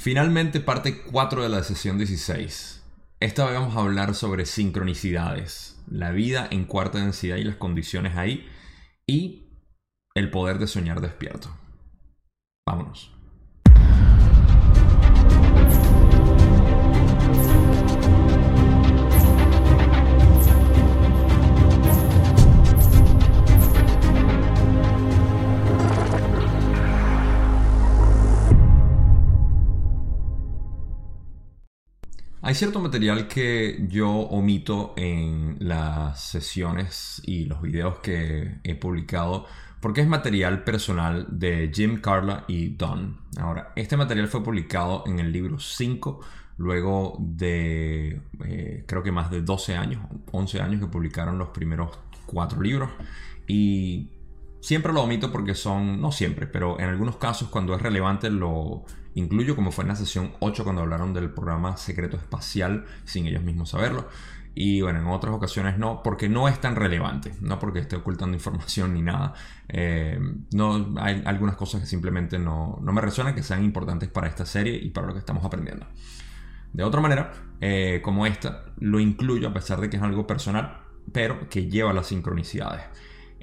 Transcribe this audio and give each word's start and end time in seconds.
Finalmente 0.00 0.60
parte 0.60 1.02
4 1.02 1.42
de 1.42 1.50
la 1.50 1.62
sesión 1.62 1.98
16. 1.98 2.82
Esta 3.20 3.44
vez 3.44 3.52
vamos 3.52 3.76
a 3.76 3.80
hablar 3.80 4.14
sobre 4.14 4.46
sincronicidades, 4.46 5.78
la 5.90 6.10
vida 6.10 6.48
en 6.50 6.64
cuarta 6.64 6.96
densidad 6.96 7.36
y 7.36 7.44
las 7.44 7.56
condiciones 7.56 8.16
ahí, 8.16 8.48
y 9.06 9.50
el 10.14 10.30
poder 10.30 10.58
de 10.58 10.68
soñar 10.68 11.02
despierto. 11.02 11.54
Vámonos. 12.66 13.14
Hay 32.50 32.56
cierto 32.56 32.80
material 32.80 33.28
que 33.28 33.86
yo 33.88 34.10
omito 34.10 34.92
en 34.96 35.56
las 35.60 36.20
sesiones 36.20 37.22
y 37.24 37.44
los 37.44 37.62
videos 37.62 38.00
que 38.00 38.58
he 38.64 38.74
publicado 38.74 39.46
porque 39.78 40.00
es 40.00 40.08
material 40.08 40.64
personal 40.64 41.28
de 41.30 41.70
Jim 41.72 42.00
Carla 42.00 42.46
y 42.48 42.70
Don. 42.70 43.18
Ahora, 43.38 43.72
este 43.76 43.96
material 43.96 44.26
fue 44.26 44.42
publicado 44.42 45.04
en 45.06 45.20
el 45.20 45.30
libro 45.30 45.60
5 45.60 46.22
luego 46.56 47.18
de 47.20 48.20
eh, 48.44 48.84
creo 48.84 49.04
que 49.04 49.12
más 49.12 49.30
de 49.30 49.42
12 49.42 49.76
años, 49.76 50.02
11 50.32 50.60
años 50.60 50.80
que 50.80 50.88
publicaron 50.88 51.38
los 51.38 51.50
primeros 51.50 52.00
cuatro 52.26 52.60
libros 52.60 52.90
y 53.46 54.08
siempre 54.60 54.92
lo 54.92 55.02
omito 55.02 55.32
porque 55.32 55.54
son, 55.54 56.00
no 56.00 56.12
siempre, 56.12 56.46
pero 56.46 56.78
en 56.78 56.88
algunos 56.88 57.16
casos 57.16 57.48
cuando 57.48 57.74
es 57.74 57.82
relevante 57.82 58.30
lo 58.30 58.84
incluyo, 59.14 59.56
como 59.56 59.72
fue 59.72 59.82
en 59.84 59.88
la 59.88 59.96
sesión 59.96 60.32
8 60.40 60.64
cuando 60.64 60.82
hablaron 60.82 61.12
del 61.12 61.30
programa 61.30 61.76
secreto 61.76 62.16
espacial 62.16 62.84
sin 63.04 63.26
ellos 63.26 63.42
mismos 63.42 63.70
saberlo. 63.70 64.08
Y 64.54 64.80
bueno, 64.80 64.98
en 64.98 65.06
otras 65.06 65.32
ocasiones 65.32 65.78
no, 65.78 66.02
porque 66.02 66.28
no 66.28 66.48
es 66.48 66.60
tan 66.60 66.74
relevante, 66.74 67.32
no 67.40 67.58
porque 67.58 67.78
esté 67.78 67.96
ocultando 67.96 68.36
información 68.36 68.94
ni 68.94 69.02
nada. 69.02 69.32
Eh, 69.68 70.18
no, 70.52 70.94
hay 70.98 71.22
algunas 71.24 71.56
cosas 71.56 71.80
que 71.80 71.86
simplemente 71.86 72.38
no, 72.38 72.78
no, 72.82 72.92
me 72.92 73.00
resuenan 73.00 73.34
que 73.34 73.42
sean 73.42 73.64
importantes 73.64 74.08
para 74.08 74.26
esta 74.26 74.44
serie 74.44 74.76
y 74.76 74.90
para 74.90 75.06
lo 75.06 75.12
que 75.12 75.20
estamos 75.20 75.44
aprendiendo. 75.44 75.86
De 76.72 76.82
otra 76.82 77.00
manera, 77.00 77.32
eh, 77.60 78.00
como 78.02 78.26
esta, 78.26 78.64
lo 78.78 78.98
incluyo 79.00 79.48
a 79.48 79.52
pesar 79.52 79.80
de 79.80 79.88
que 79.88 79.96
es 79.96 80.02
algo 80.02 80.26
personal, 80.26 80.80
pero 81.12 81.48
que 81.48 81.66
lleva 81.66 81.92
las 81.92 82.08
sincronicidades. 82.08 82.82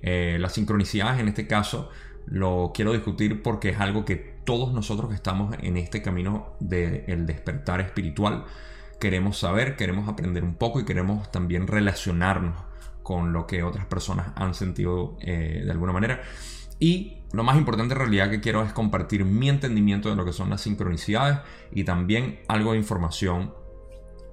Eh, 0.02 0.38
las 0.40 0.54
sincronicidades 0.54 1.20
en 1.20 1.28
este 1.28 1.48
caso 1.48 1.90
lo 2.26 2.72
quiero 2.74 2.94
discutir 2.94 3.42
porque 3.42 3.70
es 3.70 3.80
algo 3.80 4.06
que 4.06 4.16
todos 4.16 4.74
nosotros 4.74 5.10
que 5.10 5.16
estamos 5.16 5.56
en 5.60 5.78
este 5.78 6.02
camino 6.02 6.54
del 6.60 7.26
despertar 7.26 7.82
espiritual 7.82 8.46
queremos 9.00 9.38
saber, 9.38 9.76
queremos 9.76 10.08
aprender 10.10 10.44
un 10.44 10.56
poco 10.56 10.80
y 10.80 10.86
queremos 10.86 11.32
también 11.32 11.68
relacionarnos 11.68 12.56
con 13.04 13.32
lo 13.32 13.48
que 13.48 13.64
otras 13.64 13.86
personas 13.86 14.32
han 14.36 14.54
sentido 14.54 15.18
eh, 15.22 15.62
de 15.64 15.72
alguna 15.72 15.94
manera. 15.94 16.22
Y 16.80 17.20
lo 17.32 17.44
más 17.44 17.58
importante 17.58 17.94
en 17.94 18.00
realidad 18.00 18.30
que 18.30 18.42
quiero 18.42 18.64
es 18.64 18.74
compartir 18.74 19.26
mi 19.26 19.50
entendimiento 19.50 20.10
de 20.10 20.16
lo 20.16 20.26
que 20.26 20.34
son 20.34 20.50
las 20.50 20.62
sincronicidades 20.62 21.40
y 21.72 21.84
también 21.84 22.40
algo 22.48 22.74
de 22.74 22.80
información 22.80 23.54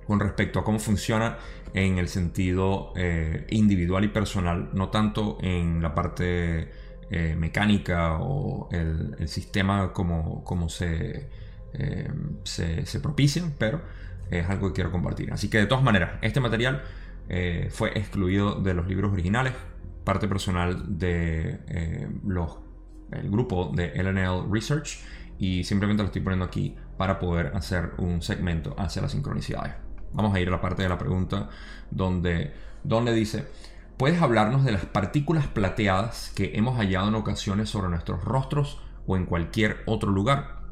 con 0.07 0.21
respecto 0.21 0.61
a 0.61 0.65
cómo 0.65 0.79
funciona 0.79 1.39
en 1.73 1.99
el 1.99 2.09
sentido 2.09 2.93
eh, 2.97 3.47
individual 3.51 4.05
y 4.05 4.09
personal, 4.09 4.71
no 4.73 4.91
tanto 4.91 5.39
en 5.41 5.83
la 5.83 5.95
parte 5.95 6.71
eh, 7.11 7.37
mecánica 7.37 8.19
o 8.21 8.69
el, 8.73 9.29
sistema 9.29 9.93
como, 9.93 10.69
se, 10.69 11.29
eh, 11.75 12.11
se, 12.45 12.87
se, 12.87 13.01
propician, 13.01 13.55
pero 13.59 13.83
es 14.31 14.49
algo 14.49 14.69
que 14.69 14.75
quiero 14.75 14.91
compartir. 14.91 15.33
Así 15.33 15.49
que 15.49 15.59
de 15.59 15.67
todas 15.67 15.85
maneras, 15.85 16.19
este 16.23 16.41
material 16.41 16.83
eh, 17.29 17.69
fue 17.71 17.91
excluido 17.91 18.61
de 18.61 18.75
los 18.75 18.89
libros 18.89 19.13
originales, 19.13 19.53
parte 20.03 20.27
personal 20.27 20.99
de 20.99 21.59
grupo 23.25 23.71
de 23.75 23.93
LNL 24.03 24.51
Research 24.51 24.99
y 25.39 25.63
simplemente 25.63 26.03
lo 26.03 26.07
estoy 26.07 26.23
poniendo 26.23 26.47
aquí 26.47 26.75
para 26.97 27.19
poder 27.19 27.53
hacer 27.55 27.93
un 27.99 28.23
segmento 28.23 28.75
hacia 28.79 29.03
las 29.03 29.13
sincronicidades. 29.13 29.84
Vamos 30.15 30.35
a 30.35 30.41
ir 30.41 30.49
a 30.49 30.53
la 30.53 30.61
parte 30.63 30.83
de 30.83 30.89
la 30.89 30.99
pregunta 30.99 31.51
donde, 31.91 32.55
donde 32.83 33.13
dice... 33.13 33.47
¿Puedes 33.97 34.21
hablarnos 34.21 34.65
de 34.65 34.73
las 34.73 34.87
partículas 34.87 35.47
plateadas 35.47 36.33
que 36.35 36.57
hemos 36.57 36.79
hallado 36.79 37.07
en 37.07 37.15
ocasiones 37.15 37.71
sobre 37.71 37.91
nuestros 37.91 38.25
rostros 38.25 38.81
o 39.07 39.17
en 39.17 39.25
cualquier 39.25 39.85
otro 39.87 40.11
lugar? 40.11 40.63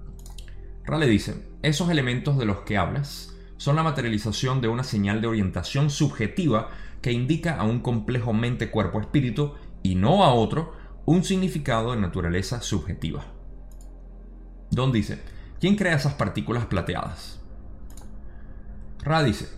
Rale 0.84 1.06
dice, 1.06 1.46
esos 1.62 1.88
elementos 1.88 2.36
de 2.36 2.46
los 2.46 2.62
que 2.62 2.76
hablas 2.76 3.32
son 3.58 3.76
la 3.76 3.84
materialización 3.84 4.60
de 4.60 4.66
una 4.66 4.82
señal 4.82 5.20
de 5.20 5.28
orientación 5.28 5.88
subjetiva 5.88 6.70
que 7.00 7.12
indica 7.12 7.54
a 7.58 7.62
un 7.62 7.78
complejo 7.78 8.32
mente-cuerpo-espíritu 8.32 9.54
y 9.84 9.94
no 9.94 10.24
a 10.24 10.34
otro 10.34 10.72
un 11.04 11.22
significado 11.22 11.92
de 11.92 12.00
naturaleza 12.00 12.60
subjetiva. 12.60 13.24
Don 14.72 14.90
dice, 14.90 15.22
¿quién 15.60 15.76
crea 15.76 15.94
esas 15.94 16.14
partículas 16.14 16.66
plateadas? 16.66 17.41
Ra 19.02 19.22
dice, 19.22 19.48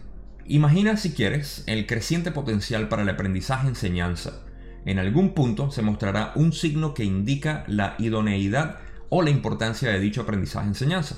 Imagina, 0.47 0.99
si 0.99 1.13
quieres, 1.13 1.65
el 1.67 1.87
creciente 1.87 2.31
potencial 2.31 2.89
para 2.89 3.03
el 3.03 3.09
aprendizaje-enseñanza. 3.09 4.43
En 4.85 4.99
algún 4.99 5.33
punto 5.33 5.71
se 5.71 5.81
mostrará 5.81 6.33
un 6.35 6.53
signo 6.53 6.93
que 6.93 7.05
indica 7.05 7.65
la 7.67 7.95
idoneidad 7.99 8.79
o 9.09 9.23
la 9.23 9.31
importancia 9.31 9.91
de 9.91 10.01
dicho 10.01 10.21
aprendizaje-enseñanza. 10.21 11.17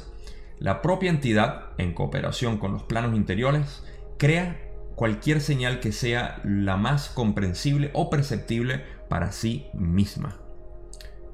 La 0.61 0.81
propia 0.81 1.11
entidad, 1.11 1.71
en 1.77 1.93
cooperación 1.93 2.59
con 2.59 2.73
los 2.73 2.85
planos 2.85 3.17
interiores, 3.17 3.83
crea 4.17 4.63
cualquier 4.95 5.41
señal 5.41 5.81
que 5.81 5.91
sea 5.91 6.41
la 6.45 6.77
más 6.77 7.09
comprensible 7.09 7.91
o 7.95 8.11
perceptible 8.11 8.85
para 9.09 9.33
sí 9.33 9.67
misma. 9.75 10.37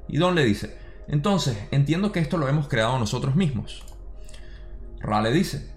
Y 0.08 0.16
Don 0.16 0.34
le 0.34 0.44
dice, 0.44 0.78
entonces, 1.08 1.58
entiendo 1.70 2.10
que 2.10 2.20
esto 2.20 2.38
lo 2.38 2.48
hemos 2.48 2.68
creado 2.68 2.98
nosotros 2.98 3.36
mismos. 3.36 3.84
Ra 4.98 5.20
le 5.20 5.30
dice, 5.30 5.71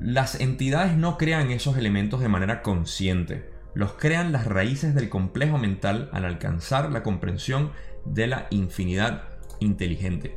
las 0.00 0.40
entidades 0.40 0.96
no 0.96 1.18
crean 1.18 1.50
esos 1.50 1.76
elementos 1.76 2.20
de 2.20 2.28
manera 2.28 2.62
consciente, 2.62 3.50
los 3.74 3.92
crean 3.92 4.32
las 4.32 4.46
raíces 4.46 4.94
del 4.94 5.10
complejo 5.10 5.58
mental 5.58 6.08
al 6.12 6.24
alcanzar 6.24 6.90
la 6.90 7.02
comprensión 7.02 7.70
de 8.06 8.26
la 8.26 8.46
infinidad 8.50 9.24
inteligente. 9.60 10.36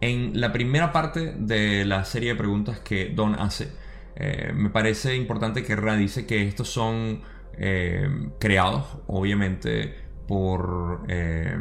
En 0.00 0.40
la 0.40 0.52
primera 0.52 0.92
parte 0.92 1.34
de 1.36 1.84
la 1.84 2.04
serie 2.04 2.30
de 2.30 2.38
preguntas 2.38 2.78
que 2.78 3.10
Don 3.10 3.34
hace, 3.34 3.72
eh, 4.14 4.52
me 4.54 4.70
parece 4.70 5.16
importante 5.16 5.64
que 5.64 5.74
Ra 5.74 5.96
dice 5.96 6.24
que 6.24 6.46
estos 6.46 6.68
son 6.68 7.22
eh, 7.58 8.08
creados, 8.38 8.86
obviamente, 9.08 9.94
por, 10.28 11.04
eh, 11.08 11.58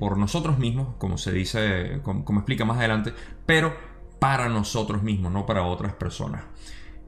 por 0.00 0.18
nosotros 0.18 0.58
mismos, 0.58 0.96
como 0.98 1.16
se 1.16 1.30
dice, 1.30 2.00
como 2.02 2.40
explica 2.40 2.64
más 2.64 2.78
adelante, 2.78 3.14
pero 3.46 3.74
para 4.18 4.48
nosotros 4.48 5.04
mismos, 5.04 5.30
no 5.32 5.46
para 5.46 5.62
otras 5.62 5.94
personas. 5.94 6.42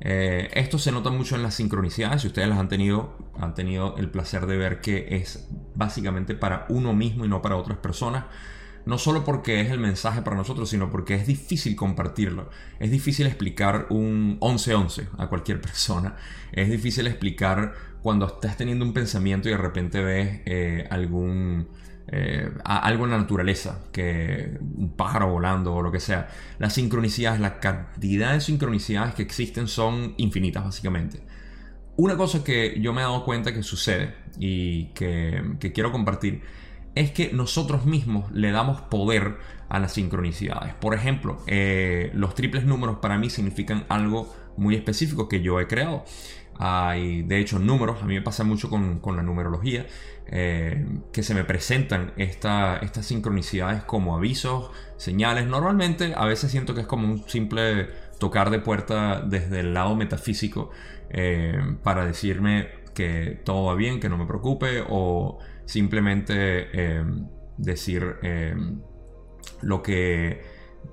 Eh, 0.01 0.49
esto 0.55 0.79
se 0.79 0.93
nota 0.93 1.11
mucho 1.11 1.37
en 1.37 1.43
las 1.43 1.55
sincronicidades. 1.55 2.23
Si 2.23 2.29
ustedes 2.29 2.49
las 2.49 2.59
han 2.59 2.69
tenido, 2.69 3.17
han 3.39 3.55
tenido 3.55 3.97
el 3.99 4.11
placer 4.11 4.47
de 4.47 4.57
ver 4.57 4.81
que 4.81 5.17
es 5.17 5.49
básicamente 5.75 6.35
para 6.35 6.67
uno 6.69 6.95
mismo 6.95 7.25
y 7.25 7.29
no 7.29 7.43
para 7.43 7.57
otras 7.57 7.79
personas. 7.79 8.25
No 8.87 8.97
solo 8.97 9.25
porque 9.25 9.61
es 9.61 9.71
el 9.71 9.79
mensaje 9.79 10.23
para 10.23 10.37
nosotros, 10.37 10.71
sino 10.71 10.91
porque 10.91 11.15
es 11.15 11.27
difícil 11.27 11.77
compartirlo. 11.77 12.49
Es 12.79 12.91
difícil 12.91 13.27
explicar 13.27 13.87
un 13.91 14.41
11-11 14.41 15.09
a 15.19 15.29
cualquier 15.29 15.61
persona. 15.63 16.17
Es 16.53 16.71
difícil 16.71 17.07
explicar 17.07 17.75
cuando 18.03 18.27
estás 18.27 18.57
teniendo 18.57 18.85
un 18.85 18.95
pensamiento 18.95 19.49
y 19.49 19.53
de 19.53 19.59
repente 19.59 20.03
ves 20.03 20.41
eh, 20.47 20.89
algún 20.91 21.69
eh, 22.09 22.51
algo 22.65 23.05
en 23.05 23.13
la 23.13 23.19
naturaleza, 23.19 23.85
que 23.93 24.59
un 24.61 24.97
pájaro 24.97 25.31
volando 25.31 25.75
o 25.75 25.83
lo 25.83 25.93
que 25.93 26.01
sea. 26.01 26.29
Las 26.59 26.75
sincronicidades, 26.75 27.41
la 27.41 27.61
cantidad 27.61 28.33
de 28.33 28.41
sincronicidades 28.41 29.15
que 29.15 29.23
existen 29.23 29.69
son 29.69 30.15
infinitas 30.17 30.65
básicamente. 30.65 31.23
Una 31.97 32.17
cosa 32.17 32.43
que 32.43 32.81
yo 32.81 32.93
me 32.93 33.03
he 33.03 33.05
dado 33.05 33.25
cuenta 33.25 33.53
que 33.53 33.63
sucede 33.63 34.15
y 34.39 34.87
que, 34.87 35.57
quiero 35.75 35.93
compartir 35.93 36.43
es 36.95 37.11
que 37.13 37.33
nosotros 37.33 37.85
mismos 37.85 38.31
le 38.33 38.51
damos 38.51 38.81
poder 38.81 39.37
a 39.69 39.79
las 39.79 39.93
sincronicidades. 39.93 40.75
Por 40.75 40.95
ejemplo, 40.95 41.43
eh, 41.47 42.11
los 42.15 42.35
triples 42.35 42.65
números 42.65 42.99
para 43.01 43.19
mí 43.19 43.31
significan 43.31 43.85
algo 43.89 44.35
muy 44.57 44.75
específico 44.75 45.29
que 45.29 45.43
yo 45.43 45.61
he 45.61 45.67
creado. 45.67 46.05
Hay, 46.63 47.23
de 47.23 47.39
hecho, 47.39 47.59
números, 47.59 48.03
a 48.03 48.05
mí 48.05 48.13
me 48.13 48.21
pasa 48.21 48.45
mucho 48.45 48.69
con, 48.69 48.99
con 48.99 49.17
la 49.17 49.23
numerología, 49.23 49.87
eh, 50.27 50.87
que 51.11 51.23
se 51.23 51.33
me 51.33 51.43
presentan 51.43 52.13
estas 52.19 53.07
sincronicidades 53.07 53.83
como 53.85 54.15
avisos, 54.15 54.71
señales. 54.99 55.47
Normalmente 55.47 56.13
a 56.15 56.27
veces 56.27 56.51
siento 56.51 56.75
que 56.75 56.83
es 56.83 56.87
como 56.87 57.09
un 57.09 57.27
simple 57.27 57.89
tocar 58.19 58.51
de 58.51 58.59
puerta 58.59 59.23
desde 59.23 59.61
el 59.61 59.73
lado 59.73 59.97
metafísico 59.97 60.69
eh, 61.09 61.59
para 61.83 62.05
decirme 62.05 62.69
que 62.95 63.41
todo 63.43 63.65
va 63.65 63.75
bien, 63.75 63.99
que 63.99 64.11
no 64.11 64.19
me 64.19 64.27
preocupe 64.27 64.85
o 64.87 65.39
simplemente 65.65 66.69
eh, 66.75 67.05
decir 67.57 68.17
lo 69.63 69.83
que 69.83 70.43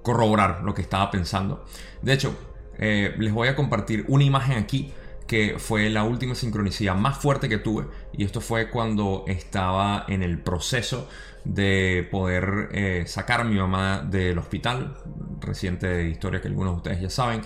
corroborar 0.02 0.64
lo 0.64 0.74
que 0.74 0.82
estaba 0.82 1.12
pensando. 1.12 1.66
De 2.02 2.14
hecho, 2.14 2.34
les 2.80 3.34
voy 3.34 3.50
a 3.50 3.56
compartir 3.56 4.06
una 4.08 4.24
imagen 4.24 4.58
aquí 4.58 4.94
que 5.28 5.56
fue 5.60 5.90
la 5.90 6.04
última 6.04 6.36
sincronicidad 6.36 6.96
más 6.96 7.18
fuerte 7.18 7.50
que 7.50 7.58
tuve. 7.58 7.86
Y 8.14 8.24
esto 8.24 8.42
fue 8.42 8.70
cuando 8.70 9.26
estaba 9.28 10.06
en 10.08 10.24
el 10.24 10.40
proceso 10.40 11.10
de 11.44 12.08
poder 12.10 12.70
eh, 12.72 13.04
sacar 13.08 13.42
a 13.42 13.44
mi 13.44 13.56
mamá 13.56 14.02
del 14.02 14.38
hospital, 14.38 14.98
reciente 15.40 16.10
historia 16.10 16.42
que 16.42 16.48
algunos 16.48 16.74
de 16.74 16.78
ustedes 16.78 17.02
ya 17.02 17.10
saben, 17.10 17.42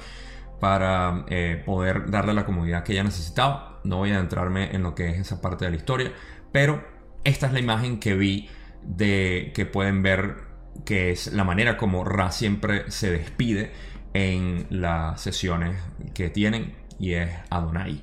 para 0.60 1.26
eh, 1.28 1.62
poder 1.66 2.10
darle 2.10 2.34
la 2.34 2.46
comodidad 2.46 2.84
que 2.84 2.94
ella 2.94 3.04
necesitaba. 3.04 3.80
No 3.84 3.98
voy 3.98 4.12
a 4.12 4.20
entrarme 4.20 4.76
en 4.76 4.84
lo 4.84 4.94
que 4.96 5.10
es 5.10 5.20
esa 5.20 5.42
parte 5.42 5.66
de 5.66 5.72
la 5.72 5.78
historia, 5.78 6.12
pero 6.52 6.84
esta 7.24 7.48
es 7.48 7.54
la 7.54 7.60
imagen 7.60 8.00
que 8.00 8.16
vi 8.16 8.50
de 8.84 9.52
que 9.56 9.66
pueden 9.66 10.04
ver 10.04 10.52
que 10.86 11.12
es 11.12 11.34
la 11.34 11.44
manera 11.44 11.78
como 11.78 12.04
Ra 12.04 12.32
siempre 12.32 12.90
se 12.90 13.12
despide 13.12 13.72
en 14.14 14.68
las 14.70 15.22
sesiones 15.22 15.78
que 16.14 16.30
tienen 16.30 16.81
y 17.02 17.16
es 17.16 17.30
Adonai. 17.50 18.02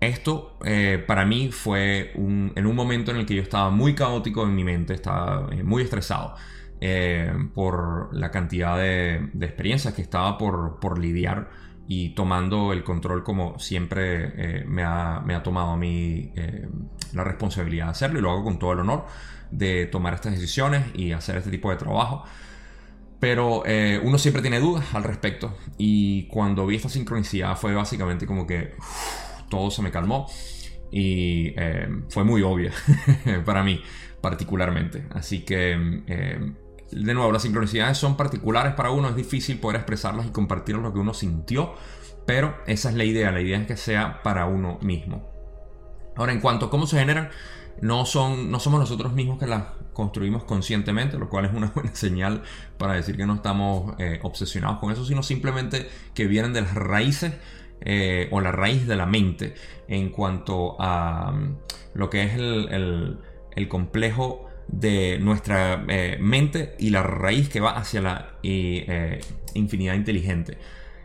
Esto 0.00 0.58
eh, 0.64 1.02
para 1.06 1.24
mí 1.24 1.50
fue 1.52 2.12
en 2.14 2.66
un 2.66 2.74
momento 2.74 3.10
en 3.10 3.18
el 3.18 3.26
que 3.26 3.34
yo 3.34 3.42
estaba 3.42 3.70
muy 3.70 3.94
caótico 3.94 4.44
en 4.44 4.54
mi 4.54 4.64
mente, 4.64 4.94
estaba 4.94 5.48
eh, 5.52 5.62
muy 5.62 5.82
estresado 5.82 6.34
eh, 6.80 7.32
por 7.54 8.08
la 8.12 8.30
cantidad 8.30 8.78
de, 8.78 9.30
experiencias 9.40 9.94
que 9.94 10.02
estaba 10.02 10.38
por, 10.38 10.98
lidiar 10.98 11.50
y 11.86 12.14
tomando 12.14 12.72
el 12.72 12.84
control 12.84 13.22
como 13.22 13.58
siempre 13.58 14.64
me 14.66 14.82
ha, 14.82 15.20
me, 15.20 15.34
ha, 15.34 15.42
tomado 15.42 15.72
a 15.72 15.76
mí 15.76 16.32
la 17.12 17.24
responsabilidad 17.24 17.86
de 17.86 17.90
hacerlo 17.90 18.18
y 18.18 18.22
lo 18.22 18.30
hago 18.30 18.44
con 18.44 18.58
todo 18.58 18.72
el 18.72 18.80
honor 18.80 19.04
de 19.50 19.86
tomar 19.86 20.14
estas 20.14 20.32
decisiones 20.32 20.84
y 20.94 21.12
hacer 21.12 21.36
este 21.36 21.50
tipo 21.50 21.70
de 21.70 21.76
trabajo. 21.76 22.24
Pero 23.22 23.62
eh, 23.64 24.00
uno 24.02 24.18
siempre 24.18 24.42
tiene 24.42 24.58
dudas 24.58 24.96
al 24.96 25.04
respecto. 25.04 25.56
Y 25.78 26.26
cuando 26.26 26.66
vi 26.66 26.74
esta 26.74 26.88
sincronicidad 26.88 27.56
fue 27.56 27.72
básicamente 27.72 28.26
como 28.26 28.48
que 28.48 28.74
todo 29.48 29.70
se 29.70 29.80
me 29.80 29.92
calmó. 29.92 30.28
Y 30.90 31.54
eh, 31.56 31.86
fue 32.08 32.24
muy 32.24 32.42
obvia 32.42 32.72
para 33.44 33.62
mí 33.62 33.80
particularmente. 34.20 35.06
Así 35.12 35.44
que, 35.44 36.02
eh, 36.08 36.52
de 36.90 37.14
nuevo, 37.14 37.30
las 37.30 37.42
sincronicidades 37.42 37.96
son 37.96 38.16
particulares 38.16 38.74
para 38.74 38.90
uno. 38.90 39.10
Es 39.10 39.14
difícil 39.14 39.60
poder 39.60 39.76
expresarlas 39.76 40.26
y 40.26 40.30
compartir 40.30 40.74
lo 40.74 40.92
que 40.92 40.98
uno 40.98 41.14
sintió. 41.14 41.74
Pero 42.26 42.56
esa 42.66 42.88
es 42.88 42.96
la 42.96 43.04
idea. 43.04 43.30
La 43.30 43.40
idea 43.40 43.56
es 43.56 43.68
que 43.68 43.76
sea 43.76 44.20
para 44.24 44.46
uno 44.46 44.80
mismo. 44.82 45.30
Ahora, 46.16 46.32
en 46.32 46.40
cuanto 46.40 46.66
a 46.66 46.70
cómo 46.70 46.88
se 46.88 46.98
generan, 46.98 47.30
no, 47.80 48.06
son, 48.06 48.50
no 48.50 48.60
somos 48.60 48.80
nosotros 48.80 49.12
mismos 49.12 49.38
que 49.38 49.46
las 49.46 49.64
construimos 49.92 50.44
conscientemente, 50.44 51.18
lo 51.18 51.28
cual 51.28 51.46
es 51.46 51.52
una 51.52 51.68
buena 51.74 51.94
señal 51.94 52.42
para 52.78 52.94
decir 52.94 53.16
que 53.16 53.26
no 53.26 53.34
estamos 53.34 53.94
eh, 53.98 54.20
obsesionados 54.22 54.78
con 54.78 54.92
eso, 54.92 55.04
sino 55.04 55.22
simplemente 55.22 55.88
que 56.14 56.26
vienen 56.26 56.52
de 56.52 56.62
las 56.62 56.74
raíces 56.74 57.34
eh, 57.80 58.28
o 58.30 58.40
la 58.40 58.52
raíz 58.52 58.86
de 58.86 58.96
la 58.96 59.06
mente 59.06 59.54
en 59.88 60.10
cuanto 60.10 60.80
a 60.80 61.32
mm, 61.32 61.56
lo 61.94 62.10
que 62.10 62.24
es 62.24 62.34
el, 62.34 63.18
complejo 63.68 64.48
de 64.68 65.18
nuestra 65.20 65.84
eh, 65.88 66.16
mente 66.20 66.74
y 66.78 66.90
la 66.90 67.02
raíz 67.02 67.48
que 67.48 67.60
va 67.60 67.76
hacia 67.76 68.00
la 68.00 68.36
infinidad 69.54 69.94
inteligente. 69.94 70.58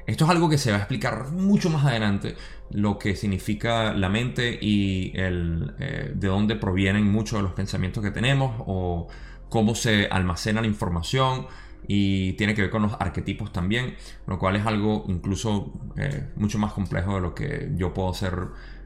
Esto 0.07 0.23
es 0.23 0.31
algo 0.31 0.49
que 0.49 0.57
se 0.57 0.71
va 0.71 0.77
a 0.77 0.79
explicar 0.79 1.31
mucho 1.31 1.69
más 1.69 1.85
adelante, 1.85 2.37
lo 2.71 2.97
que 2.97 3.13
significa 3.17 3.93
la 3.93 4.07
mente 4.07 4.57
y 4.59 5.11
el, 5.13 5.75
eh, 5.79 6.13
de 6.15 6.27
dónde 6.29 6.55
provienen 6.55 7.05
muchos 7.11 7.39
de 7.39 7.43
los 7.43 7.51
pensamientos 7.51 8.01
que 8.01 8.11
tenemos 8.11 8.55
o 8.65 9.09
cómo 9.49 9.75
se 9.75 10.07
almacena 10.07 10.61
la 10.61 10.67
información 10.67 11.47
y 11.89 12.33
tiene 12.33 12.55
que 12.55 12.61
ver 12.61 12.71
con 12.71 12.83
los 12.83 12.93
arquetipos 12.93 13.51
también, 13.51 13.95
lo 14.27 14.39
cual 14.39 14.55
es 14.55 14.65
algo 14.65 15.03
incluso 15.09 15.73
eh, 15.97 16.29
mucho 16.37 16.57
más 16.57 16.71
complejo 16.71 17.15
de 17.15 17.21
lo 17.21 17.35
que 17.35 17.71
yo 17.75 17.93
puedo 17.93 18.09
hacer, 18.09 18.33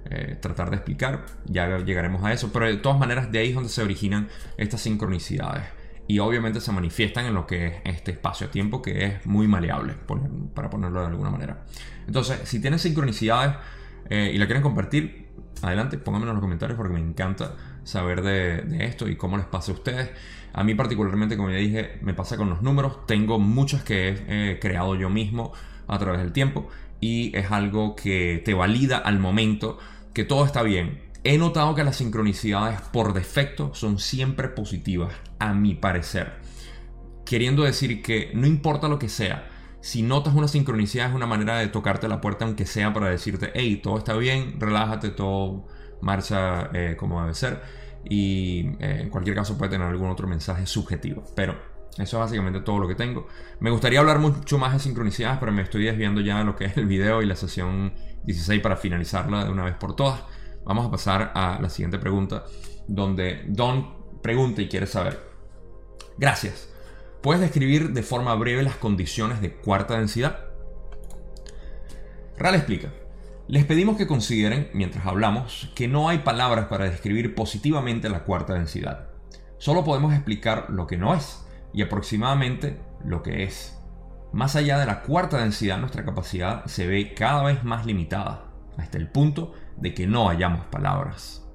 eh, 0.10 0.38
tratar 0.42 0.72
de 0.72 0.78
explicar. 0.78 1.28
Ya 1.46 1.78
llegaremos 1.78 2.24
a 2.24 2.34
eso, 2.34 2.52
pero 2.52 2.66
de 2.66 2.78
todas 2.78 2.98
maneras 2.98 3.32
de 3.32 3.38
ahí 3.38 3.50
es 3.50 3.56
donde 3.56 3.70
se 3.70 3.84
originan 3.84 4.28
estas 4.58 4.82
sincronicidades 4.82 5.81
y 6.12 6.20
obviamente 6.20 6.60
se 6.60 6.74
manifiestan 6.74 7.26
en 7.26 7.34
lo 7.34 7.48
que 7.48 7.68
es 7.68 7.74
este 7.86 8.12
espacio-tiempo 8.12 8.82
que 8.82 9.06
es 9.06 9.26
muy 9.26 9.48
maleable, 9.48 9.96
para 10.54 10.70
ponerlo 10.70 11.00
de 11.00 11.08
alguna 11.08 11.30
manera. 11.30 11.64
Entonces, 12.06 12.42
si 12.44 12.60
tienen 12.60 12.80
sincronicidades 12.80 13.56
eh, 14.10 14.30
y 14.34 14.38
la 14.38 14.46
quieren 14.46 14.62
compartir, 14.62 15.30
adelante, 15.62 15.98
pónganmelo 15.98 16.32
en 16.32 16.36
los 16.36 16.42
comentarios 16.42 16.76
porque 16.76 16.94
me 16.94 17.00
encanta 17.00 17.56
saber 17.86 18.24
de, 18.24 18.86
esto 18.86 19.08
y 19.08 19.16
cómo 19.16 19.38
les 19.38 19.46
pasa 19.46 19.72
a 19.72 19.76
ustedes. 19.76 20.10
A 20.52 20.66
mí 20.66 20.76
particularmente, 20.76 21.38
como 21.38 21.50
ya 21.50 21.56
dije, 21.56 21.98
me 22.02 22.14
pasa 22.14 22.36
con 22.36 22.50
los 22.50 22.62
números. 22.62 23.06
Tengo 23.08 23.40
muchas 23.40 23.82
que 23.86 24.10
he 24.28 24.60
creado 24.60 24.96
yo 24.96 25.10
mismo 25.10 25.54
a 25.88 25.98
través 25.98 26.20
del 26.20 26.34
tiempo 26.34 26.68
y 27.00 27.34
es 27.38 27.52
algo 27.52 27.96
que 27.96 28.42
te 28.44 28.54
valida 28.54 28.98
al 28.98 29.18
momento 29.18 29.80
que 30.14 30.26
todo 30.26 30.44
está 30.46 30.62
bien. 30.62 31.00
He 31.24 31.38
notado 31.38 31.76
que 31.76 31.84
las 31.84 31.98
sincronicidades 31.98 32.82
por 32.82 33.14
defecto 33.14 33.76
son 33.76 34.00
siempre 34.00 34.48
positivas, 34.48 35.14
a 35.38 35.54
mi 35.54 35.76
parecer. 35.76 36.34
Queriendo 37.26 37.64
decir 37.64 38.02
que 38.02 38.32
no 38.34 38.48
importa 38.48 38.88
lo 38.88 38.98
que 38.98 39.08
sea, 39.08 39.48
si 39.82 40.02
notas 40.02 40.34
una 40.34 40.48
sincronicidad 40.48 41.10
es 41.10 41.16
una 41.16 41.28
manera 41.28 41.58
de 41.58 41.68
tocarte 41.68 42.08
la 42.08 42.22
puerta 42.22 42.46
aunque 42.46 42.66
sea 42.66 42.92
para 42.92 43.10
decirte, 43.10 43.52
hey, 43.54 43.80
todo 43.84 44.00
está 44.00 44.16
bien, 44.16 44.60
relájate, 44.60 45.10
todo 45.10 45.68
marcha 46.02 46.72
eh, 46.74 46.96
como 46.98 47.22
debe 47.22 47.36
ser. 47.36 47.62
Y 48.04 48.70
eh, 48.80 49.02
en 49.02 49.10
cualquier 49.12 49.36
caso 49.36 49.60
puede 49.60 49.72
tener 49.72 49.88
algún 49.88 50.10
otro 50.10 50.28
mensaje 50.28 50.66
subjetivo. 50.66 51.24
Pero 51.36 51.54
eso 52.00 52.18
es 52.18 52.20
básicamente 52.20 52.62
todo 52.62 52.80
lo 52.80 52.88
que 52.88 52.96
tengo. 52.96 53.28
Me 53.60 53.70
gustaría 53.70 54.00
hablar 54.00 54.18
mucho 54.18 54.58
más 54.58 54.74
de 54.74 54.80
sincronicidades, 54.80 55.38
pero 55.40 55.52
me 55.52 55.62
estoy 55.62 55.86
desviando 55.86 56.22
ya 56.22 56.40
de 56.40 56.46
lo 56.46 56.56
que 56.56 56.66
es 56.66 56.78
el 56.78 56.88
video 56.88 57.22
y 57.22 57.28
la 57.28 57.36
sesión 57.36 57.94
16 58.24 58.60
para 58.62 58.76
finalizarla 58.76 59.46
de 59.46 59.52
una 59.52 59.66
vez 59.66 59.76
por 59.76 59.96
todas. 59.96 60.24
Vamos 60.66 60.86
a 60.86 60.92
pasar 60.92 61.32
a 61.36 61.60
la 61.62 61.70
siguiente 61.70 61.98
pregunta, 61.98 62.46
donde 62.88 63.44
Don 63.48 64.20
pregunta 64.22 64.62
y 64.62 64.70
quiere 64.70 64.88
saber. 64.88 65.20
Gracias. 66.18 66.70
¿Puedes 67.22 67.42
describir 67.42 67.92
de 67.92 68.04
forma 68.04 68.34
breve 68.36 68.64
las 68.64 68.76
condiciones 68.76 69.42
de 69.42 69.54
cuarta 69.54 69.98
densidad? 69.98 70.40
Ral 72.38 72.56
explica. 72.56 72.92
Les 73.48 73.66
pedimos 73.66 73.98
que 73.98 74.08
consideren, 74.08 74.70
mientras 74.74 75.06
hablamos, 75.06 75.72
que 75.76 75.88
no 75.88 76.10
hay 76.10 76.20
palabras 76.20 76.68
para 76.68 76.86
describir 76.86 77.36
positivamente 77.36 78.10
la 78.10 78.24
cuarta 78.24 78.54
densidad. 78.54 79.10
Solo 79.58 79.84
podemos 79.84 80.14
explicar 80.14 80.68
lo 80.70 80.88
que 80.88 80.98
no 80.98 81.14
es 81.14 81.46
y 81.74 81.82
aproximadamente 81.82 82.80
lo 83.04 83.22
que 83.22 83.44
es. 83.44 83.78
Más 84.32 84.56
allá 84.56 84.80
de 84.80 84.86
la 84.86 85.02
cuarta 85.02 85.38
densidad, 85.38 85.78
nuestra 85.78 86.06
capacidad 86.06 86.66
se 86.66 86.88
ve 86.88 87.14
cada 87.14 87.44
vez 87.44 87.64
más 87.64 87.86
limitada, 87.86 88.46
hasta 88.78 88.98
el 88.98 89.10
punto 89.10 89.54
de 89.78 89.94
que 89.94 90.08
no 90.08 90.30
hayamos 90.30 90.66
palabras. 90.66 91.46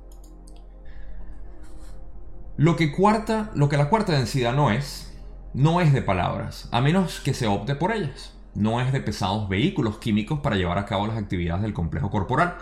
Lo 2.56 2.76
que, 2.76 2.90
cuarta, 2.90 3.50
lo 3.54 3.68
que 3.68 3.76
la 3.76 3.90
cuarta 3.90 4.12
densidad 4.12 4.54
no 4.54 4.70
es, 4.70 5.14
no 5.52 5.80
es 5.80 5.92
de 5.92 6.02
palabras, 6.02 6.68
a 6.73 6.80
menos 6.80 7.20
que 7.20 7.35
se 7.35 7.46
opte 7.46 7.75
por 7.75 7.92
ellas. 7.92 8.35
No 8.54 8.80
es 8.80 8.92
de 8.92 9.00
pesados 9.00 9.49
vehículos 9.50 9.99
químicos 9.99 10.40
para 10.40 10.56
llevar 10.56 10.78
a 10.78 10.87
cabo 10.87 11.06
las 11.06 11.18
actividades 11.18 11.62
del 11.62 11.75
complejo 11.75 12.11
corporal. 12.11 12.56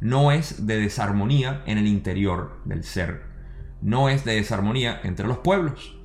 No 0.00 0.32
es 0.32 0.66
de 0.66 0.80
desarmonía 0.80 1.62
en 1.66 1.78
el 1.78 1.86
interior 1.86 2.60
del 2.64 2.82
ser. 2.82 3.22
No 3.80 4.08
es 4.08 4.24
de 4.24 4.34
desarmonía 4.34 5.00
entre 5.04 5.28
los 5.28 5.38
pueblos. 5.38 5.96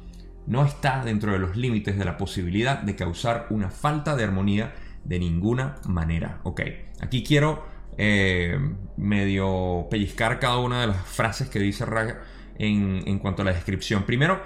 No 0.45 0.63
está 0.63 1.03
dentro 1.03 1.31
de 1.31 1.39
los 1.39 1.55
límites 1.55 1.97
de 1.97 2.05
la 2.05 2.17
posibilidad 2.17 2.79
de 2.79 2.95
causar 2.95 3.47
una 3.49 3.71
falta 3.71 4.15
de 4.15 4.23
armonía 4.23 4.75
de 5.03 5.17
ninguna 5.17 5.77
manera. 5.87 6.39
Ok, 6.43 6.61
aquí 7.01 7.23
quiero 7.23 7.63
eh, 7.97 8.57
medio 8.97 9.87
pellizcar 9.89 10.39
cada 10.39 10.57
una 10.57 10.81
de 10.81 10.87
las 10.87 11.05
frases 11.05 11.49
que 11.49 11.59
dice 11.59 11.85
Raga 11.85 12.21
en, 12.57 13.03
en 13.05 13.19
cuanto 13.19 13.41
a 13.41 13.45
la 13.45 13.53
descripción. 13.53 14.03
Primero, 14.03 14.41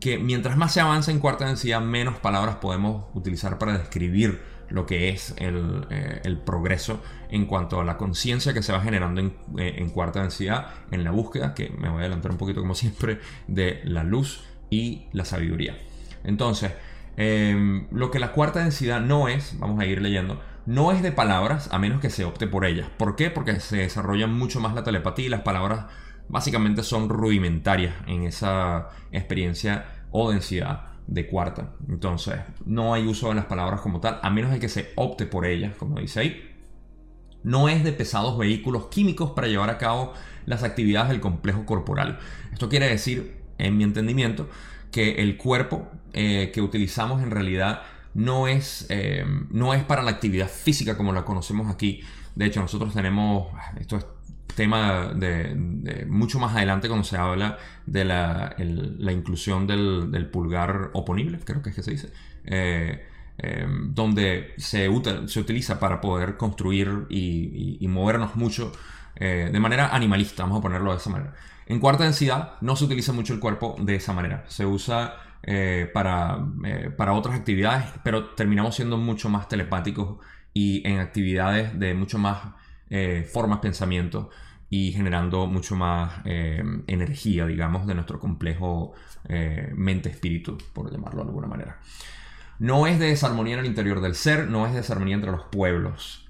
que 0.00 0.18
mientras 0.18 0.56
más 0.56 0.72
se 0.72 0.80
avanza 0.80 1.12
en 1.12 1.20
cuarta 1.20 1.46
densidad, 1.46 1.80
menos 1.80 2.18
palabras 2.18 2.56
podemos 2.56 3.06
utilizar 3.14 3.58
para 3.58 3.78
describir 3.78 4.40
lo 4.68 4.86
que 4.86 5.10
es 5.10 5.34
el, 5.38 5.86
eh, 5.90 6.36
progreso 6.44 7.00
en 7.30 7.46
cuanto 7.46 7.80
a 7.80 7.84
la 7.84 7.96
conciencia 7.96 8.52
que 8.52 8.62
se 8.62 8.72
va 8.72 8.80
generando 8.80 9.20
eh, 9.20 9.74
en, 9.76 9.90
cuarta 9.90 10.20
densidad, 10.20 10.68
en 10.90 11.04
la 11.04 11.10
búsqueda, 11.10 11.54
que 11.54 11.70
me 11.78 11.88
voy 11.88 11.98
a 11.98 12.00
adelantar 12.00 12.32
un 12.32 12.38
poquito 12.38 12.60
como 12.60 12.74
siempre, 12.74 13.20
de 13.46 13.80
la 13.84 14.02
luz 14.02 14.44
y 14.70 15.06
la 15.12 15.24
sabiduría. 15.24 15.78
Entonces, 16.24 16.72
lo 17.16 18.10
que 18.10 18.18
la 18.18 18.32
cuarta 18.32 18.60
densidad 18.60 19.00
no 19.00 19.28
es, 19.28 19.58
vamos 19.58 19.78
a 19.78 19.84
ir 19.84 20.00
leyendo, 20.00 20.40
no 20.66 20.92
es 20.92 21.02
de 21.02 21.12
palabras 21.12 21.68
a 21.72 21.78
menos 21.78 22.00
que 22.00 22.10
se 22.10 22.24
opte 22.24 22.46
por 22.46 22.64
ellas. 22.64 22.88
¿Por 22.96 23.16
qué? 23.16 23.30
Porque 23.30 23.60
se 23.60 23.78
desarrolla 23.78 24.26
mucho 24.26 24.60
más 24.60 24.74
la 24.74 24.84
telepatía 24.84 25.26
y 25.26 25.30
las 25.30 25.42
palabras 25.42 25.86
básicamente 26.28 26.82
son 26.82 27.08
rudimentarias 27.08 27.94
en 28.06 28.24
esa 28.24 28.88
experiencia 29.10 29.86
o 30.10 30.30
densidad 30.30 30.92
de 31.06 31.26
cuarta. 31.26 31.72
Entonces, 31.88 32.36
no 32.64 32.94
hay 32.94 33.06
uso 33.06 33.28
de 33.28 33.34
las 33.34 33.46
palabras 33.46 33.80
como 33.80 34.00
tal, 34.00 34.20
a 34.22 34.30
menos 34.30 34.52
de 34.52 34.60
que 34.60 34.68
se 34.68 34.92
opte 34.94 35.26
por 35.26 35.46
ellas, 35.46 35.74
como 35.76 35.98
dice 35.98 36.20
ahí. 36.20 36.48
No 37.42 37.68
es 37.68 37.82
de 37.82 37.92
pesados 37.92 38.38
vehículos 38.38 38.86
químicos 38.86 39.32
para 39.32 39.48
llevar 39.48 39.68
a 39.68 39.78
cabo 39.78 40.12
las 40.46 40.62
actividades 40.62 41.10
del 41.10 41.20
complejo 41.20 41.66
corporal. 41.66 42.18
Esto 42.52 42.68
quiere 42.68 42.88
decir, 42.88 43.42
en 43.58 43.76
mi 43.76 43.84
entendimiento, 43.84 44.48
que 44.92 45.16
el 45.22 45.36
cuerpo 45.36 45.90
eh, 46.12 46.50
que 46.54 46.60
utilizamos 46.60 47.22
en 47.22 47.30
realidad 47.30 47.82
no 48.14 48.48
es, 48.48 48.86
eh, 48.88 49.24
no 49.50 49.74
es 49.74 49.84
para 49.84 50.02
la 50.02 50.10
actividad 50.10 50.48
física 50.48 50.96
como 50.96 51.12
la 51.12 51.24
conocemos 51.24 51.72
aquí. 51.72 52.02
De 52.34 52.46
hecho, 52.46 52.60
nosotros 52.60 52.94
tenemos, 52.94 53.48
esto 53.78 53.96
es 53.96 54.06
tema 54.54 55.12
de, 55.14 56.06
mucho 56.08 56.38
más 56.38 56.54
adelante 56.54 56.88
cuando 56.88 57.04
se 57.04 57.16
habla 57.16 57.58
de 57.86 58.04
la, 58.04 58.54
inclusión 58.58 59.66
del, 59.66 60.28
pulgar 60.30 60.90
oponible, 60.92 61.38
creo 61.44 61.62
que 61.62 61.70
es 61.70 61.76
que 61.76 61.82
se 61.82 61.90
dice, 61.90 62.12
eh, 62.44 63.06
donde 63.88 64.52
se, 64.58 64.88
se, 65.26 65.40
utiliza 65.40 65.80
para 65.80 66.00
poder 66.00 66.36
construir 66.36 67.06
y, 67.08 67.86
movernos 67.88 68.36
mucho 68.36 68.72
de 69.18 69.60
manera 69.60 69.94
animalista, 69.94 70.42
vamos 70.42 70.58
a 70.58 70.62
ponerlo 70.62 70.90
de 70.90 70.98
esa 70.98 71.10
manera. 71.10 71.34
En 71.66 71.80
cuarta 71.80 72.04
densidad 72.04 72.54
no 72.60 72.76
se 72.76 72.84
utiliza 72.84 73.12
mucho 73.12 73.32
el 73.32 73.40
cuerpo 73.40 73.76
de 73.78 73.94
esa 73.94 74.12
manera, 74.12 74.44
se 74.48 74.66
usa 74.66 75.16
eh, 75.44 75.90
para, 75.92 76.38
eh, 76.64 76.90
para, 76.96 77.14
otras 77.14 77.34
actividades, 77.34 77.86
pero 78.04 78.30
terminamos 78.34 78.76
siendo 78.76 78.96
mucho 78.96 79.28
más 79.28 79.48
telepáticos 79.48 80.18
y 80.54 80.86
en 80.86 81.00
actividades 81.00 81.76
de 81.78 81.94
mucho 81.94 82.18
más 82.18 82.54
eh, 82.90 83.28
formas, 83.32 83.58
pensamiento 83.58 84.30
y 84.70 84.92
generando 84.92 85.46
mucho 85.48 85.74
más 85.76 86.22
energía, 86.24 87.44
digamos, 87.44 87.86
de 87.86 87.94
nuestro 87.94 88.18
complejo 88.18 88.94
mente-espíritu, 89.74 90.56
por 90.72 90.90
llamarlo 90.90 91.24
de 91.24 91.28
alguna 91.28 91.46
manera. 91.46 91.78
No 92.58 92.86
es 92.86 92.98
de 92.98 93.08
desarmonía 93.08 93.54
en 93.54 93.60
el 93.60 93.66
interior 93.66 94.00
del 94.00 94.14
ser, 94.14 94.48
no 94.48 94.64
es 94.64 94.72
de 94.72 94.78
desarmonía 94.78 95.16
entre 95.16 95.30
los 95.30 95.42
pueblos. 95.42 96.21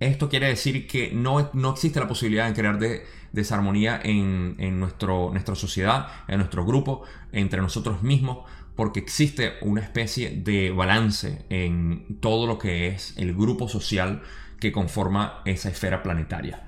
Esto 0.00 0.30
quiere 0.30 0.48
decir 0.48 0.86
que 0.86 1.12
no, 1.12 1.50
no 1.52 1.72
existe 1.72 2.00
la 2.00 2.08
posibilidad 2.08 2.48
de 2.48 2.54
crear 2.54 2.78
de 2.78 3.04
desarmonía 3.32 4.00
en, 4.02 4.56
en 4.58 4.80
nuestro, 4.80 5.30
nuestra 5.30 5.54
sociedad, 5.54 6.08
en 6.26 6.38
nuestro 6.38 6.64
grupo, 6.64 7.02
entre 7.32 7.60
nosotros 7.60 8.02
mismos, 8.02 8.38
porque 8.76 9.00
existe 9.00 9.52
una 9.60 9.82
especie 9.82 10.30
de 10.30 10.70
balance 10.70 11.44
en 11.50 12.18
todo 12.20 12.46
lo 12.46 12.58
que 12.58 12.88
es 12.88 13.14
el 13.18 13.34
grupo 13.34 13.68
social 13.68 14.22
que 14.58 14.72
conforma 14.72 15.42
esa 15.44 15.68
esfera 15.68 16.02
planetaria. 16.02 16.66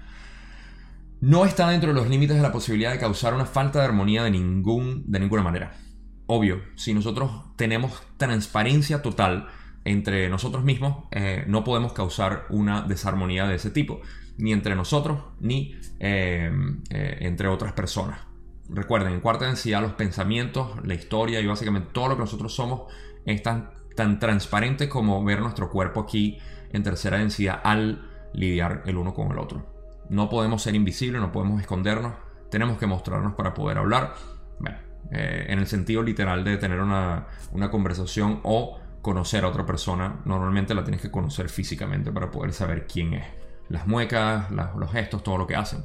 No 1.23 1.47
está 1.47 1.71
dentro 1.71 1.89
de 1.91 1.95
los 1.95 2.11
límites 2.11 2.37
de 2.37 2.43
la 2.43 2.53
posibilidad 2.53 2.93
de 2.93 2.99
causar 2.99 3.33
una 3.33 3.47
falta 3.47 3.79
de 3.79 3.87
armonía 3.87 4.25
de, 4.25 4.31
ningún, 4.31 5.05
de 5.07 5.21
ninguna 5.21 5.43
manera. 5.43 5.73
Obvio, 6.27 6.63
si 6.75 6.93
nosotros 6.93 7.31
tenemos 7.57 7.93
transparencia 8.19 9.01
total 9.01 9.49
entre 9.85 10.29
nosotros 10.29 10.65
mismos, 10.65 11.05
eh, 11.11 11.45
no 11.47 11.65
podemos 11.65 11.93
causar 11.93 12.47
una 12.51 12.83
desarmonía 12.83 13.47
de 13.47 13.57
ese 13.57 13.71
tipo 13.71 14.01
ni 14.39 14.53
entre 14.53 14.75
nosotros, 14.75 15.21
ni 15.41 15.75
eh, 16.01 16.51
eh, 16.91 17.19
entre 17.21 17.49
otras 17.49 17.73
personas. 17.73 18.21
Recuerden, 18.69 19.13
en 19.13 19.21
cuarta 19.21 19.47
densidad 19.47 19.83
los 19.83 19.93
pensamientos, 19.93 20.85
la 20.85 20.95
historia 20.95 21.41
y 21.41 21.47
básicamente 21.47 21.91
todo 21.93 22.09
lo 22.09 22.15
que 22.17 22.23
nosotros 22.23 22.55
somos 22.55 22.93
es 23.27 23.43
tan, 23.43 23.71
tan 23.95 24.19
transparente 24.19 24.89
como 24.89 25.23
ver 25.25 25.41
nuestro 25.41 25.71
cuerpo 25.71 26.01
aquí 26.01 26.39
en 26.73 26.83
tercera 26.83 27.19
densidad 27.19 27.61
al 27.63 28.09
lidiar 28.33 28.83
el 28.87 28.97
uno 28.97 29.13
con 29.15 29.31
el 29.31 29.39
otro. 29.39 29.67
No 30.09 30.29
podemos 30.29 30.63
ser 30.63 30.75
invisibles, 30.75 31.21
no 31.21 31.33
podemos 31.33 31.61
escondernos, 31.61 32.15
tenemos 32.51 32.79
que 32.79 32.87
mostrarnos 32.87 33.35
para 33.35 33.55
poder 33.55 33.79
hablar. 33.79 34.15
Eh, 35.11 35.47
en 35.49 35.59
el 35.59 35.67
sentido 35.67 36.03
literal 36.03 36.43
de 36.43 36.57
tener 36.57 36.81
una, 36.81 37.27
una 37.51 37.71
conversación 37.71 38.41
o 38.45 38.81
conocer 39.03 39.45
a 39.45 39.49
otra 39.49 39.67
persona, 39.67 40.21
normalmente 40.25 40.75
la 40.75 40.85
tienes 40.85 41.03
que 41.03 41.11
conocer 41.11 41.49
físicamente 41.49 42.13
para 42.13 42.31
poder 42.31 42.53
saber 42.53 42.87
quién 42.87 43.15
es 43.15 43.27
las 43.69 43.87
muecas, 43.87 44.51
los 44.51 44.93
gestos, 44.93 45.23
todo 45.23 45.39
lo 45.39 45.47
que 45.47 45.57
hacen. 45.57 45.85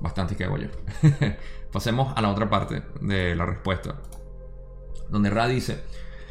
Bastante 0.00 0.36
que 0.36 0.44
yo. 0.44 1.08
Pasemos 1.72 2.12
a 2.16 2.22
la 2.22 2.30
otra 2.30 2.48
parte 2.48 2.82
de 3.00 3.34
la 3.34 3.46
respuesta, 3.46 4.00
donde 5.10 5.30
Ra 5.30 5.48
dice, 5.48 5.82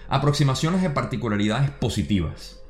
aproximaciones 0.07 0.81
de 0.81 0.89
particularidades 0.89 1.69
positivas. 1.71 2.63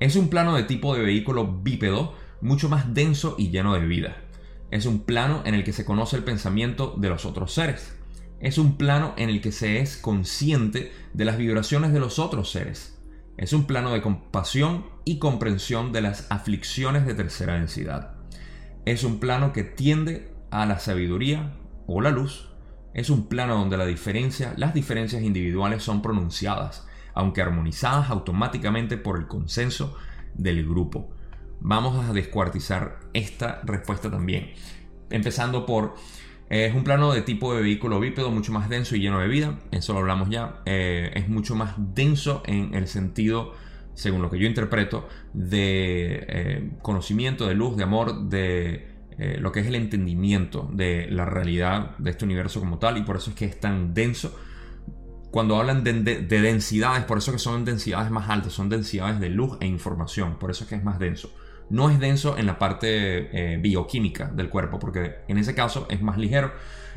Es 0.00 0.16
un 0.16 0.28
plano 0.28 0.56
de 0.56 0.64
tipo 0.64 0.94
de 0.94 1.02
vehículo 1.02 1.46
bípedo 1.46 2.14
mucho 2.40 2.68
más 2.68 2.92
denso 2.94 3.34
y 3.38 3.50
lleno 3.50 3.74
de 3.74 3.86
vida. 3.86 4.16
Es 4.70 4.86
un 4.86 5.00
plano 5.00 5.42
en 5.44 5.54
el 5.54 5.64
que 5.64 5.72
se 5.72 5.84
conoce 5.84 6.16
el 6.16 6.24
pensamiento 6.24 6.94
de 6.96 7.08
los 7.08 7.24
otros 7.26 7.52
seres. 7.52 7.94
Es 8.40 8.56
un 8.56 8.78
plano 8.78 9.12
en 9.18 9.28
el 9.28 9.42
que 9.42 9.52
se 9.52 9.80
es 9.80 9.98
consciente 9.98 10.90
de 11.12 11.24
las 11.26 11.36
vibraciones 11.36 11.92
de 11.92 12.00
los 12.00 12.18
otros 12.18 12.50
seres. 12.50 12.98
Es 13.36 13.52
un 13.52 13.66
plano 13.66 13.92
de 13.92 14.00
compasión 14.00 14.86
y 15.04 15.18
comprensión 15.18 15.92
de 15.92 16.00
las 16.00 16.26
aflicciones 16.30 17.06
de 17.06 17.14
tercera 17.14 17.54
densidad. 17.54 18.14
Es 18.86 19.04
un 19.04 19.20
plano 19.20 19.52
que 19.52 19.62
tiende 19.62 20.32
a 20.50 20.64
la 20.64 20.78
sabiduría 20.78 21.52
o 21.86 22.00
la 22.00 22.10
luz. 22.10 22.48
Es 22.94 23.10
un 23.10 23.28
plano 23.28 23.56
donde 23.56 23.76
la 23.76 23.84
diferencia, 23.84 24.54
las 24.56 24.72
diferencias 24.72 25.22
individuales 25.22 25.82
son 25.82 26.00
pronunciadas, 26.00 26.86
aunque 27.12 27.42
armonizadas 27.42 28.08
automáticamente 28.08 28.96
por 28.96 29.18
el 29.18 29.26
consenso 29.26 29.98
del 30.34 30.66
grupo. 30.66 31.10
Vamos 31.60 32.08
a 32.08 32.14
descuartizar 32.14 33.00
esta 33.12 33.60
respuesta 33.64 34.10
también. 34.10 34.54
Empezando 35.10 35.66
por 35.66 35.94
es 36.50 36.74
un 36.74 36.82
plano 36.82 37.12
de 37.12 37.22
tipo 37.22 37.54
de 37.54 37.62
vehículo 37.62 38.00
bípedo 38.00 38.32
mucho 38.32 38.50
más 38.50 38.68
denso 38.68 38.96
y 38.96 39.00
lleno 39.00 39.20
de 39.20 39.28
vida. 39.28 39.60
Eso 39.70 39.92
lo 39.92 40.00
hablamos 40.00 40.30
ya. 40.30 40.62
Eh, 40.66 41.12
es 41.14 41.28
mucho 41.28 41.54
más 41.54 41.74
denso 41.78 42.42
en 42.44 42.74
el 42.74 42.88
sentido, 42.88 43.54
según 43.94 44.20
lo 44.20 44.28
que 44.28 44.38
yo 44.40 44.48
interpreto, 44.48 45.08
de 45.32 46.26
eh, 46.28 46.70
conocimiento, 46.82 47.46
de 47.46 47.54
luz, 47.54 47.76
de 47.76 47.84
amor, 47.84 48.28
de 48.28 48.88
eh, 49.16 49.36
lo 49.38 49.52
que 49.52 49.60
es 49.60 49.68
el 49.68 49.76
entendimiento 49.76 50.68
de 50.72 51.06
la 51.08 51.24
realidad 51.24 51.96
de 51.98 52.10
este 52.10 52.24
universo 52.24 52.58
como 52.58 52.78
tal. 52.80 52.98
Y 52.98 53.02
por 53.02 53.16
eso 53.16 53.30
es 53.30 53.36
que 53.36 53.44
es 53.44 53.60
tan 53.60 53.94
denso. 53.94 54.36
Cuando 55.30 55.56
hablan 55.56 55.84
de, 55.84 55.92
de 56.02 56.40
densidades, 56.40 57.04
por 57.04 57.18
eso 57.18 57.30
que 57.30 57.38
son 57.38 57.64
densidades 57.64 58.10
más 58.10 58.28
altas, 58.28 58.52
son 58.52 58.68
densidades 58.68 59.20
de 59.20 59.28
luz 59.30 59.56
e 59.60 59.68
información. 59.68 60.36
Por 60.40 60.50
eso 60.50 60.64
es 60.64 60.70
que 60.70 60.74
es 60.74 60.82
más 60.82 60.98
denso 60.98 61.32
no 61.70 61.88
es 61.88 61.98
denso 61.98 62.36
en 62.36 62.46
la 62.46 62.58
parte 62.58 63.54
eh, 63.54 63.56
bioquímica 63.58 64.26
del 64.26 64.50
cuerpo, 64.50 64.78
porque 64.78 65.16
en 65.28 65.38
ese 65.38 65.54
caso 65.54 65.86
es 65.88 66.02
más 66.02 66.18
ligero 66.18 66.52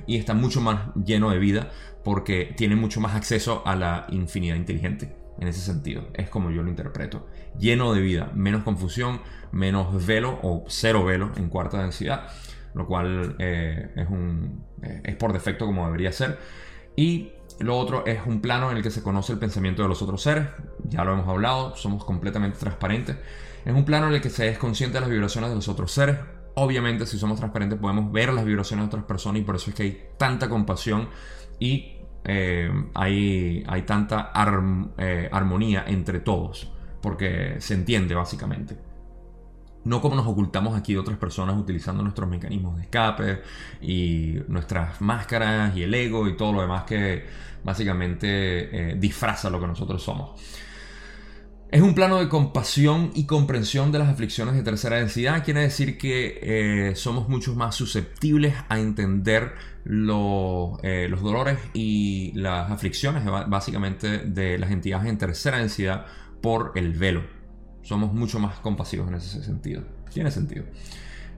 y 0.08 0.18
está 0.18 0.34
mucho 0.34 0.62
más 0.62 0.94
lleno 0.96 1.30
de 1.30 1.40
vida 1.40 1.70
porque 2.04 2.54
tiene 2.58 2.76
mucho 2.76 3.00
más 3.00 3.16
acceso 3.16 3.64
a 3.66 3.76
la 3.76 4.08
infinidad 4.10 4.56
inteligente. 4.56 5.16
En 5.40 5.48
ese 5.48 5.62
sentido, 5.62 6.10
es 6.14 6.30
como 6.30 6.52
yo 6.52 6.62
lo 6.62 6.70
interpreto. 6.70 7.28
Lleno 7.58 7.94
de 7.94 8.02
vida, 8.02 8.32
menos 8.36 8.64
confusión, 8.64 9.22
menos 9.52 10.06
velo 10.06 10.40
o 10.44 10.64
cero 10.68 11.04
velo 11.04 11.32
en 11.38 11.50
cuarta 11.50 11.82
densidad, 11.82 12.28
lo 12.76 12.86
cual 12.86 13.36
eh, 13.40 13.90
eh, 13.96 15.02
es 15.04 15.16
por 15.16 15.34
defecto 15.34 15.66
como 15.66 15.86
debería 15.86 16.12
ser. 16.12 16.38
Y 16.96 17.32
lo 17.60 17.78
otro 17.78 18.06
es 18.06 18.20
un 18.26 18.42
plano 18.42 18.70
en 18.70 18.78
el 18.78 18.84
que 18.84 18.92
se 18.92 19.02
conoce 19.02 19.34
el 19.34 19.40
pensamiento 19.40 19.82
de 19.82 19.90
los 19.90 20.02
otros 20.02 20.22
seres, 20.22 20.48
ya 20.84 21.04
lo 21.04 21.14
hemos 21.14 21.28
hablado, 21.28 21.76
somos 21.76 22.04
completamente 22.06 22.58
transparentes. 22.60 23.18
Es 23.66 23.74
un 23.74 23.86
plano 23.86 24.08
en 24.08 24.14
el 24.14 24.22
que 24.22 24.30
se 24.30 24.50
es 24.50 24.58
consciente 24.58 24.96
de 24.96 25.02
las 25.02 25.10
vibraciones 25.10 25.50
de 25.50 25.56
los 25.56 25.68
otros 25.68 25.92
seres. 25.92 26.18
Obviamente, 26.56 27.06
si 27.06 27.18
somos 27.18 27.38
transparentes, 27.38 27.80
podemos 27.80 28.12
ver 28.12 28.34
las 28.34 28.46
vibraciones 28.46 28.84
de 28.84 28.88
otras 28.88 29.04
personas 29.06 29.42
y 29.42 29.46
por 29.46 29.56
eso 29.56 29.70
es 29.70 29.76
que 29.76 29.84
hay 29.84 30.02
tanta 30.18 30.50
compasión 30.50 31.10
y 31.60 31.94
eh, 32.26 32.72
hay, 32.94 33.64
hay, 33.68 33.82
tanta 33.84 34.32
eh, 34.98 35.30
armonía 35.32 35.86
entre 35.88 36.20
todos, 36.20 36.72
porque 37.02 37.56
se 37.60 37.74
entiende 37.74 38.16
básicamente. 38.16 38.78
No 39.86 40.00
como 40.00 40.16
nos 40.16 40.28
ocultamos 40.28 40.78
aquí 40.78 40.94
de 40.94 41.00
otras 41.00 41.18
personas 41.18 41.58
utilizando 41.58 42.04
nuestros 42.04 42.30
mecanismos 42.30 42.78
de 42.78 42.84
escape 42.84 43.42
y 43.82 44.38
nuestras 44.48 45.02
máscaras 45.02 45.76
y 45.76 45.84
el 45.84 45.94
ego 45.94 46.28
y 46.28 46.38
todo 46.38 46.54
lo 46.54 46.62
demás 46.62 46.84
que 46.84 47.26
básicamente 47.64 48.92
eh, 48.92 48.96
disfraza 48.96 49.50
lo 49.50 49.60
que 49.60 49.68
nosotros 49.68 50.02
somos. 50.02 50.40
Es 51.74 51.82
un 51.82 51.96
plano 51.96 52.20
de 52.20 52.30
compasión 52.30 53.10
y 53.16 53.26
comprensión 53.26 53.92
de 53.92 53.98
las 53.98 54.08
aflicciones 54.08 54.54
de 54.54 54.62
tercera 54.62 54.98
densidad. 54.98 55.44
Quiere 55.44 55.62
decir 55.62 55.98
que 55.98 56.38
eh, 56.44 56.96
somos 56.96 57.28
mucho 57.30 57.56
más 57.56 57.74
susceptibles 57.74 58.54
a 58.70 58.78
entender 58.78 59.54
eh, 59.84 61.08
los 61.10 61.22
dolores 61.24 61.58
y 61.74 62.32
las 62.36 62.70
aflicciones 62.70 63.24
básicamente 63.48 64.20
de 64.20 64.60
las 64.60 64.70
entidades 64.70 65.08
en 65.08 65.18
tercera 65.18 65.58
densidad 65.58 66.06
por 66.44 66.74
el 66.76 66.94
velo. 66.94 67.24
Somos 67.82 68.14
mucho 68.14 68.38
más 68.38 68.60
compasivos 68.60 69.08
en 69.08 69.16
ese 69.16 69.44
sentido. 69.44 69.82
Tiene 70.14 70.30
sentido. 70.30 70.66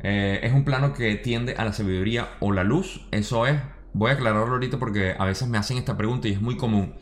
Eh, 0.03 0.41
es 0.43 0.51
un 0.51 0.65
plano 0.65 0.91
que 0.91 1.15
tiende 1.15 1.55
a 1.55 1.63
la 1.63 1.71
sabiduría 1.71 2.31
o 2.41 2.51
la 2.51 2.65
luz. 2.65 3.07
Eso 3.11 3.47
es. 3.47 3.57
Voy 3.93 4.11
a 4.11 4.15
aclararlo 4.15 4.55
ahorita 4.55 4.79
porque 4.79 5.15
a 5.17 5.23
veces 5.23 5.47
me 5.47 5.57
hacen 5.57 5.77
esta 5.77 5.95
pregunta 5.95 6.27
y 6.27 6.33
es 6.33 6.41
muy 6.41 6.57
común. 6.57 6.93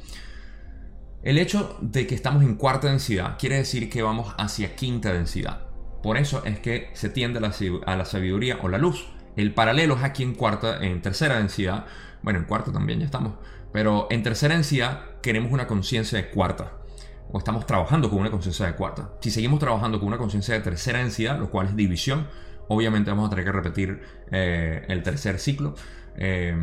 El 1.24 1.38
hecho 1.38 1.78
de 1.80 2.06
que 2.06 2.16
estamos 2.16 2.44
en 2.44 2.56
cuarta 2.56 2.90
densidad 2.90 3.38
quiere 3.40 3.56
decir 3.56 3.90
que 3.90 4.02
vamos 4.02 4.36
hacia 4.38 4.76
quinta 4.76 5.14
densidad. 5.14 5.68
Por 6.02 6.18
eso 6.18 6.44
es 6.44 6.60
que 6.60 6.90
se 6.94 7.10
tiende 7.10 7.40
a 7.40 7.96
la, 7.96 8.04
sabiduría 8.06 8.60
o 8.62 8.68
la 8.68 8.78
luz. 8.78 9.08
El 9.38 9.54
paralelo 9.54 9.96
es 9.96 10.04
aquí 10.04 10.24
en 10.24 10.36
cuarta, 10.36 10.84
en 10.84 11.02
tercera 11.02 11.38
densidad. 11.38 11.86
Bueno, 12.24 12.40
en 12.40 12.46
cuarta 12.46 12.74
también 12.74 13.00
ya 13.00 13.06
estamos. 13.06 13.36
Pero 13.72 14.08
en 14.12 14.22
tercera 14.22 14.54
densidad 14.54 15.22
queremos 15.22 15.54
una 15.54 15.66
conciencia 15.66 16.18
de 16.18 16.30
cuarta. 16.30 16.74
O 17.32 17.38
estamos 17.38 17.66
trabajando 17.66 18.10
con 18.10 18.20
una 18.20 18.30
conciencia 18.30 18.66
de 18.66 18.76
cuarta. 18.76 19.14
Si 19.22 19.32
seguimos 19.32 19.62
trabajando 19.62 20.00
con 20.00 20.10
una 20.10 20.18
conciencia 20.18 20.56
de 20.56 20.60
tercera 20.60 21.00
densidad, 21.00 21.40
lo 21.40 21.50
cual 21.50 21.68
es 21.68 21.76
división, 21.78 22.28
obviamente 22.68 23.12
vamos 23.12 23.28
a 23.28 23.30
tener 23.30 23.46
que 23.46 23.52
repetir 23.54 24.02
eh, 24.30 24.84
el 24.90 25.02
tercer 25.04 25.40
ciclo. 25.40 25.74
Eh, 26.18 26.54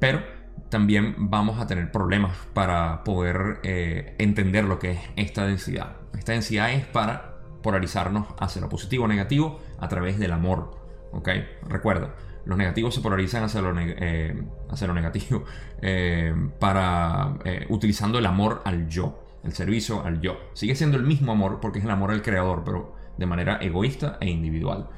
pero 0.00 0.37
también 0.68 1.14
vamos 1.18 1.60
a 1.60 1.66
tener 1.66 1.90
problemas 1.90 2.36
para 2.54 3.04
poder 3.04 3.60
eh, 3.62 4.14
entender 4.18 4.64
lo 4.64 4.78
que 4.78 4.92
es 4.92 5.00
esta 5.16 5.46
densidad. 5.46 5.96
Esta 6.16 6.32
densidad 6.32 6.72
es 6.72 6.86
para 6.86 7.36
polarizarnos 7.62 8.26
hacia 8.38 8.60
lo 8.60 8.68
positivo 8.68 9.04
o 9.04 9.08
negativo 9.08 9.60
a 9.78 9.88
través 9.88 10.18
del 10.18 10.32
amor. 10.32 10.78
¿ok? 11.12 11.28
Recuerda, 11.68 12.14
los 12.44 12.56
negativos 12.56 12.94
se 12.94 13.00
polarizan 13.00 13.44
hacia 13.44 13.60
lo, 13.62 13.74
eh, 13.78 14.42
hacia 14.70 14.86
lo 14.86 14.94
negativo 14.94 15.44
eh, 15.82 16.34
para 16.58 17.34
utilizando 17.68 18.18
el 18.18 18.26
amor 18.26 18.62
al 18.64 18.88
yo, 18.88 19.24
el 19.44 19.52
servicio 19.52 20.04
al 20.04 20.20
yo. 20.20 20.38
Sigue 20.54 20.74
siendo 20.74 20.96
el 20.96 21.04
mismo 21.04 21.32
amor 21.32 21.60
porque 21.60 21.78
es 21.78 21.84
el 21.84 21.90
amor 21.90 22.10
al 22.10 22.22
creador, 22.22 22.62
pero 22.64 22.94
de 23.16 23.26
manera 23.26 23.58
egoísta 23.60 24.18
e 24.20 24.28
individual. 24.28 24.88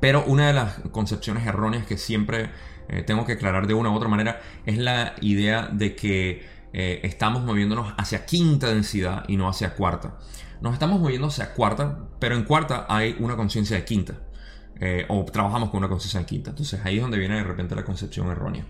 pero 0.00 0.24
una 0.26 0.46
de 0.46 0.52
las 0.52 0.80
concepciones 0.92 1.46
erróneas 1.46 1.86
que 1.86 1.96
siempre 1.96 2.50
eh, 2.88 3.02
tengo 3.02 3.24
que 3.24 3.32
aclarar 3.32 3.66
de 3.66 3.74
una 3.74 3.90
u 3.90 3.94
otra 3.94 4.08
manera, 4.08 4.40
es 4.66 4.78
la 4.78 5.14
idea 5.20 5.68
de 5.72 5.94
que 5.94 6.46
eh, 6.72 7.00
estamos 7.02 7.42
moviéndonos 7.42 7.94
hacia 7.96 8.26
quinta 8.26 8.68
densidad 8.68 9.24
y 9.28 9.36
no 9.36 9.48
hacia 9.48 9.74
cuarta. 9.74 10.18
Nos 10.60 10.72
estamos 10.72 11.00
moviendo 11.00 11.28
hacia 11.28 11.52
cuarta, 11.52 11.98
pero 12.18 12.36
en 12.36 12.44
cuarta 12.44 12.86
hay 12.88 13.16
una 13.18 13.36
conciencia 13.36 13.76
de 13.76 13.84
quinta. 13.84 14.14
Eh, 14.80 15.06
o 15.08 15.24
trabajamos 15.24 15.70
con 15.70 15.78
una 15.78 15.88
conciencia 15.88 16.20
de 16.20 16.26
quinta. 16.26 16.50
Entonces 16.50 16.80
ahí 16.84 16.96
es 16.96 17.02
donde 17.02 17.18
viene 17.18 17.36
de 17.36 17.44
repente 17.44 17.74
la 17.74 17.84
concepción 17.84 18.28
errónea. 18.28 18.64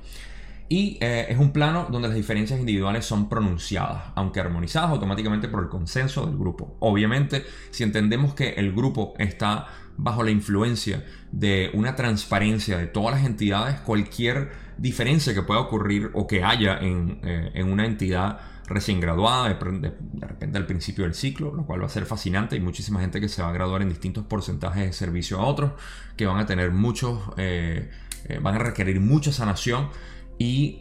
Y 0.66 0.96
es 1.00 1.38
un 1.38 1.52
plano 1.52 1.88
donde 1.90 2.08
las 2.08 2.16
diferencias 2.16 2.58
individuales 2.58 3.04
son 3.04 3.28
pronunciadas, 3.28 4.04
aunque 4.14 4.40
armonizadas 4.40 4.90
automáticamente 4.90 5.46
por 5.46 5.62
el 5.62 5.68
consenso 5.68 6.24
del 6.24 6.38
grupo. 6.38 6.76
Obviamente, 6.80 7.44
si 7.70 7.82
entendemos 7.84 8.34
que 8.34 8.54
el 8.54 8.72
grupo 8.72 9.12
está 9.18 9.66
bajo 9.96 10.22
la 10.22 10.30
influencia 10.30 11.04
de 11.30 11.70
una 11.74 11.94
transparencia 11.94 12.78
de 12.78 12.86
todas 12.86 13.16
las 13.16 13.26
entidades, 13.26 13.80
cualquier 13.80 14.50
diferencia 14.76 15.34
que 15.34 15.42
pueda 15.42 15.60
ocurrir 15.60 16.10
o 16.14 16.26
que 16.26 16.42
haya 16.42 16.78
en, 16.78 17.20
eh, 17.22 17.62
una 17.62 17.86
entidad 17.86 18.40
recién 18.66 18.98
graduada, 18.98 19.48
de, 19.48 19.94
repente 20.26 20.58
al 20.58 20.66
principio 20.66 21.04
del 21.04 21.14
ciclo, 21.14 21.54
lo 21.54 21.66
cual 21.66 21.82
va 21.82 21.86
a 21.86 21.90
ser 21.90 22.06
fascinante. 22.06 22.56
Hay 22.56 22.62
muchísima 22.62 23.00
gente 23.00 23.20
que 23.20 23.28
se 23.28 23.42
va 23.42 23.50
a 23.50 23.52
graduar 23.52 23.82
en 23.82 23.90
distintos 23.90 24.24
porcentajes 24.24 24.86
de 24.86 24.92
servicio 24.92 25.38
a 25.38 25.44
otros, 25.44 25.72
que 26.16 26.26
van 26.26 26.38
a 26.38 26.46
tener 26.46 26.70
muchos, 26.70 27.20
eh, 27.36 27.90
eh, 28.26 28.38
van 28.40 28.54
a 28.54 28.58
requerir 28.58 29.00
mucha 29.00 29.32
sanación 29.32 29.90
y 30.38 30.80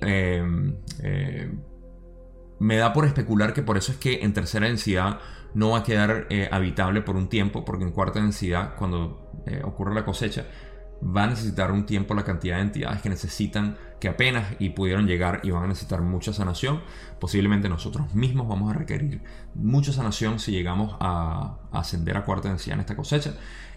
me 2.59 2.77
da 2.77 2.93
por 2.93 3.05
especular 3.05 3.53
que 3.53 3.61
por 3.61 3.77
eso 3.77 3.91
es 3.91 3.97
que 3.97 4.23
en 4.23 4.33
tercera 4.33 4.67
densidad 4.67 5.19
no 5.53 5.71
va 5.71 5.79
a 5.79 5.83
quedar 5.83 6.27
eh, 6.29 6.49
habitable 6.51 7.01
por 7.01 7.15
un 7.15 7.27
tiempo, 7.27 7.65
porque 7.65 7.83
en 7.83 7.91
cuarta 7.91 8.19
densidad, 8.19 8.75
cuando 8.75 9.31
eh, 9.45 9.61
ocurre 9.63 9.93
la 9.93 10.05
cosecha, 10.05 10.45
va 11.03 11.23
a 11.23 11.27
necesitar 11.27 11.71
un 11.71 11.85
tiempo 11.85 12.13
la 12.13 12.23
cantidad 12.23 12.57
de 12.57 12.63
entidades 12.63 13.01
que 13.01 13.09
necesitan, 13.09 13.77
que 13.99 14.07
apenas 14.07 14.55
y 14.59 14.69
pudieron 14.69 15.05
llegar 15.05 15.41
y 15.43 15.51
van 15.51 15.63
a 15.63 15.67
necesitar 15.67 16.01
mucha 16.01 16.33
sanación. 16.33 16.81
Posiblemente 17.19 17.67
nosotros 17.69 18.13
mismos 18.15 18.47
vamos 18.47 18.73
a 18.73 18.77
requerir 18.77 19.21
mucha 19.53 19.91
sanación 19.91 20.39
si 20.39 20.51
llegamos 20.51 20.95
a, 20.99 21.57
ascender 21.71 22.17
a 22.17 22.25
cuarta 22.25 22.49
densidad 22.49 22.75
en 22.75 22.81
esta 22.81 22.95
cosecha. 22.95 23.33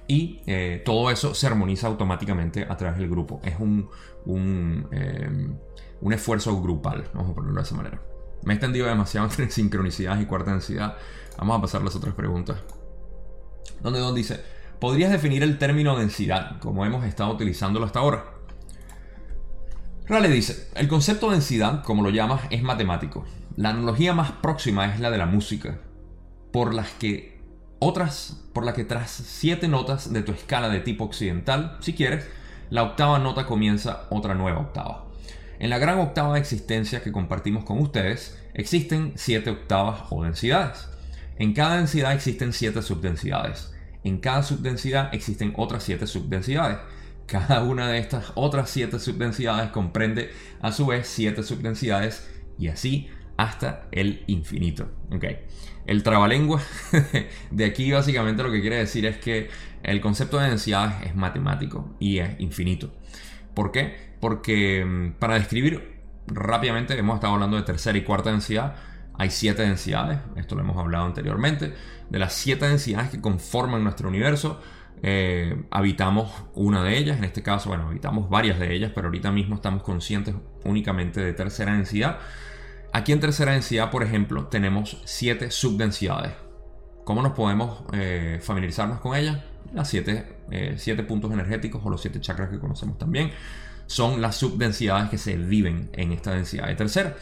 Y 0.08 0.42
eh, 0.46 0.82
todo 0.84 1.10
eso 1.10 1.34
se 1.34 1.48
armoniza 1.48 1.88
automáticamente 1.88 2.64
a 2.68 2.76
través 2.76 2.98
del 2.98 3.10
grupo. 3.10 3.40
Es 3.42 3.58
un, 3.58 3.88
un, 4.24 4.88
un 6.00 6.12
esfuerzo 6.12 6.60
grupal, 6.62 7.08
vamos 7.12 7.32
a 7.32 7.34
ponerlo 7.34 7.56
de 7.56 7.62
esa 7.62 7.74
manera. 7.74 8.00
Me 8.42 8.52
he 8.52 8.56
extendido 8.56 8.86
demasiado 8.86 9.26
entre 9.26 9.50
sincronicidad 9.50 10.18
y 10.20 10.26
cuarta 10.26 10.52
densidad. 10.52 10.96
Vamos 11.38 11.58
a 11.58 11.62
pasar 11.62 11.82
las 11.82 11.96
otras 11.96 12.14
preguntas. 12.14 12.58
Donde 13.82 14.00
Don 14.00 14.14
dice, 14.14 14.40
¿podrías 14.80 15.10
definir 15.10 15.42
el 15.42 15.58
término 15.58 15.96
densidad 15.96 16.58
como 16.60 16.84
hemos 16.84 17.04
estado 17.04 17.32
utilizándolo 17.32 17.86
hasta 17.86 18.00
ahora? 18.00 18.24
Rale 20.08 20.28
dice, 20.28 20.68
el 20.76 20.86
concepto 20.86 21.26
de 21.26 21.34
densidad, 21.34 21.82
como 21.82 22.02
lo 22.02 22.10
llamas, 22.10 22.42
es 22.50 22.62
matemático. 22.62 23.24
La 23.56 23.70
analogía 23.70 24.12
más 24.12 24.30
próxima 24.32 24.86
es 24.86 25.00
la 25.00 25.10
de 25.10 25.18
la 25.18 25.26
música, 25.26 25.78
por 26.52 26.72
las 26.72 26.90
que 26.90 27.40
otras, 27.80 28.44
por 28.52 28.64
la 28.64 28.72
que 28.72 28.84
tras 28.84 29.10
siete 29.10 29.66
notas 29.66 30.12
de 30.12 30.22
tu 30.22 30.32
escala 30.32 30.68
de 30.68 30.80
tipo 30.80 31.04
occidental, 31.04 31.76
si 31.80 31.92
quieres, 31.92 32.28
la 32.70 32.84
octava 32.84 33.18
nota 33.18 33.46
comienza 33.46 34.06
otra 34.10 34.34
nueva 34.34 34.60
octava. 34.60 35.05
En 35.58 35.70
la 35.70 35.78
gran 35.78 35.98
octava 35.98 36.34
de 36.34 36.40
existencia 36.40 37.02
que 37.02 37.12
compartimos 37.12 37.64
con 37.64 37.78
ustedes, 37.78 38.38
existen 38.54 39.12
siete 39.16 39.50
octavas 39.50 40.02
o 40.10 40.22
densidades. 40.22 40.88
En 41.38 41.52
cada 41.52 41.76
densidad 41.76 42.14
existen 42.14 42.52
7 42.52 42.80
subdensidades. 42.82 43.72
En 44.04 44.18
cada 44.18 44.42
subdensidad 44.42 45.14
existen 45.14 45.52
otras 45.56 45.82
7 45.82 46.06
subdensidades. 46.06 46.78
Cada 47.26 47.62
una 47.62 47.88
de 47.88 47.98
estas 47.98 48.32
otras 48.36 48.70
7 48.70 48.98
subdensidades 48.98 49.70
comprende 49.70 50.30
a 50.60 50.72
su 50.72 50.86
vez 50.86 51.06
7 51.08 51.42
subdensidades 51.42 52.28
y 52.58 52.68
así 52.68 53.10
hasta 53.36 53.86
el 53.92 54.24
infinito. 54.28 54.88
El 55.86 56.02
trabalengua 56.02 56.62
de 57.50 57.64
aquí 57.64 57.92
básicamente 57.92 58.42
lo 58.42 58.50
que 58.50 58.60
quiere 58.60 58.76
decir 58.76 59.04
es 59.04 59.18
que 59.18 59.50
el 59.82 60.00
concepto 60.00 60.38
de 60.38 60.48
densidad 60.48 61.02
es 61.04 61.14
matemático 61.14 61.94
y 61.98 62.18
es 62.18 62.40
infinito. 62.40 62.94
¿Por 63.54 63.72
qué? 63.72 64.05
Porque 64.20 64.84
mm, 64.84 65.18
para 65.18 65.34
describir 65.34 65.96
rápidamente, 66.26 66.98
hemos 66.98 67.16
estado 67.16 67.34
hablando 67.34 67.56
de 67.56 67.62
tercera 67.62 67.96
y 67.96 68.02
cuarta 68.02 68.30
densidad, 68.30 68.74
hay 69.18 69.30
siete 69.30 69.62
densidades, 69.62 70.18
esto 70.36 70.54
lo 70.54 70.62
hemos 70.62 70.76
hablado 70.76 71.06
anteriormente. 71.06 71.72
De 72.10 72.18
las 72.18 72.34
siete 72.34 72.66
densidades 72.66 73.10
que 73.10 73.20
conforman 73.20 73.82
nuestro 73.82 74.08
universo, 74.08 74.60
eh, 75.02 75.64
habitamos 75.70 76.32
una 76.54 76.82
de 76.82 76.98
ellas, 76.98 77.18
en 77.18 77.24
este 77.24 77.42
caso, 77.42 77.68
bueno, 77.70 77.88
habitamos 77.88 78.28
varias 78.28 78.58
de 78.58 78.74
ellas, 78.74 78.92
pero 78.94 79.08
ahorita 79.08 79.30
mismo 79.32 79.56
estamos 79.56 79.82
conscientes 79.82 80.34
únicamente 80.64 81.20
de 81.20 81.32
tercera 81.32 81.72
densidad. 81.72 82.18
Aquí 82.92 83.12
en 83.12 83.20
tercera 83.20 83.52
densidad, 83.52 83.90
por 83.90 84.02
ejemplo, 84.02 84.46
tenemos 84.46 85.00
siete 85.04 85.50
subdensidades. 85.50 86.32
¿Cómo 87.04 87.22
nos 87.22 87.32
podemos 87.32 87.84
eh, 87.92 88.40
familiarizarnos 88.42 89.00
con 89.00 89.16
ellas? 89.16 89.38
Las 89.72 89.88
siete, 89.88 90.40
eh, 90.50 90.74
siete 90.76 91.02
puntos 91.02 91.30
energéticos 91.32 91.82
o 91.84 91.90
los 91.90 92.00
siete 92.00 92.20
chakras 92.20 92.50
que 92.50 92.58
conocemos 92.58 92.98
también 92.98 93.30
son 93.86 94.20
las 94.20 94.36
subdensidades 94.36 95.10
que 95.10 95.18
se 95.18 95.36
viven 95.36 95.90
en 95.92 96.12
esta 96.12 96.32
densidad 96.32 96.66
de 96.66 96.74
tercera. 96.74 97.16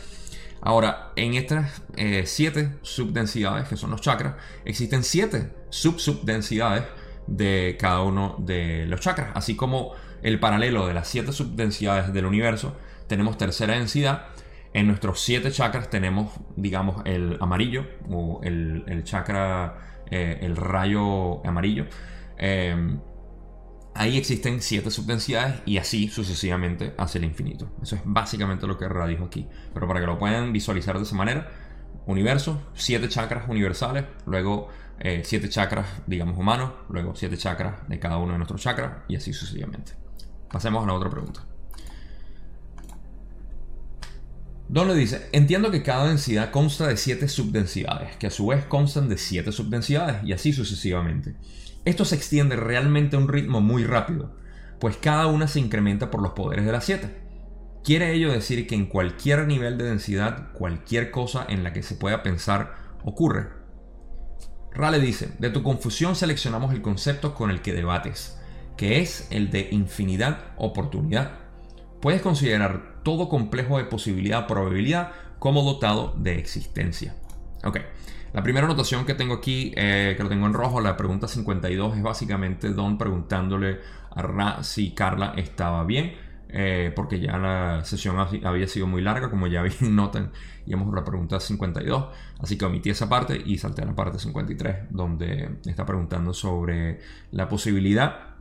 Ahora, 0.61 1.13
en 1.17 1.35
estas 1.35 1.83
eh, 1.97 2.25
siete 2.27 2.71
subdensidades, 2.81 3.69
que 3.69 3.77
son 3.77 3.91
los 3.91 4.01
chakras, 4.01 4.35
existen 4.65 5.03
siete 5.03 5.51
sub-subdensidades 5.69 6.85
de 7.27 7.77
cada 7.79 8.01
uno 8.01 8.37
de 8.39 8.87
los 8.87 9.01
chakras. 9.01 9.31
Así 9.35 9.57
como 9.57 9.93
el 10.23 10.41
paralelo 10.41 10.87
de 10.87 10.95
las 10.95 11.07
siete 11.07 11.33
subdensidades 11.33 12.15
del 12.15 12.25
universo, 12.25 12.77
tenemos 13.09 13.37
tercera 13.37 13.75
densidad. 13.75 14.29
En 14.73 14.87
nuestros 14.87 15.21
siete 15.21 15.53
chakras 15.53 15.91
tenemos, 15.91 16.33
digamos, 16.57 17.03
el 17.05 17.37
amarillo 17.41 17.87
o 18.11 18.41
el, 18.43 19.03
chakra, 19.05 20.03
eh, 20.11 20.39
el 20.41 20.57
rayo 20.57 21.47
amarillo. 21.47 21.87
Eh, 22.39 22.97
Ahí 23.95 24.19
existen 24.19 24.61
siete 24.61 24.91
subdensidades 24.91 25.63
y 25.67 25.79
así 25.79 26.09
sucesivamente 26.09 26.95
hacia 26.99 27.19
el 27.21 27.25
infinito. 27.25 27.71
Eso 27.81 27.95
es 27.95 28.03
básicamente 28.05 28.67
lo 28.67 28.77
que 28.77 28.89
Ra 28.89 29.07
dijo 29.07 29.25
aquí. 29.25 29.47
Pero 29.73 29.87
para 29.87 30.01
que 30.01 30.07
lo 30.07 30.19
puedan 30.19 30.53
visualizar 30.53 30.97
de 30.97 31.05
esa 31.05 31.15
manera, 31.15 31.49
universo, 32.07 32.61
siete 32.75 33.09
chakras 33.09 33.49
universales, 33.49 34.05
luego 34.27 34.69
eh, 34.99 35.23
siete 35.25 35.49
chakras, 35.49 35.87
digamos, 36.09 36.37
humanos, 36.37 36.73
luego 36.89 37.15
siete 37.15 37.37
chakras 37.37 37.89
de 37.89 38.01
cada 38.01 38.19
uno 38.19 38.33
de 38.33 38.39
nuestros 38.39 38.61
chakras 38.61 39.03
y 39.07 39.15
así 39.15 39.33
sucesivamente. 39.33 39.93
Pasemos 40.51 40.83
a 40.83 40.87
la 40.89 40.95
otra 40.95 41.11
pregunta. 41.11 41.47
Don 44.69 44.89
le 44.89 44.95
dice, 44.95 45.29
entiendo 45.33 45.71
que 45.71 45.83
cada 45.83 46.09
densidad 46.09 46.51
consta 46.51 46.89
de 46.89 46.97
siete 46.97 47.29
subdensidades, 47.29 48.17
que 48.17 48.27
a 48.27 48.31
su 48.31 48.47
vez 48.47 48.65
constan 48.65 49.09
de 49.09 49.19
siete 49.19 49.53
subdensidades 49.53 50.25
y 50.25 50.33
así 50.33 50.53
sucesivamente. 50.53 51.37
Esto 51.85 52.05
se 52.05 52.17
extiende 52.17 52.57
realmente 52.57 53.17
a 53.17 53.19
un 53.19 53.29
ritmo 53.29 53.61
muy 53.61 53.85
rápido, 53.85 54.37
pues 54.81 54.97
cada 54.97 55.27
una 55.27 55.49
se 55.49 55.61
incrementa 55.61 56.11
por 56.11 56.23
los 56.23 56.33
poderes 56.33 56.65
de 56.65 56.73
las 56.73 56.85
7. 56.85 57.25
Quiere 57.85 58.15
ello 58.15 58.33
decir 58.33 58.67
que 58.67 58.75
en 58.75 58.87
cualquier 58.87 59.47
nivel 59.47 59.77
de 59.77 59.85
densidad, 59.85 60.53
cualquier 60.55 61.11
cosa 61.11 61.45
en 61.49 61.63
la 61.63 61.75
que 61.75 61.83
se 61.83 61.97
pueda 61.97 62.23
pensar 62.23 62.77
ocurre. 63.05 63.49
Rale 64.73 64.99
dice, 64.99 65.33
de 65.39 65.51
tu 65.51 65.63
confusión 65.63 66.17
seleccionamos 66.17 66.73
el 66.73 66.81
concepto 66.81 67.35
con 67.35 67.51
el 67.51 67.61
que 67.61 67.75
debates, 67.75 68.41
que 68.77 69.01
es 69.01 69.29
el 69.31 69.51
de 69.51 69.69
infinidad 69.71 70.55
oportunidad. 70.57 71.33
Puedes 72.01 72.23
considerar 72.23 73.03
todo 73.03 73.29
complejo 73.29 73.77
de 73.77 73.85
posibilidad 73.85 74.47
probabilidad 74.47 75.13
como 75.39 75.63
dotado 75.63 76.15
de 76.17 76.39
existencia. 76.39 77.15
Ok, 77.65 77.81
la 78.35 78.43
primera 78.43 78.67
anotación 78.67 79.07
que 79.07 79.15
tengo 79.15 79.35
aquí, 79.35 79.73
eh, 79.77 80.15
que 80.17 80.23
lo 80.25 80.29
tengo 80.29 80.47
en 80.47 80.55
rojo, 80.55 80.81
la 80.81 80.97
pregunta 80.97 81.29
52, 81.29 81.97
es 81.97 82.03
básicamente 82.03 82.71
Don 82.71 82.99
preguntándole 82.99 83.79
a 84.11 84.23
Ra 84.23 84.65
si 84.65 84.91
Carla 84.91 85.35
estaba 85.37 85.85
bien, 85.85 86.15
eh, 86.49 86.93
porque 86.97 87.21
ya 87.21 87.39
la 87.39 87.85
sesión 87.85 88.17
había 88.19 88.67
sido 88.67 88.89
muy 88.89 89.03
larga, 89.03 89.31
como 89.31 89.47
ya 89.47 89.63
bien 89.63 89.95
notan, 89.95 90.33
y 90.67 90.73
hemos 90.73 90.93
la 90.93 91.05
pregunta 91.05 91.39
52, 91.39 92.07
así 92.41 92.59
que 92.59 92.65
omití 92.65 92.91
esa 92.91 93.09
parte 93.09 93.41
y 93.43 93.57
salté 93.57 93.83
a 93.83 93.87
la 93.87 93.95
parte 93.95 94.19
53, 94.19 94.89
donde 94.91 95.59
está 95.65 95.87
preguntando 95.87 96.35
sobre 96.35 96.99
la 97.31 97.49
posibilidad 97.49 98.35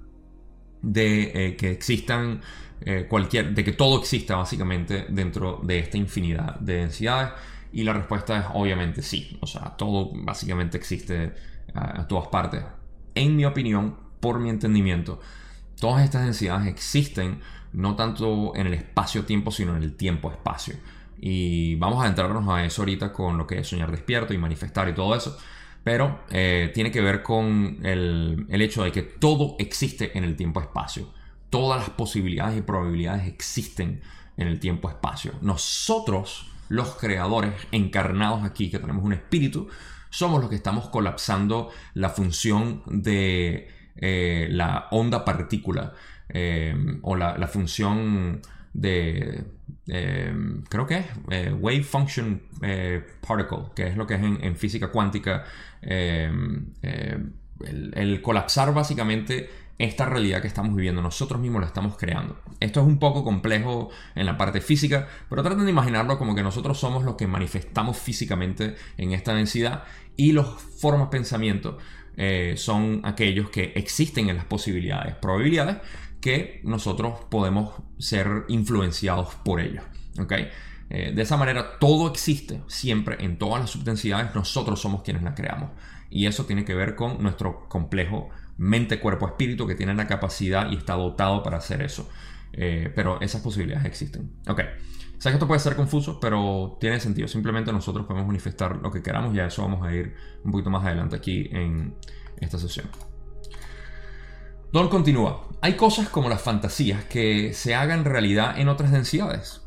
de 0.82 1.32
eh, 1.34 1.56
que 1.56 1.70
existan 1.70 2.42
eh, 2.82 3.06
cualquier, 3.08 3.54
de 3.54 3.64
que 3.64 3.72
todo 3.72 4.00
exista 4.00 4.36
básicamente 4.36 5.06
dentro 5.08 5.62
de 5.64 5.80
esta 5.80 5.98
infinidad 5.98 6.60
de 6.60 6.78
densidades. 6.78 7.30
Y 7.74 7.84
la 7.84 7.94
respuesta 7.94 8.40
es 8.40 8.46
obviamente 8.54 9.02
sí. 9.02 9.38
O 9.42 9.48
sea, 9.48 9.76
todo 9.76 10.12
básicamente 10.14 10.78
existe 10.78 11.34
a 11.74 12.08
todas 12.08 12.28
partes. 12.28 12.64
En 13.16 13.36
mi 13.36 13.46
opinión, 13.46 13.98
por 14.20 14.40
mi 14.40 14.50
entendimiento, 14.50 15.20
todas 15.80 16.04
estas 16.04 16.24
densidades 16.24 16.68
existen 16.68 17.40
no 17.74 17.96
tanto 17.96 18.56
en 18.56 18.68
el 18.68 18.76
espacio-tiempo, 18.76 19.52
sino 19.52 19.76
en 19.76 19.84
el 19.84 19.96
tiempo-espacio. 19.96 20.76
Y 21.20 21.76
vamos 21.76 22.00
a 22.00 22.04
adentrarnos 22.04 22.48
a 22.48 22.64
eso 22.64 22.84
ahorita 22.84 23.12
con 23.12 23.38
lo 23.38 23.48
que 23.48 23.60
es 23.60 23.68
soñar 23.68 23.92
despierto 23.92 24.34
y 24.34 24.38
manifestar 24.38 24.88
y 24.88 24.94
todo 24.94 25.16
eso. 25.16 25.38
Pero 25.84 26.22
eh, 26.30 26.72
tiene 26.74 26.92
que 26.92 27.02
ver 27.02 27.24
con 27.24 27.80
el, 27.84 28.46
el 28.50 28.62
hecho 28.62 28.84
de 28.84 28.92
que 28.92 29.02
todo 29.02 29.56
existe 29.60 30.18
en 30.18 30.24
el 30.24 30.36
tiempo-espacio. 30.36 31.10
Todas 31.50 31.80
las 31.82 31.90
posibilidades 31.90 32.58
y 32.58 32.62
probabilidades 32.62 33.28
existen 33.28 34.02
en 34.38 34.48
el 34.48 34.60
tiempo-espacio. 34.60 35.34
Nosotros, 35.42 36.48
los 36.74 36.96
creadores 36.96 37.54
encarnados 37.72 38.44
aquí, 38.44 38.72
que 38.72 38.80
tenemos 38.80 39.04
un 39.04 39.14
espíritu, 39.14 39.70
somos 40.10 40.42
los 40.42 40.50
que 40.50 40.56
estamos 40.56 40.90
colapsando 40.90 41.70
la 41.94 42.10
función 42.10 42.82
de 42.88 43.70
eh, 43.96 44.48
la 44.50 44.88
onda 44.90 45.24
partícula 45.24 45.94
eh, 46.30 46.76
o 47.04 47.16
la, 47.16 47.48
función 47.48 48.42
de, 48.74 49.44
eh, 49.86 50.34
creo 50.68 50.88
que 50.88 50.98
es 50.98 51.54
Wave 51.60 51.84
Function 51.84 52.42
Particle, 53.28 53.66
que 53.76 53.88
es 53.88 53.96
lo 53.96 54.08
que 54.08 54.16
es 54.16 54.22
en, 54.24 54.56
física 54.56 54.88
cuántica, 54.88 55.44
el, 55.82 56.64
el, 57.94 58.22
colapsar 58.24 58.74
básicamente 58.74 59.48
esta 59.78 60.06
realidad 60.06 60.42
que 60.42 60.48
estamos 60.48 60.76
viviendo, 60.76 61.02
nosotros 61.02 61.42
mismos 61.42 61.62
la 61.62 61.68
estamos 61.68 61.98
creando. 61.98 62.40
Esto 62.60 62.82
es 62.82 62.88
un 62.88 63.00
poco 63.00 63.24
complejo 63.24 63.90
en 64.16 64.26
la 64.26 64.38
parte 64.38 64.62
física, 64.62 65.08
pero 65.30 65.44
traten 65.44 65.66
de 65.66 65.72
imaginarlo 65.72 66.18
como 66.18 66.36
que 66.36 66.44
nosotros 66.44 66.80
somos 66.80 67.04
los 67.04 67.16
que 67.16 67.28
manifestamos 67.28 67.98
físicamente 67.98 68.76
en 68.98 69.14
esta 69.14 69.34
densidad 69.34 69.84
y 70.16 70.32
los 70.32 70.62
formas 70.62 71.10
pensamiento 71.10 71.78
eh, 72.16 72.54
son 72.58 73.02
aquellos 73.04 73.50
que 73.50 73.74
existen 73.76 74.30
en 74.30 74.38
las 74.38 74.46
posibilidades, 74.46 75.16
probabilidades 75.16 75.78
que 76.22 76.62
nosotros 76.64 77.20
podemos 77.30 77.74
ser 77.98 78.46
influenciados 78.48 79.36
por 79.44 79.60
ellos. 79.60 79.84
¿okay? 80.20 80.50
Eh, 80.90 81.12
de 81.14 81.22
esa 81.22 81.38
manera 81.38 81.80
todo 81.80 82.10
existe 82.10 82.62
siempre 82.68 83.18
en 83.20 83.38
todas 83.38 83.60
las 83.60 83.72
subdensidades, 83.72 84.34
nosotros 84.36 84.80
somos 84.80 85.02
quienes 85.02 85.24
las 85.24 85.34
creamos. 85.34 85.72
Y 86.10 86.28
eso 86.28 86.46
tiene 86.46 86.64
que 86.64 86.76
ver 86.76 86.96
con 86.96 87.24
nuestro 87.24 87.68
complejo 87.68 88.30
mente, 88.58 89.00
cuerpo, 89.00 89.28
espíritu 89.28 89.68
que 89.68 89.76
tiene 89.76 89.94
la 89.94 90.08
capacidad 90.08 90.72
y 90.72 90.76
está 90.76 90.94
dotado 90.94 91.44
para 91.44 91.58
hacer 91.58 91.82
eso. 91.82 92.10
Eh, 92.54 92.92
pero 92.96 93.20
esas 93.22 93.42
posibilidades 93.42 93.86
existen. 93.86 94.32
Ok. 94.48 94.62
Sé 95.18 95.30
que 95.30 95.36
esto 95.36 95.48
puede 95.48 95.60
ser 95.60 95.76
confuso, 95.76 96.20
pero 96.20 96.78
tiene 96.80 97.00
sentido. 97.00 97.28
Simplemente 97.28 97.72
nosotros 97.72 98.06
podemos 98.06 98.28
manifestar 98.28 98.76
lo 98.76 98.92
que 98.92 99.02
queramos 99.02 99.34
y 99.34 99.40
a 99.40 99.48
eso 99.48 99.62
vamos 99.62 99.86
a 99.86 99.94
ir 99.94 100.14
un 100.44 100.52
poquito 100.52 100.70
más 100.70 100.86
adelante 100.86 101.16
aquí 101.16 101.50
en 101.52 101.96
esta 102.42 102.58
sesión. 102.58 102.88
Don 104.74 104.90
continúa. 104.90 105.48
Hay 105.62 105.74
cosas 105.74 106.10
como 106.10 106.30
las 106.30 106.42
fantasías 106.42 107.06
que 107.06 107.54
se 107.54 107.74
hagan 107.74 108.06
realidad 108.06 108.60
en 108.60 108.68
otras 108.68 108.92
densidades. 108.92 109.62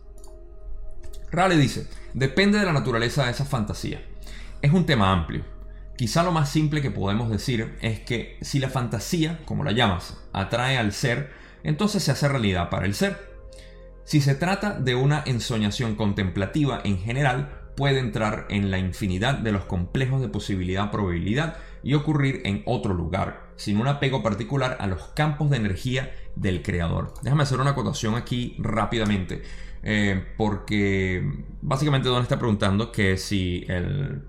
Rale 1.31 1.57
dice, 1.57 1.89
depende 2.13 2.59
de 2.59 2.67
la 2.67 2.73
naturaleza 2.73 3.25
de 3.25 3.31
esa 3.31 3.45
fantasía. 3.45 4.05
Es 4.61 4.73
un 4.73 4.85
tema 4.85 5.13
amplio. 5.13 5.56
Quizá 5.97 6.23
lo 6.23 6.33
más 6.33 6.51
simple 6.51 6.83
que 6.83 6.91
podemos 6.91 7.31
decir 7.31 7.77
es 7.81 8.01
que 8.01 8.37
si 8.43 8.59
la 8.59 8.69
fantasía, 8.69 9.41
como 9.47 9.65
la 9.65 9.73
llamas, 9.73 10.19
atrae 10.33 10.77
al 10.77 10.93
ser, 10.93 11.31
entonces 11.63 12.03
se 12.03 12.13
hace 12.13 12.29
realidad 12.29 12.69
para 12.69 12.85
el 12.85 12.95
ser. 12.95 13.35
Si 14.05 14.21
se 14.21 14.35
trata 14.35 14.79
de 14.79 14.95
una 14.95 15.23
ensoñación 15.27 15.97
contemplativa 15.97 16.81
en 16.85 16.99
general, 16.99 17.63
puede 17.77 17.99
entrar 17.99 18.47
en 18.51 18.71
la 18.71 18.79
infinidad 18.79 19.39
de 19.39 19.53
los 19.53 19.65
complejos 19.65 20.21
de 20.21 20.29
posibilidad-probabilidad 20.29 21.57
y 21.83 21.95
ocurrir 21.95 22.43
en 22.45 22.63
otro 22.67 22.93
lugar, 22.93 23.51
sin 23.57 23.79
un 23.79 23.89
apego 23.89 24.23
particular 24.23 24.77
a 24.81 24.87
los 24.87 25.03
campos 25.09 25.49
de 25.49 25.57
energía 25.57 26.15
del 26.35 26.63
creador. 26.63 27.15
Déjame 27.23 27.45
hacer 27.45 27.59
una 27.59 27.71
acotación 27.71 28.17
aquí 28.17 28.55
rápidamente, 28.59 29.43
eh, 29.83 30.25
porque 30.37 31.45
básicamente 31.63 32.09
Don 32.09 32.23
está 32.23 32.39
preguntando 32.39 32.93
que 32.93 33.17
si 33.17 33.65
el 33.69 34.23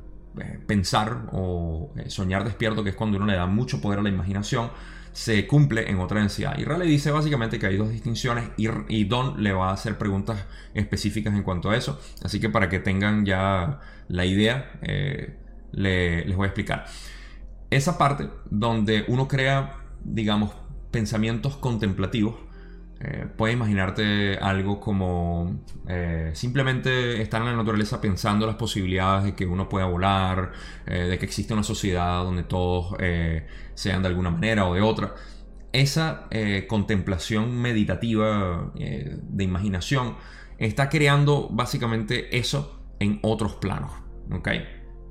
pensar 0.65 1.27
o 1.31 1.91
eh, 1.97 2.09
soñar 2.09 2.43
despierto, 2.43 2.83
que 2.83 2.91
es 2.91 2.95
cuando 2.95 3.17
uno 3.17 3.25
le 3.25 3.35
da 3.35 3.45
mucho 3.45 3.81
poder 3.81 3.99
a 3.99 4.01
la 4.01 4.09
imaginación, 4.09 4.69
se 5.11 5.47
cumple 5.47 5.89
en 5.89 5.99
otra 5.99 6.19
densidad. 6.19 6.57
Y 6.57 6.65
le 6.65 6.85
dice 6.85 7.11
básicamente 7.11 7.57
que 7.57 7.65
hay 7.65 7.77
dos 7.77 7.89
distinciones 7.89 8.49
y, 8.55 9.03
Don 9.05 9.41
le 9.41 9.51
va 9.51 9.69
a 9.69 9.73
hacer 9.73 9.97
preguntas 9.97 10.45
específicas 10.73 11.33
en 11.33 11.43
cuanto 11.43 11.69
a 11.71 11.75
eso. 11.75 11.99
Así 12.23 12.39
que 12.39 12.49
para 12.49 12.69
que 12.69 12.79
tengan 12.79 13.25
ya 13.25 13.79
la 14.07 14.25
idea, 14.25 14.73
eh, 14.83 15.35
les 15.71 16.35
voy 16.35 16.45
a 16.45 16.47
explicar. 16.47 16.85
Esa 17.69 17.97
parte 17.97 18.29
donde 18.49 19.05
uno 19.07 19.27
crea, 19.27 19.77
digamos, 20.03 20.51
pensamientos 20.91 21.57
contemplativos 21.57 22.35
eh, 22.99 23.27
puedes 23.35 23.55
imaginarte 23.55 24.37
algo 24.37 24.79
como 24.79 25.61
eh, 25.87 26.31
simplemente 26.33 27.21
estar 27.21 27.41
en 27.41 27.47
la 27.47 27.55
naturaleza 27.55 28.01
pensando 28.01 28.47
las 28.47 28.55
posibilidades 28.55 29.25
de 29.25 29.35
que 29.35 29.45
uno 29.45 29.69
pueda 29.69 29.85
volar, 29.85 30.51
eh, 30.87 31.03
de 31.03 31.19
que 31.19 31.25
existe 31.25 31.53
una 31.53 31.63
sociedad 31.63 32.23
donde 32.23 32.43
todos 32.43 32.95
sean 33.75 34.01
de 34.01 34.07
alguna 34.07 34.31
manera 34.31 34.65
o 34.65 34.73
de 34.73 34.81
otra. 34.81 35.13
Esa 35.71 36.27
contemplación 36.67 37.61
meditativa 37.61 38.71
de 38.73 39.43
imaginación 39.43 40.15
está 40.57 40.89
creando 40.89 41.49
básicamente 41.51 42.35
eso 42.35 42.81
en 42.99 43.19
otros 43.21 43.55
planos. 43.55 43.91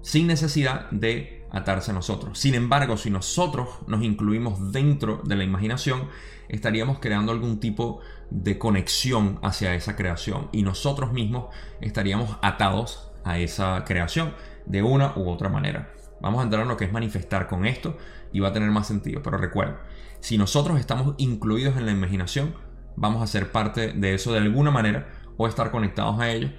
Sin 0.03 0.27
necesidad 0.27 0.90
de 0.90 1.46
atarse 1.53 1.92
a 1.92 1.94
nosotros. 1.94 2.38
Sin 2.38 2.55
embargo, 2.55 2.96
si 2.96 3.11
nosotros 3.11 3.68
nos 3.87 4.03
incluimos 4.03 4.72
dentro 4.72 5.22
de 5.25 5.37
la 5.37 5.44
imaginación, 5.44 6.09
estaríamos 6.49 6.99
creando 6.99 7.33
algún 7.33 7.61
tipo 7.61 8.01
de 8.31 8.59
conexión 8.59 9.39
hacia 9.43 9.75
esa 9.75 9.97
creación 9.97 10.49
y 10.53 10.63
nosotros 10.63 11.13
mismos 11.13 11.55
estaríamos 11.81 12.39
atados 12.43 13.11
a 13.25 13.39
esa 13.39 13.85
creación 13.85 14.35
de 14.67 14.83
una 14.83 15.13
u 15.17 15.29
otra 15.29 15.49
manera. 15.49 15.93
Vamos 16.21 16.41
a 16.41 16.45
entrar 16.45 16.63
en 16.63 16.69
lo 16.69 16.77
que 16.77 16.85
es 16.85 16.93
manifestar 16.93 17.47
con 17.47 17.67
esto 17.67 17.97
y 18.33 18.41
va 18.41 18.49
a 18.49 18.53
tener 18.53 18.71
más 18.71 18.87
sentido. 18.87 19.23
Pero 19.23 19.39
recuerda, 19.39 19.83
si 20.21 20.39
nosotros 20.39 20.79
estamos 20.79 21.15
incluidos 21.19 21.77
en 21.77 21.87
la 21.87 21.93
imaginación, 21.93 22.55
vamos 22.97 23.23
a 23.23 23.27
ser 23.27 23.53
parte 23.53 23.93
de 23.93 24.15
eso 24.15 24.33
de 24.33 24.39
alguna 24.39 24.71
manera 24.71 25.09
o 25.37 25.47
estar 25.47 25.71
conectados 25.71 26.19
a 26.21 26.31
ello. 26.31 26.51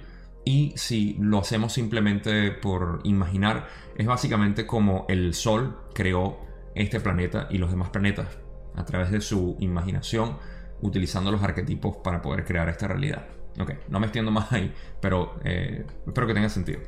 Y 0.44 0.72
si 0.76 1.16
lo 1.20 1.38
hacemos 1.38 1.72
simplemente 1.72 2.52
por 2.52 3.00
imaginar, 3.04 3.68
es 3.96 4.06
básicamente 4.06 4.66
como 4.66 5.04
el 5.08 5.34
Sol 5.34 5.76
creó 5.92 6.38
este 6.74 7.00
planeta 7.00 7.48
y 7.50 7.58
los 7.58 7.70
demás 7.70 7.90
planetas 7.90 8.38
a 8.74 8.84
través 8.84 9.10
de 9.10 9.20
su 9.20 9.56
imaginación, 9.60 10.38
utilizando 10.80 11.32
los 11.32 11.42
arquetipos 11.42 11.96
para 11.96 12.22
poder 12.22 12.44
crear 12.44 12.68
esta 12.68 12.88
realidad. 12.88 13.26
Ok, 13.60 13.72
no 13.88 13.98
me 13.98 14.06
extiendo 14.06 14.30
más 14.30 14.52
ahí, 14.52 14.72
pero 15.00 15.38
eh, 15.44 15.84
espero 16.06 16.26
que 16.26 16.34
tenga 16.34 16.48
sentido. 16.48 16.80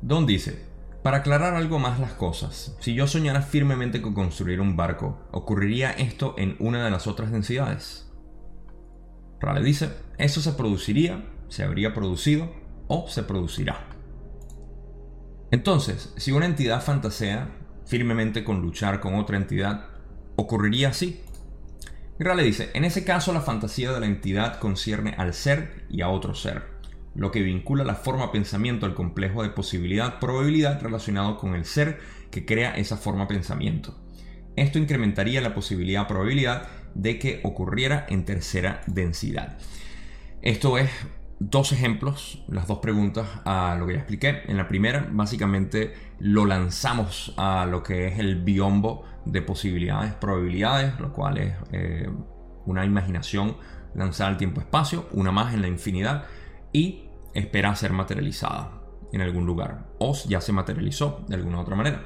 Don 0.00 0.26
dice, 0.26 0.64
para 1.02 1.18
aclarar 1.18 1.54
algo 1.54 1.78
más 1.78 2.00
las 2.00 2.12
cosas, 2.12 2.76
si 2.80 2.94
yo 2.94 3.06
soñara 3.06 3.42
firmemente 3.42 4.00
con 4.00 4.14
construir 4.14 4.60
un 4.60 4.76
barco, 4.76 5.18
¿ocurriría 5.30 5.90
esto 5.90 6.34
en 6.38 6.56
una 6.58 6.84
de 6.84 6.90
las 6.90 7.06
otras 7.06 7.30
densidades? 7.30 8.10
Rale 9.40 9.62
dice, 9.62 9.90
eso 10.18 10.40
se 10.40 10.52
produciría, 10.52 11.24
se 11.48 11.62
habría 11.62 11.94
producido 11.94 12.52
o 12.88 13.06
se 13.08 13.22
producirá. 13.22 13.86
Entonces, 15.50 16.12
si 16.16 16.32
una 16.32 16.46
entidad 16.46 16.82
fantasea 16.82 17.57
firmemente 17.88 18.44
con 18.44 18.60
luchar 18.60 19.00
con 19.00 19.14
otra 19.14 19.36
entidad, 19.36 19.86
ocurriría 20.36 20.90
así. 20.90 21.20
Rale 22.18 22.42
dice, 22.42 22.70
en 22.74 22.84
ese 22.84 23.04
caso 23.04 23.32
la 23.32 23.40
fantasía 23.40 23.92
de 23.92 24.00
la 24.00 24.06
entidad 24.06 24.58
concierne 24.58 25.14
al 25.16 25.34
ser 25.34 25.86
y 25.88 26.02
a 26.02 26.08
otro 26.08 26.34
ser, 26.34 26.64
lo 27.14 27.30
que 27.30 27.42
vincula 27.42 27.84
la 27.84 27.94
forma 27.94 28.30
pensamiento 28.30 28.86
al 28.86 28.94
complejo 28.94 29.42
de 29.42 29.50
posibilidad-probabilidad 29.50 30.82
relacionado 30.82 31.38
con 31.38 31.54
el 31.54 31.64
ser 31.64 31.98
que 32.30 32.44
crea 32.44 32.76
esa 32.76 32.96
forma 32.96 33.26
pensamiento. 33.26 33.96
Esto 34.56 34.78
incrementaría 34.78 35.40
la 35.40 35.54
posibilidad-probabilidad 35.54 36.68
de 36.94 37.18
que 37.18 37.40
ocurriera 37.44 38.06
en 38.08 38.24
tercera 38.24 38.82
densidad. 38.86 39.56
Esto 40.42 40.78
es 40.78 40.90
dos 41.40 41.72
ejemplos, 41.72 42.42
las 42.48 42.66
dos 42.66 42.78
preguntas 42.78 43.26
a 43.44 43.76
lo 43.78 43.86
que 43.86 43.94
ya 43.94 43.98
expliqué. 44.00 44.42
En 44.46 44.56
la 44.56 44.68
primera, 44.68 45.08
básicamente 45.10 45.94
lo 46.18 46.46
lanzamos 46.46 47.32
a 47.36 47.66
lo 47.66 47.82
que 47.82 48.08
es 48.08 48.18
el 48.18 48.42
biombo 48.42 49.04
de 49.24 49.42
posibilidades, 49.42 50.14
probabilidades, 50.14 50.98
lo 50.98 51.12
cual 51.12 51.38
es 51.38 51.54
eh, 51.72 52.10
una 52.66 52.84
imaginación 52.84 53.56
lanzada 53.94 54.30
al 54.30 54.36
tiempo-espacio, 54.36 55.08
una 55.12 55.30
más 55.30 55.54
en 55.54 55.62
la 55.62 55.68
infinidad, 55.68 56.24
y 56.72 57.04
espera 57.34 57.74
ser 57.74 57.92
materializada 57.92 58.72
en 59.12 59.22
algún 59.22 59.46
lugar, 59.46 59.86
o 59.98 60.14
ya 60.26 60.40
se 60.40 60.52
materializó 60.52 61.24
de 61.28 61.36
alguna 61.36 61.60
otra 61.60 61.76
manera. 61.76 62.04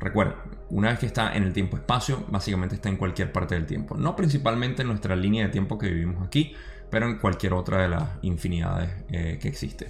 Recuerda, 0.00 0.36
una 0.70 0.90
vez 0.90 0.98
que 0.98 1.06
está 1.06 1.34
en 1.36 1.44
el 1.44 1.52
tiempo-espacio, 1.52 2.24
básicamente 2.28 2.74
está 2.74 2.88
en 2.88 2.96
cualquier 2.96 3.30
parte 3.30 3.54
del 3.54 3.66
tiempo. 3.66 3.96
No 3.96 4.16
principalmente 4.16 4.82
en 4.82 4.88
nuestra 4.88 5.14
línea 5.14 5.46
de 5.46 5.52
tiempo 5.52 5.78
que 5.78 5.88
vivimos 5.88 6.26
aquí, 6.26 6.54
pero 6.92 7.06
en 7.06 7.16
cualquier 7.16 7.54
otra 7.54 7.80
de 7.80 7.88
las 7.88 8.02
infinidades 8.20 8.90
eh, 9.08 9.38
que 9.40 9.48
existe. 9.48 9.88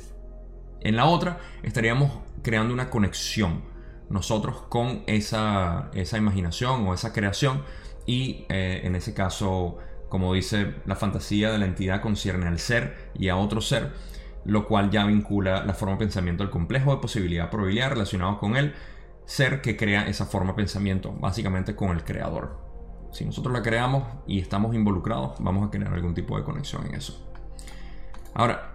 En 0.83 0.95
la 0.95 1.07
otra, 1.07 1.41
estaríamos 1.65 2.13
creando 2.43 2.73
una 2.73 2.91
conexión 2.91 3.65
nosotros 4.09 4.63
con 4.69 5.03
esa, 5.09 5.91
esa 5.95 6.17
imaginación 6.17 6.87
o 6.87 6.95
esa 6.95 7.13
creación 7.13 7.65
y 8.07 8.47
eh, 8.49 8.83
en 8.85 8.95
ese 8.95 9.15
caso, 9.15 9.79
como 10.09 10.33
dice 10.33 10.77
la 10.87 10.95
fantasía 10.95 11.51
de 11.51 11.59
la 11.59 11.67
entidad 11.67 12.01
concierne 12.01 12.47
al 12.47 12.61
ser 12.61 13.11
y 13.15 13.31
a 13.31 13.37
otro 13.37 13.61
ser, 13.61 13.91
lo 14.45 14.69
cual 14.69 14.91
ya 14.91 15.05
vincula 15.05 15.65
la 15.65 15.75
forma 15.75 15.95
de 15.95 16.05
pensamiento 16.05 16.45
al 16.45 16.51
complejo 16.51 16.95
de 16.95 17.01
posibilidad-probabilidad 17.01 17.91
relacionado 17.91 18.39
con 18.39 18.57
él 18.57 18.75
ser 19.25 19.61
que 19.61 19.77
crea 19.77 20.07
esa 20.07 20.27
forma 20.27 20.53
de 20.53 20.57
pensamiento, 20.59 21.13
básicamente 21.13 21.75
con 21.75 21.91
el 21.91 22.05
creador. 22.05 22.72
Si 23.13 23.25
nosotros 23.25 23.53
la 23.53 23.63
creamos 23.63 24.05
y 24.27 24.41
estamos 24.41 24.75
involucrados, 24.75 25.37
vamos 25.39 25.67
a 25.67 25.71
crear 25.71 25.93
algún 25.93 26.15
tipo 26.15 26.37
de 26.37 26.45
conexión 26.45 26.87
en 26.87 26.95
eso. 26.95 27.29
Ahora, 28.35 28.73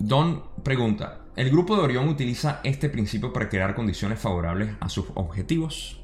Don 0.00 0.44
pregunta, 0.62 1.22
¿el 1.34 1.50
grupo 1.50 1.76
de 1.76 1.82
Orión 1.82 2.08
utiliza 2.08 2.60
este 2.62 2.88
principio 2.88 3.32
para 3.32 3.48
crear 3.48 3.74
condiciones 3.74 4.20
favorables 4.20 4.70
a 4.78 4.88
sus 4.88 5.06
objetivos? 5.14 6.00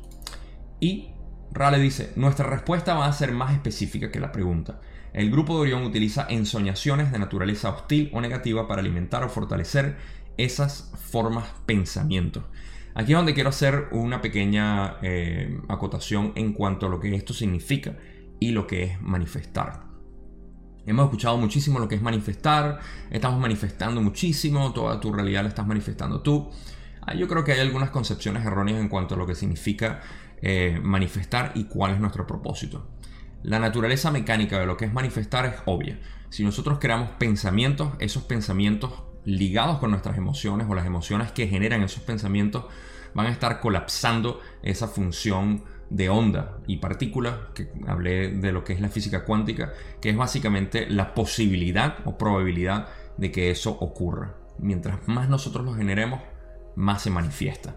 Y 0.80 1.10
Rale 1.52 1.78
dice, 1.78 2.12
nuestra 2.16 2.50
respuesta 2.50 2.94
va 2.94 3.06
a 3.06 3.12
ser 3.12 3.30
más 3.30 3.52
específica 3.52 4.10
que 4.10 4.18
la 4.18 4.32
pregunta. 4.32 4.80
El 5.12 5.30
grupo 5.30 5.54
de 5.54 5.60
Orión 5.60 5.84
utiliza 5.84 6.26
ensoñaciones 6.28 7.12
de 7.12 7.20
naturaleza 7.20 7.70
hostil 7.70 8.10
o 8.12 8.20
negativa 8.20 8.66
para 8.66 8.80
alimentar 8.80 9.22
o 9.22 9.28
fortalecer 9.28 9.96
esas 10.36 10.90
formas 10.98 11.46
pensamiento. 11.64 12.42
Aquí 12.94 13.12
es 13.12 13.18
donde 13.18 13.34
quiero 13.34 13.48
hacer 13.48 13.88
una 13.90 14.22
pequeña 14.22 14.98
eh, 15.02 15.60
acotación 15.68 16.32
en 16.36 16.52
cuanto 16.52 16.86
a 16.86 16.88
lo 16.88 17.00
que 17.00 17.14
esto 17.14 17.34
significa 17.34 17.96
y 18.38 18.52
lo 18.52 18.68
que 18.68 18.84
es 18.84 19.02
manifestar. 19.02 19.84
Hemos 20.86 21.06
escuchado 21.06 21.36
muchísimo 21.36 21.80
lo 21.80 21.88
que 21.88 21.96
es 21.96 22.02
manifestar, 22.02 22.78
estamos 23.10 23.40
manifestando 23.40 24.00
muchísimo, 24.00 24.72
toda 24.72 25.00
tu 25.00 25.12
realidad 25.12 25.42
la 25.42 25.48
estás 25.48 25.66
manifestando 25.66 26.20
tú. 26.20 26.50
Ah, 27.00 27.14
yo 27.14 27.26
creo 27.26 27.42
que 27.42 27.52
hay 27.52 27.60
algunas 27.60 27.90
concepciones 27.90 28.46
erróneas 28.46 28.80
en 28.80 28.88
cuanto 28.88 29.14
a 29.14 29.18
lo 29.18 29.26
que 29.26 29.34
significa 29.34 30.00
eh, 30.40 30.78
manifestar 30.82 31.52
y 31.54 31.64
cuál 31.64 31.92
es 31.92 32.00
nuestro 32.00 32.26
propósito. 32.26 32.86
La 33.42 33.58
naturaleza 33.58 34.10
mecánica 34.10 34.60
de 34.60 34.66
lo 34.66 34.76
que 34.76 34.84
es 34.84 34.92
manifestar 34.92 35.46
es 35.46 35.54
obvia. 35.66 35.98
Si 36.28 36.44
nosotros 36.44 36.78
creamos 36.78 37.10
pensamientos, 37.18 37.90
esos 37.98 38.22
pensamientos 38.22 38.92
ligados 39.24 39.78
con 39.78 39.90
nuestras 39.90 40.16
emociones 40.16 40.66
o 40.68 40.74
las 40.74 40.86
emociones 40.86 41.32
que 41.32 41.46
generan 41.46 41.82
esos 41.82 42.02
pensamientos 42.02 42.64
van 43.14 43.26
a 43.26 43.30
estar 43.30 43.60
colapsando 43.60 44.40
esa 44.62 44.88
función 44.88 45.64
de 45.90 46.08
onda 46.08 46.58
y 46.66 46.78
partícula, 46.78 47.48
que 47.54 47.70
hablé 47.86 48.28
de 48.28 48.52
lo 48.52 48.64
que 48.64 48.72
es 48.72 48.80
la 48.80 48.88
física 48.88 49.24
cuántica, 49.24 49.72
que 50.00 50.10
es 50.10 50.16
básicamente 50.16 50.88
la 50.88 51.14
posibilidad 51.14 51.98
o 52.04 52.18
probabilidad 52.18 52.88
de 53.16 53.30
que 53.30 53.50
eso 53.50 53.70
ocurra. 53.70 54.34
Mientras 54.58 55.06
más 55.06 55.28
nosotros 55.28 55.64
lo 55.64 55.74
generemos, 55.74 56.20
más 56.76 57.02
se 57.02 57.10
manifiesta. 57.10 57.76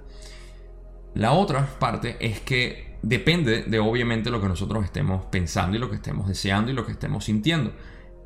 La 1.14 1.34
otra 1.34 1.66
parte 1.80 2.18
es 2.20 2.40
que 2.42 2.98
depende 3.02 3.64
de 3.64 3.80
obviamente 3.80 4.30
lo 4.30 4.42
que 4.42 4.48
nosotros 4.48 4.84
estemos 4.84 5.26
pensando 5.26 5.78
y 5.78 5.80
lo 5.80 5.90
que 5.90 5.96
estemos 5.96 6.28
deseando 6.28 6.72
y 6.72 6.74
lo 6.74 6.86
que 6.86 6.92
estemos 6.92 7.26
sintiendo. 7.26 7.74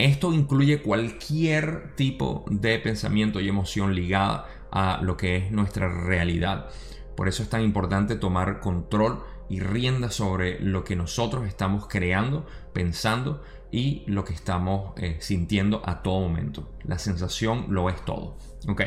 Esto 0.02 0.34
incluye 0.34 0.82
cualquier 0.82 1.94
tipo 1.96 2.44
de 2.50 2.80
pensamiento 2.80 3.40
y 3.40 3.48
emoción 3.48 3.94
ligada 3.94 4.48
a 4.72 5.00
lo 5.04 5.16
que 5.16 5.36
es 5.36 5.52
nuestra 5.52 5.90
realidad. 5.90 6.72
Por 7.16 7.28
eso 7.28 7.44
es 7.44 7.50
tan 7.50 7.62
importante 7.62 8.16
tomar 8.16 8.62
control 8.62 9.24
y 9.48 9.60
rienda 9.60 10.10
sobre 10.10 10.60
lo 10.60 10.84
que 10.84 10.96
nosotros 10.96 11.46
estamos 11.46 11.88
creando, 11.88 12.48
pensando 12.74 13.44
y 13.72 14.02
lo 14.08 14.26
que 14.26 14.34
estamos 14.34 14.94
eh, 14.98 15.18
sintiendo 15.20 15.84
a 15.86 16.02
todo 16.02 16.22
momento. 16.22 16.68
La 16.84 16.98
sensación 16.98 17.68
lo 17.70 17.88
es 17.88 18.04
todo. 18.04 18.40
Ok, 18.68 18.82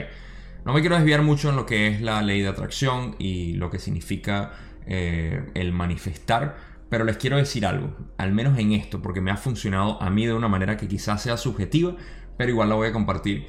no 0.64 0.72
me 0.72 0.80
quiero 0.80 0.96
desviar 0.96 1.22
mucho 1.22 1.48
en 1.48 1.54
lo 1.54 1.64
que 1.64 1.86
es 1.86 2.00
la 2.00 2.22
ley 2.22 2.40
de 2.40 2.48
atracción 2.48 3.14
y 3.20 3.52
lo 3.52 3.70
que 3.70 3.78
significa 3.78 4.50
eh, 4.84 5.48
el 5.54 5.70
manifestar 5.70 6.73
pero 6.88 7.04
les 7.04 7.16
quiero 7.16 7.36
decir 7.36 7.66
algo, 7.66 7.96
al 8.18 8.32
menos 8.32 8.58
en 8.58 8.72
esto, 8.72 9.02
porque 9.02 9.20
me 9.20 9.30
ha 9.30 9.36
funcionado 9.36 10.00
a 10.02 10.10
mí 10.10 10.26
de 10.26 10.34
una 10.34 10.48
manera 10.48 10.76
que 10.76 10.88
quizás 10.88 11.22
sea 11.22 11.36
subjetiva, 11.36 11.96
pero 12.36 12.50
igual 12.50 12.68
la 12.68 12.74
voy 12.74 12.88
a 12.88 12.92
compartir. 12.92 13.46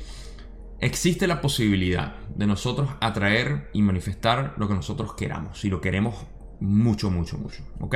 Existe 0.80 1.28
la 1.28 1.42
posibilidad 1.42 2.16
de 2.36 2.48
nosotros 2.48 2.90
atraer 3.02 3.70
y 3.74 3.82
manifestar 3.82 4.54
lo 4.58 4.68
que 4.68 4.74
nosotros 4.74 5.14
queramos, 5.14 5.60
si 5.60 5.70
lo 5.70 5.82
queremos 5.82 6.26
mucho, 6.60 7.10
mucho, 7.10 7.38
mucho, 7.38 7.64
¿ok? 7.80 7.96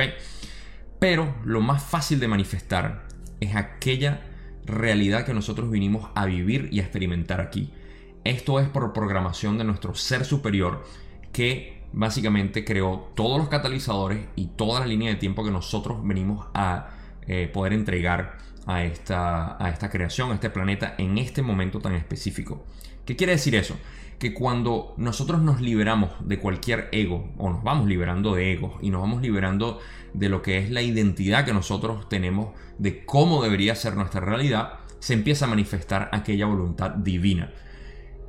Pero 0.98 1.34
lo 1.44 1.60
más 1.60 1.82
fácil 1.82 2.20
de 2.20 2.28
manifestar 2.28 3.06
es 3.40 3.56
aquella 3.56 4.22
realidad 4.64 5.24
que 5.24 5.34
nosotros 5.34 5.70
vinimos 5.70 6.10
a 6.14 6.26
vivir 6.26 6.68
y 6.72 6.80
a 6.80 6.82
experimentar 6.82 7.40
aquí. 7.40 7.72
Esto 8.24 8.60
es 8.60 8.68
por 8.68 8.92
programación 8.92 9.56
de 9.56 9.64
nuestro 9.64 9.94
ser 9.94 10.24
superior 10.24 10.84
que 11.32 11.79
básicamente 11.92 12.64
creó 12.64 13.10
todos 13.14 13.38
los 13.38 13.48
catalizadores 13.48 14.26
y 14.36 14.46
toda 14.46 14.80
la 14.80 14.86
línea 14.86 15.10
de 15.10 15.16
tiempo 15.16 15.44
que 15.44 15.50
nosotros 15.50 15.98
venimos 16.02 16.46
a 16.54 16.90
eh, 17.26 17.50
poder 17.52 17.72
entregar 17.72 18.38
a 18.66 18.84
esta, 18.84 19.62
a 19.62 19.70
esta 19.70 19.90
creación, 19.90 20.30
a 20.30 20.34
este 20.34 20.50
planeta 20.50 20.94
en 20.98 21.18
este 21.18 21.42
momento 21.42 21.80
tan 21.80 21.94
específico. 21.94 22.64
¿Qué 23.04 23.16
quiere 23.16 23.32
decir 23.32 23.54
eso? 23.54 23.76
Que 24.18 24.34
cuando 24.34 24.94
nosotros 24.98 25.40
nos 25.42 25.60
liberamos 25.60 26.10
de 26.20 26.38
cualquier 26.38 26.88
ego, 26.92 27.30
o 27.38 27.50
nos 27.50 27.62
vamos 27.62 27.88
liberando 27.88 28.34
de 28.34 28.52
ego 28.52 28.78
y 28.82 28.90
nos 28.90 29.00
vamos 29.00 29.22
liberando 29.22 29.80
de 30.12 30.28
lo 30.28 30.42
que 30.42 30.58
es 30.58 30.70
la 30.70 30.82
identidad 30.82 31.44
que 31.44 31.54
nosotros 31.54 32.08
tenemos 32.08 32.50
de 32.78 33.04
cómo 33.04 33.42
debería 33.42 33.74
ser 33.74 33.96
nuestra 33.96 34.20
realidad, 34.20 34.74
se 34.98 35.14
empieza 35.14 35.46
a 35.46 35.48
manifestar 35.48 36.10
aquella 36.12 36.46
voluntad 36.46 36.90
divina. 36.90 37.52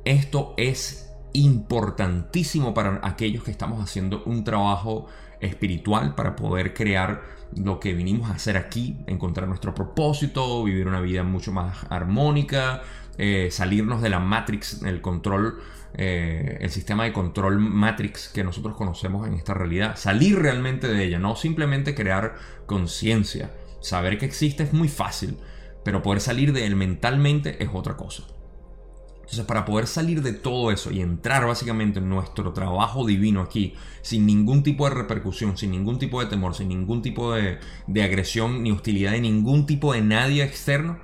Esto 0.04 0.54
es 0.56 1.11
importantísimo 1.34 2.74
para 2.74 3.00
aquellos 3.02 3.44
que 3.44 3.50
estamos 3.50 3.82
haciendo 3.82 4.22
un 4.24 4.44
trabajo 4.44 5.06
espiritual 5.40 6.14
para 6.14 6.36
poder 6.36 6.72
crear 6.72 7.22
lo 7.56 7.80
que 7.80 7.92
vinimos 7.94 8.30
a 8.30 8.34
hacer 8.34 8.56
aquí, 8.56 8.96
encontrar 9.06 9.48
nuestro 9.48 9.74
propósito, 9.74 10.64
vivir 10.64 10.86
una 10.86 11.00
vida 11.00 11.22
mucho 11.22 11.52
más 11.52 11.84
armónica, 11.90 12.82
eh, 13.18 13.48
salirnos 13.50 14.00
de 14.00 14.08
la 14.08 14.20
Matrix, 14.20 14.82
el 14.82 15.00
control, 15.00 15.60
eh, 15.94 16.58
el 16.60 16.70
sistema 16.70 17.04
de 17.04 17.12
control 17.12 17.58
Matrix 17.58 18.28
que 18.28 18.42
nosotros 18.42 18.76
conocemos 18.76 19.26
en 19.28 19.34
esta 19.34 19.52
realidad, 19.52 19.96
salir 19.96 20.38
realmente 20.38 20.88
de 20.88 21.04
ella, 21.04 21.18
no 21.18 21.36
simplemente 21.36 21.94
crear 21.94 22.36
conciencia. 22.66 23.50
Saber 23.80 24.16
que 24.16 24.26
existe 24.26 24.62
es 24.62 24.72
muy 24.72 24.88
fácil, 24.88 25.36
pero 25.84 26.02
poder 26.02 26.20
salir 26.20 26.52
de 26.52 26.66
él 26.66 26.76
mentalmente 26.76 27.62
es 27.62 27.68
otra 27.72 27.96
cosa. 27.96 28.22
Entonces, 29.32 29.46
para 29.46 29.64
poder 29.64 29.86
salir 29.86 30.20
de 30.20 30.34
todo 30.34 30.70
eso 30.70 30.90
y 30.90 31.00
entrar 31.00 31.46
básicamente 31.46 32.00
en 32.00 32.10
nuestro 32.10 32.52
trabajo 32.52 33.06
divino 33.06 33.40
aquí, 33.40 33.72
sin 34.02 34.26
ningún 34.26 34.62
tipo 34.62 34.86
de 34.86 34.94
repercusión, 34.94 35.56
sin 35.56 35.70
ningún 35.70 35.98
tipo 35.98 36.20
de 36.20 36.26
temor, 36.26 36.54
sin 36.54 36.68
ningún 36.68 37.00
tipo 37.00 37.32
de, 37.32 37.58
agresión 38.02 38.62
ni 38.62 38.72
hostilidad 38.72 39.12
de 39.12 39.22
ningún 39.22 39.64
tipo 39.64 39.94
de 39.94 40.02
nadie 40.02 40.44
externo, 40.44 40.98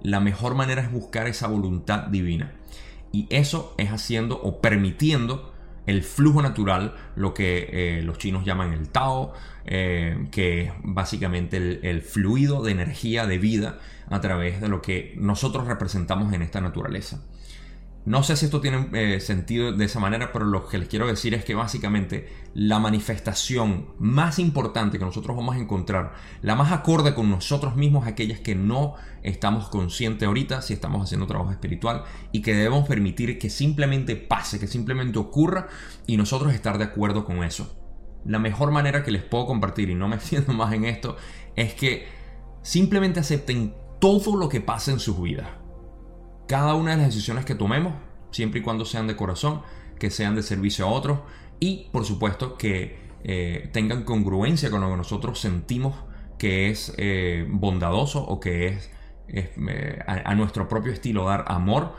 la 0.00 0.20
mejor 0.20 0.54
manera 0.54 0.80
es 0.80 0.92
buscar 0.92 1.26
esa 1.26 1.48
voluntad 1.48 2.04
divina. 2.04 2.54
Y 3.10 3.26
eso 3.30 3.74
es 3.78 3.90
haciendo 3.90 4.40
o 4.40 4.60
permitiendo 4.60 5.52
el 5.86 6.04
flujo 6.04 6.42
natural, 6.42 6.94
lo 7.16 7.34
que 7.34 7.68
eh, 7.72 8.02
los 8.02 8.18
chinos 8.18 8.44
llaman 8.44 8.74
el 8.74 8.90
Tao, 8.90 9.32
eh, 9.64 10.28
que 10.30 10.62
es 10.62 10.72
básicamente 10.84 11.56
el, 11.90 12.02
fluido 12.02 12.62
de 12.62 12.70
energía, 12.70 13.26
de 13.26 13.38
vida, 13.38 13.80
a 14.08 14.20
través 14.20 14.60
de 14.60 14.68
lo 14.68 14.82
que 14.82 15.14
nosotros 15.16 15.66
representamos 15.66 16.32
en 16.32 16.42
esta 16.42 16.60
naturaleza. 16.60 17.24
No 18.06 18.22
sé 18.22 18.36
si 18.36 18.44
esto 18.44 18.60
tiene 18.60 18.88
eh, 18.92 19.18
sentido 19.18 19.72
de 19.72 19.84
esa 19.84 19.98
manera, 19.98 20.30
pero 20.32 20.44
lo 20.44 20.68
que 20.68 20.78
les 20.78 20.86
quiero 20.86 21.08
decir 21.08 21.34
es 21.34 21.44
que 21.44 21.56
básicamente 21.56 22.28
la 22.54 22.78
manifestación 22.78 23.88
más 23.98 24.38
importante 24.38 24.96
que 24.96 25.04
nosotros 25.04 25.36
vamos 25.36 25.56
a 25.56 25.58
encontrar, 25.58 26.14
la 26.40 26.54
más 26.54 26.70
acorde 26.70 27.14
con 27.14 27.28
nosotros 27.28 27.74
mismos, 27.74 28.06
aquellas 28.06 28.38
que 28.38 28.54
no 28.54 28.94
estamos 29.24 29.68
conscientes 29.70 30.24
ahorita 30.24 30.62
si 30.62 30.72
estamos 30.72 31.02
haciendo 31.02 31.26
trabajo 31.26 31.50
espiritual 31.50 32.04
y 32.30 32.42
que 32.42 32.54
debemos 32.54 32.86
permitir 32.86 33.40
que 33.40 33.50
simplemente 33.50 34.14
pase, 34.14 34.60
que 34.60 34.68
simplemente 34.68 35.18
ocurra 35.18 35.66
y 36.06 36.16
nosotros 36.16 36.54
estar 36.54 36.78
de 36.78 36.84
acuerdo 36.84 37.24
con 37.24 37.42
eso. 37.42 37.76
La 38.24 38.38
mejor 38.38 38.70
manera 38.70 39.02
que 39.02 39.10
les 39.10 39.24
puedo 39.24 39.46
compartir, 39.46 39.90
y 39.90 39.96
no 39.96 40.06
me 40.06 40.14
extiendo 40.14 40.52
más 40.52 40.72
en 40.72 40.84
esto, 40.84 41.16
es 41.56 41.74
que 41.74 42.06
simplemente 42.62 43.18
acepten 43.18 43.74
todo 43.98 44.36
lo 44.36 44.48
que 44.48 44.60
pasa 44.60 44.92
en 44.92 45.00
sus 45.00 45.20
vidas 45.20 45.65
cada 46.46 46.74
una 46.74 46.92
de 46.92 46.98
las 46.98 47.06
decisiones 47.06 47.44
que 47.44 47.54
tomemos, 47.54 47.94
siempre 48.30 48.60
y 48.60 48.62
cuando 48.62 48.84
sean 48.84 49.06
de 49.06 49.16
corazón, 49.16 49.62
que 49.98 50.10
sean 50.10 50.34
de 50.34 50.42
servicio 50.42 50.86
a 50.86 50.90
otros 50.90 51.20
y 51.58 51.88
por 51.90 52.04
supuesto 52.04 52.56
que 52.56 52.98
eh, 53.24 53.70
tengan 53.72 54.04
congruencia 54.04 54.70
con 54.70 54.80
lo 54.80 54.90
que 54.90 54.96
nosotros 54.96 55.40
sentimos 55.40 55.94
que 56.38 56.70
es 56.70 56.94
eh, 56.98 57.46
bondadoso 57.48 58.22
o 58.22 58.40
que 58.40 58.68
es, 58.68 58.90
eh, 59.28 60.04
a, 60.06 60.34
nuestro 60.34 60.68
propio 60.68 60.92
estilo 60.92 61.24
dar 61.24 61.44
amor. 61.48 61.94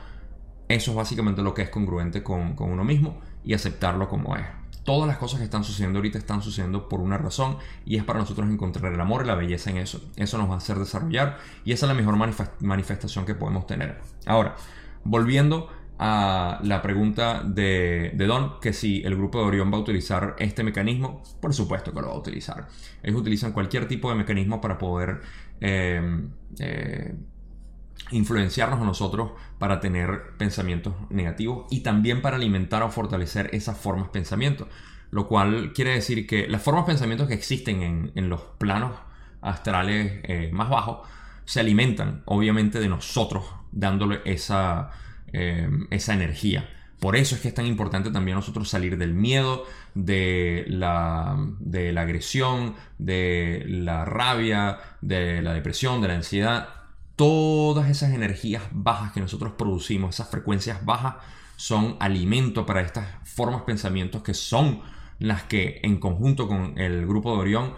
Eso 0.68 0.92
es 0.92 0.98
básicamente 0.98 1.42
lo 1.42 1.54
que 1.54 1.64
es 1.64 1.70
congruente 1.70 2.24
con, 2.24 2.56
con 2.56 2.72
uno 2.72 2.84
mismo 2.84 3.20
y 3.44 3.54
aceptarlo 3.54 4.08
como 4.08 4.36
es. 4.36 4.46
Todas 4.88 5.06
las 5.06 5.18
cosas 5.18 5.40
que 5.40 5.44
están 5.44 5.66
sucediendo 5.66 6.00
ahorita 6.00 6.18
están 6.18 6.42
sucediendo 6.42 6.88
por 6.88 7.02
una 7.02 7.18
razón 7.18 7.58
y 7.86 7.98
es 7.98 8.06
para 8.06 8.20
nosotros 8.20 8.48
encontrar 8.50 8.94
el 8.94 9.02
amor 9.02 9.26
y 9.26 9.28
la 9.28 9.36
belleza 9.36 9.70
en 9.70 9.76
eso. 9.76 10.00
Eso 10.16 10.38
nos 10.38 10.50
va 10.50 10.54
a 10.54 10.58
hacer 10.60 10.80
desarrollar 10.80 11.40
y 11.66 11.74
esa 11.74 11.88
es 11.88 11.90
la 11.90 11.94
mejor 11.94 12.16
manifestación 12.62 13.26
que 13.26 13.36
podemos 13.36 13.68
tener. 13.68 14.00
Ahora, 14.26 14.56
volviendo 15.04 15.68
a 16.00 16.62
la 16.64 16.82
pregunta 16.82 17.44
de, 17.44 18.14
Don, 18.18 18.62
que 18.62 18.72
si 18.72 19.02
el 19.04 19.18
grupo 19.18 19.40
de 19.40 19.48
Orión 19.48 19.74
va 19.74 19.76
a 19.76 19.82
utilizar 19.82 20.38
este 20.40 20.64
mecanismo, 20.64 21.22
por 21.42 21.54
supuesto 21.54 21.94
que 21.94 22.00
lo 22.00 22.08
va 22.08 22.14
a 22.14 22.20
utilizar. 22.20 22.70
Ellos 23.04 23.20
utilizan 23.20 23.52
cualquier 23.52 23.90
tipo 23.90 24.10
de 24.10 24.16
mecanismo 24.16 24.62
para 24.62 24.78
poder 24.78 25.20
eh, 25.60 26.30
eh, 26.60 27.14
influenciarnos 28.12 28.82
a 28.82 28.86
nosotros 28.86 29.32
para 29.60 29.80
tener 29.80 30.34
pensamientos 30.38 30.94
negativos 31.10 31.66
y 31.70 31.82
también 31.82 32.22
para 32.22 32.38
alimentar 32.38 32.84
o 32.84 32.90
fortalecer 32.90 33.50
esas 33.54 33.78
formas 33.78 34.08
de 34.08 34.14
pensamiento. 34.14 34.68
Lo 35.10 35.28
cual 35.28 35.74
quiere 35.74 35.92
decir 35.92 36.28
que 36.28 36.48
las 36.48 36.62
formas 36.62 36.86
de 36.86 36.92
pensamiento 36.92 37.28
que 37.28 37.34
existen 37.34 38.12
en, 38.14 38.30
los 38.30 38.42
planos 38.58 38.92
astrales 39.42 40.20
eh, 40.24 40.50
más 40.52 40.70
bajos 40.70 41.08
se 41.46 41.62
alimentan 41.62 42.24
obviamente 42.26 42.80
de 42.80 42.90
nosotros 42.90 43.46
dándole 43.72 44.22
esa 44.26 44.92
eh, 45.34 45.70
esa 45.90 46.14
energía. 46.14 46.70
Por 47.00 47.16
eso 47.16 47.36
es 47.36 47.42
que 47.42 47.50
es 47.50 47.54
tan 47.54 47.68
importante 47.68 48.10
también 48.12 48.36
nosotros 48.36 48.70
salir 48.70 48.98
del 48.98 49.14
miedo, 49.14 49.66
de 49.94 50.66
la, 50.68 51.36
de 51.60 51.92
la 51.92 52.02
agresión, 52.02 52.76
de 52.98 53.64
la 53.68 54.06
rabia, 54.06 54.80
de 55.02 55.42
la 55.42 55.54
depresión, 55.54 56.02
de 56.02 56.08
la 56.08 56.16
ansiedad. 56.16 56.70
Todas 57.18 57.90
esas 57.90 58.14
energías 58.14 58.64
bajas 58.72 59.12
que 59.12 59.20
nosotros 59.20 59.54
producimos, 59.58 60.16
esas 60.16 60.30
frecuencias 60.30 60.86
bajas, 60.86 61.16
son 61.58 61.98
alimento 62.00 62.66
para 62.66 62.82
estas 62.82 63.08
formas 63.28 63.64
pensamientos 63.64 64.24
que 64.24 64.34
son 64.34 64.82
las 65.20 65.44
que 65.44 65.82
en 65.84 66.00
conjunto 66.00 66.48
con 66.48 66.78
el 66.78 67.06
grupo 67.06 67.34
de 67.34 67.40
Orión 67.40 67.74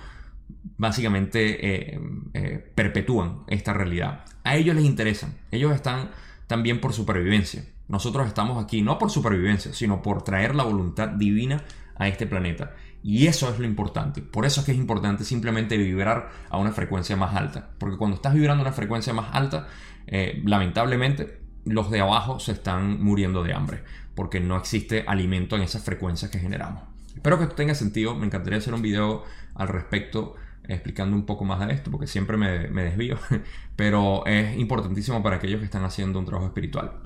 básicamente 0.78 1.94
eh, 1.94 2.00
eh, 2.34 2.72
perpetúan 2.76 3.44
esta 3.48 3.74
realidad. 3.74 4.26
A 4.44 4.56
ellos 4.56 4.76
les 4.76 4.86
interesan, 4.86 5.38
ellos 5.52 5.74
están 5.74 6.12
también 6.48 6.82
por 6.82 6.94
supervivencia. 6.94 7.66
Nosotros 7.88 8.28
estamos 8.28 8.64
aquí 8.64 8.82
no 8.82 8.98
por 9.00 9.10
supervivencia, 9.10 9.74
sino 9.74 10.02
por 10.02 10.24
traer 10.24 10.54
la 10.54 10.64
voluntad 10.64 11.08
divina 11.08 11.64
a 11.96 12.08
este 12.08 12.28
planeta. 12.28 12.76
Y 13.02 13.28
eso 13.28 13.50
es 13.50 13.60
lo 13.60 13.66
importante. 13.66 14.22
Por 14.22 14.46
eso 14.46 14.62
es 14.62 14.66
que 14.66 14.72
es 14.74 14.78
importante 14.78 15.24
simplemente 15.24 15.78
vibrar 15.78 16.30
a 16.50 16.58
una 16.58 16.72
frecuencia 16.72 17.16
más 17.16 17.36
alta. 17.36 17.70
Porque 17.78 17.98
cuando 17.98 18.16
estás 18.16 18.34
vibrando 18.34 18.64
a 18.64 18.68
una 18.68 18.76
frecuencia 18.76 19.14
más 19.14 19.34
alta, 19.34 19.68
eh, 20.08 20.42
lamentablemente 20.46 21.40
los 21.66 21.92
de 21.92 22.02
abajo 22.02 22.40
se 22.40 22.52
están 22.52 23.02
muriendo 23.02 23.44
de 23.44 23.54
hambre. 23.54 23.84
Porque 24.16 24.40
no 24.40 24.58
existe 24.58 25.06
alimento 25.08 25.56
en 25.56 25.62
esas 25.62 25.84
frecuencias 25.84 26.30
que 26.30 26.40
generamos. 26.40 26.84
Espero 27.16 27.38
que 27.38 27.44
esto 27.44 27.56
tenga 27.56 27.76
sentido. 27.76 28.16
Me 28.16 28.26
encantaría 28.26 28.60
hacer 28.60 28.74
un 28.74 28.82
video 28.82 29.24
al 29.56 29.68
respecto 29.70 30.36
explicando 30.70 31.16
un 31.16 31.26
poco 31.26 31.46
más 31.46 31.66
de 31.66 31.74
esto, 31.74 31.92
porque 31.92 32.08
siempre 32.08 32.38
me, 32.38 32.84
desvío, 32.84 33.18
pero 33.76 34.26
es 34.26 34.58
importantísimo 34.58 35.24
para 35.24 35.38
aquellos 35.38 35.60
que 35.60 35.66
están 35.66 35.84
haciendo 35.84 36.20
un 36.20 36.26
trabajo 36.26 36.48
espiritual. 36.48 37.00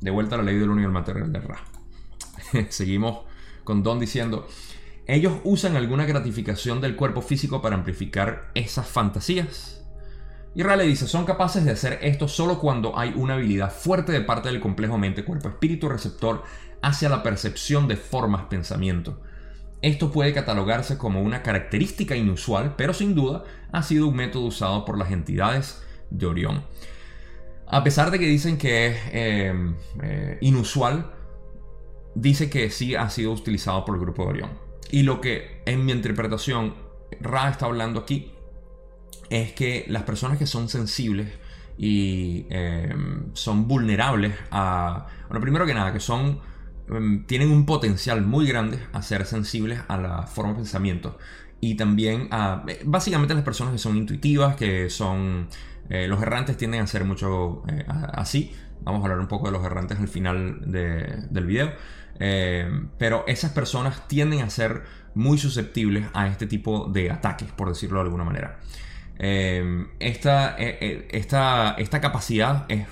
De 0.00 0.10
vuelta 0.10 0.34
a 0.34 0.38
la 0.38 0.44
ley 0.44 0.58
del 0.58 0.68
uno 0.68 0.88
material 0.90 1.32
de 1.32 1.40
Ra. 1.40 1.58
Seguimos 2.68 3.24
con 3.64 3.82
Don 3.82 3.98
diciendo, 3.98 4.46
ellos 5.06 5.34
usan 5.44 5.76
alguna 5.76 6.04
gratificación 6.04 6.80
del 6.80 6.96
cuerpo 6.96 7.22
físico 7.22 7.62
para 7.62 7.76
amplificar 7.76 8.50
esas 8.54 8.88
fantasías. 8.88 9.84
Y 10.54 10.62
Ra 10.62 10.74
le 10.76 10.84
dice, 10.84 11.06
son 11.06 11.26
capaces 11.26 11.64
de 11.64 11.72
hacer 11.72 11.98
esto 12.02 12.28
solo 12.28 12.58
cuando 12.58 12.98
hay 12.98 13.12
una 13.14 13.34
habilidad 13.34 13.70
fuerte 13.70 14.10
de 14.10 14.22
parte 14.22 14.48
del 14.48 14.60
complejo 14.60 14.98
mente, 14.98 15.24
cuerpo, 15.24 15.48
espíritu 15.48 15.88
receptor 15.88 16.42
hacia 16.82 17.08
la 17.08 17.22
percepción 17.22 17.86
de 17.88 17.96
formas, 17.96 18.46
pensamiento. 18.46 19.20
Esto 19.82 20.10
puede 20.10 20.32
catalogarse 20.32 20.96
como 20.96 21.22
una 21.22 21.42
característica 21.42 22.16
inusual, 22.16 22.74
pero 22.76 22.94
sin 22.94 23.14
duda 23.14 23.44
ha 23.70 23.82
sido 23.82 24.08
un 24.08 24.16
método 24.16 24.46
usado 24.46 24.84
por 24.84 24.98
las 24.98 25.12
entidades 25.12 25.82
de 26.10 26.26
Orión. 26.26 26.64
A 27.68 27.84
pesar 27.84 28.10
de 28.10 28.18
que 28.18 28.26
dicen 28.26 28.58
que 28.58 28.86
es 28.86 28.96
em, 29.12 29.76
eh, 30.02 30.38
inusual, 30.40 31.12
dice 32.14 32.48
que 32.48 32.70
sí 32.70 32.94
ha 32.94 33.10
sido 33.10 33.32
utilizado 33.32 33.84
por 33.84 33.96
el 33.96 34.00
grupo 34.00 34.22
de 34.24 34.28
Orión. 34.30 34.65
Y 34.90 35.02
lo 35.02 35.20
que 35.20 35.62
en 35.66 35.84
mi 35.84 35.92
interpretación 35.92 36.74
Ra 37.20 37.50
está 37.50 37.66
hablando 37.66 38.00
aquí 38.00 38.32
es 39.30 39.52
que 39.52 39.84
las 39.88 40.04
personas 40.04 40.38
que 40.38 40.46
son 40.46 40.68
sensibles 40.68 41.28
y 41.78 42.46
em, 42.50 43.34
son 43.34 43.68
vulnerables 43.68 44.34
a... 44.50 45.06
Bueno, 45.28 45.40
primero 45.40 45.66
que 45.66 45.74
nada, 45.74 45.92
que 45.92 46.00
son 46.00 46.40
Em, 46.88 47.24
tienen 47.26 47.50
un 47.50 47.66
potencial 47.66 48.22
muy 48.22 48.46
grande 48.46 48.78
a 48.92 49.02
ser 49.02 49.26
sensibles 49.26 49.80
a 49.88 49.96
la 49.96 50.22
forma 50.22 50.52
de 50.52 50.58
pensamiento 50.58 51.18
y 51.60 51.74
también 51.74 52.28
eh, 52.68 52.80
básicamente 52.84 53.34
las 53.34 53.42
personas 53.42 53.72
que 53.72 53.78
son 53.78 53.96
intuitivas, 53.96 54.56
que 54.56 54.88
son 54.88 55.48
eh, 55.88 56.06
los 56.06 56.22
errantes 56.22 56.56
tienden 56.56 56.82
a 56.82 56.86
ser 56.86 57.04
mucho 57.04 57.64
eh, 57.68 57.84
así. 57.88 58.52
Vamos 58.82 59.00
a 59.00 59.04
hablar 59.04 59.18
un 59.18 59.26
poco 59.26 59.46
de 59.46 59.52
los 59.52 59.64
errantes 59.64 59.98
al 59.98 60.08
final 60.08 60.60
del 60.70 61.46
video. 61.46 61.72
Pero 62.18 63.24
esas 63.26 63.52
personas 63.52 64.08
tienden 64.08 64.42
a 64.42 64.50
ser 64.50 64.82
muy 65.14 65.38
susceptibles 65.38 66.06
a 66.14 66.28
este 66.28 66.46
tipo 66.46 66.88
de 66.88 67.10
ataques, 67.10 67.50
por 67.52 67.68
decirlo 67.68 67.98
de 67.98 68.04
alguna 68.04 68.24
manera. 68.24 68.58
esta, 69.18 70.56
esta, 70.56 71.74
esta 71.78 72.00
capacidad 72.00 72.66
es 72.68 72.86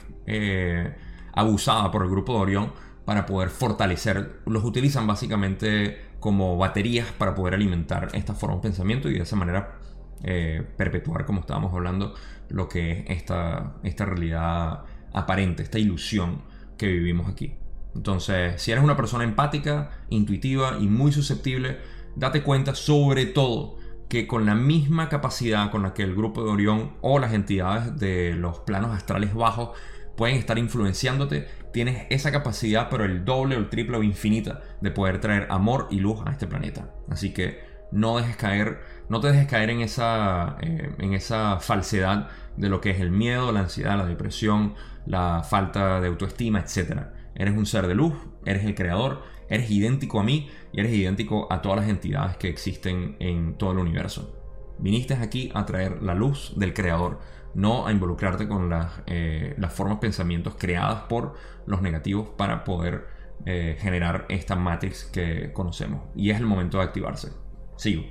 abusada 1.33 1.91
por 1.91 2.03
el 2.03 2.11
grupo 2.11 2.35
de 2.35 2.41
Orión 2.41 2.73
para 3.05 3.27
poder 3.27 3.51
fortalecer. 3.51 4.41
Los 4.47 4.65
utilizan 4.65 5.07
básicamente 5.07 6.15
como 6.21 6.57
baterías 6.57 7.13
para 7.13 7.35
poder 7.35 7.55
alimentar 7.55 8.09
esta 8.15 8.35
forma 8.35 8.57
de 8.57 8.63
pensamiento 8.63 9.11
y 9.11 9.15
de 9.15 9.23
esa 9.23 9.37
manera 9.37 9.79
eh, 10.23 10.67
perpetuar, 10.77 11.27
como 11.27 11.41
estábamos 11.41 11.75
hablando, 11.75 12.15
lo 12.49 12.67
que 12.67 12.93
es 12.93 13.05
esta, 13.09 13.75
esta 13.83 14.07
realidad 14.07 14.85
aparente, 15.13 15.63
esta 15.63 15.79
ilusión 15.79 16.43
que 16.79 16.87
vivimos 16.87 17.29
aquí. 17.29 17.55
Entonces, 17.95 18.61
si 18.61 18.73
eres 18.73 18.83
una 18.83 18.97
persona 18.97 19.25
empática, 19.25 19.91
intuitiva 20.11 20.79
y 20.81 20.89
muy 20.89 21.13
susceptible, 21.13 21.79
date 22.17 22.43
cuenta 22.43 22.75
sobre 22.75 23.27
todo 23.27 23.77
que 24.09 24.27
con 24.27 24.47
la 24.47 24.55
misma 24.55 25.09
capacidad 25.09 25.71
con 25.71 25.83
la 25.83 25.95
que 25.95 26.03
el 26.03 26.15
grupo 26.15 26.45
de 26.45 26.51
Orión 26.51 26.93
o 27.01 27.19
las 27.19 27.33
entidades 27.33 27.99
de 27.99 28.35
los 28.35 28.61
planos 28.61 28.95
astrales 28.95 29.35
bajos 29.35 29.71
pueden 30.17 30.37
estar 30.37 30.59
influenciándote, 30.59 31.49
tienes 31.73 32.07
esa 32.11 32.31
capacidad, 32.31 32.89
pero 32.91 33.05
el 33.05 33.25
doble 33.25 33.57
o 33.57 33.59
el 33.59 33.69
triple 33.69 33.97
o 33.97 34.03
infinita 34.03 34.61
de 34.81 34.91
poder 34.91 35.21
traer 35.21 35.49
amor 35.51 35.89
y 35.91 35.99
luz 35.99 36.21
a 36.25 36.31
este 36.31 36.47
planeta. 36.47 36.91
Así 37.09 37.33
que 37.33 37.65
no 37.91 38.17
dejes 38.17 38.37
caer, 38.37 38.81
no 39.09 39.21
te 39.21 39.33
dejes 39.33 39.49
caer 39.49 39.71
en 39.71 39.81
esa, 39.81 40.57
eh, 40.61 40.95
en 40.99 41.15
esa 41.15 41.59
falsedad 41.59 42.29
de 42.57 42.69
lo 42.69 42.81
que 42.81 42.91
es 42.91 43.01
el 43.01 43.11
miedo, 43.11 43.51
la 43.53 43.61
ansiedad, 43.61 43.97
la 43.97 44.07
depresión, 44.07 44.75
la 45.07 45.43
falta 45.43 46.01
de 46.01 46.09
autoestima, 46.09 46.61
etc. 46.61 47.07
Eres 47.35 47.57
un 47.57 47.66
ser 47.66 47.87
de 47.87 47.94
luz, 47.94 48.14
eres 48.44 48.64
el 48.64 48.75
creador, 48.75 49.23
eres 49.49 49.70
idéntico 49.70 50.20
a 50.20 50.25
mí 50.25 50.51
y 50.73 50.81
eres 50.81 50.92
idéntico 50.92 51.53
a 51.53 51.62
todas 51.62 51.81
las 51.81 51.88
entidades 51.88 52.37
que 52.37 52.49
existen 52.49 53.16
en 53.20 53.55
todo 53.55 53.73
el 53.73 53.79
universo. 53.79 54.40
Viniste 54.79 55.14
aquí 55.14 55.51
a 55.55 55.64
traer 55.66 56.03
la 56.03 56.14
luz 56.14 56.55
del 56.57 56.75
creador 56.75 57.20
no 57.55 57.87
a 57.87 57.92
involucrarte 57.92 58.49
con 58.49 58.68
las, 58.68 58.92
eh, 59.07 59.55
las 59.59 59.73
formas 59.73 59.99
pensamientos 59.99 60.55
creadas 60.59 61.03
por 61.03 61.35
los 61.66 61.83
negativos 61.83 62.29
para 62.31 62.64
poder 62.64 63.07
eh, 63.47 63.77
generar 63.81 64.27
esta 64.29 64.57
matrix 64.57 65.05
que 65.05 65.53
conocemos. 65.53 66.03
Y 66.14 66.31
es 66.31 66.38
el 66.38 66.47
momento 66.47 66.79
de 66.79 66.85
activarse. 66.85 67.33
Sigo. 67.77 68.05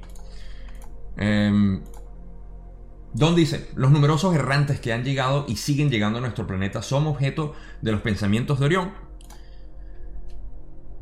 Em, 1.17 1.81
Don 3.13 3.35
dice, 3.35 3.69
los 3.75 3.91
numerosos 3.91 4.33
errantes 4.33 4.79
que 4.79 4.91
han 4.91 5.03
llegado 5.03 5.45
y 5.47 5.57
siguen 5.57 5.91
llegando 5.91 6.17
a 6.17 6.21
nuestro 6.21 6.47
planeta 6.47 6.81
son 6.81 7.05
objeto 7.05 7.53
de 7.81 7.91
los 7.91 8.01
pensamientos 8.01 8.59
de 8.59 8.65
Orión. 8.65 8.91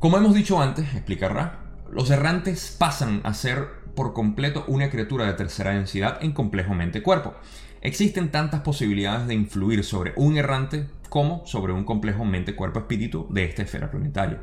Como 0.01 0.17
hemos 0.17 0.33
dicho 0.33 0.59
antes, 0.59 0.95
explicará, 0.95 1.59
los 1.91 2.09
errantes 2.09 2.75
pasan 2.75 3.21
a 3.23 3.35
ser 3.35 3.67
por 3.93 4.13
completo 4.13 4.65
una 4.67 4.89
criatura 4.89 5.27
de 5.27 5.33
tercera 5.33 5.75
densidad 5.75 6.17
en 6.23 6.31
complejo 6.31 6.73
mente-cuerpo. 6.73 7.35
Existen 7.81 8.31
tantas 8.31 8.61
posibilidades 8.61 9.27
de 9.27 9.35
influir 9.35 9.83
sobre 9.83 10.13
un 10.15 10.37
errante 10.37 10.87
como 11.09 11.45
sobre 11.45 11.73
un 11.73 11.83
complejo 11.83 12.25
mente-cuerpo-espíritu 12.25 13.27
de 13.29 13.43
esta 13.43 13.62
esfera 13.62 13.91
planetaria. 13.91 14.41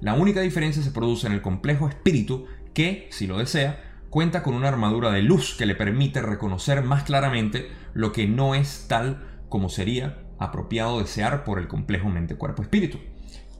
La 0.00 0.14
única 0.14 0.40
diferencia 0.40 0.82
se 0.82 0.90
produce 0.90 1.28
en 1.28 1.34
el 1.34 1.42
complejo 1.42 1.88
espíritu 1.88 2.46
que, 2.74 3.06
si 3.12 3.28
lo 3.28 3.38
desea, 3.38 4.02
cuenta 4.10 4.42
con 4.42 4.54
una 4.54 4.66
armadura 4.66 5.12
de 5.12 5.22
luz 5.22 5.54
que 5.56 5.66
le 5.66 5.76
permite 5.76 6.22
reconocer 6.22 6.82
más 6.82 7.04
claramente 7.04 7.70
lo 7.94 8.10
que 8.10 8.26
no 8.26 8.56
es 8.56 8.86
tal 8.88 9.24
como 9.48 9.68
sería 9.68 10.24
apropiado 10.40 10.98
desear 10.98 11.44
por 11.44 11.60
el 11.60 11.68
complejo 11.68 12.08
mente-cuerpo-espíritu. 12.08 12.98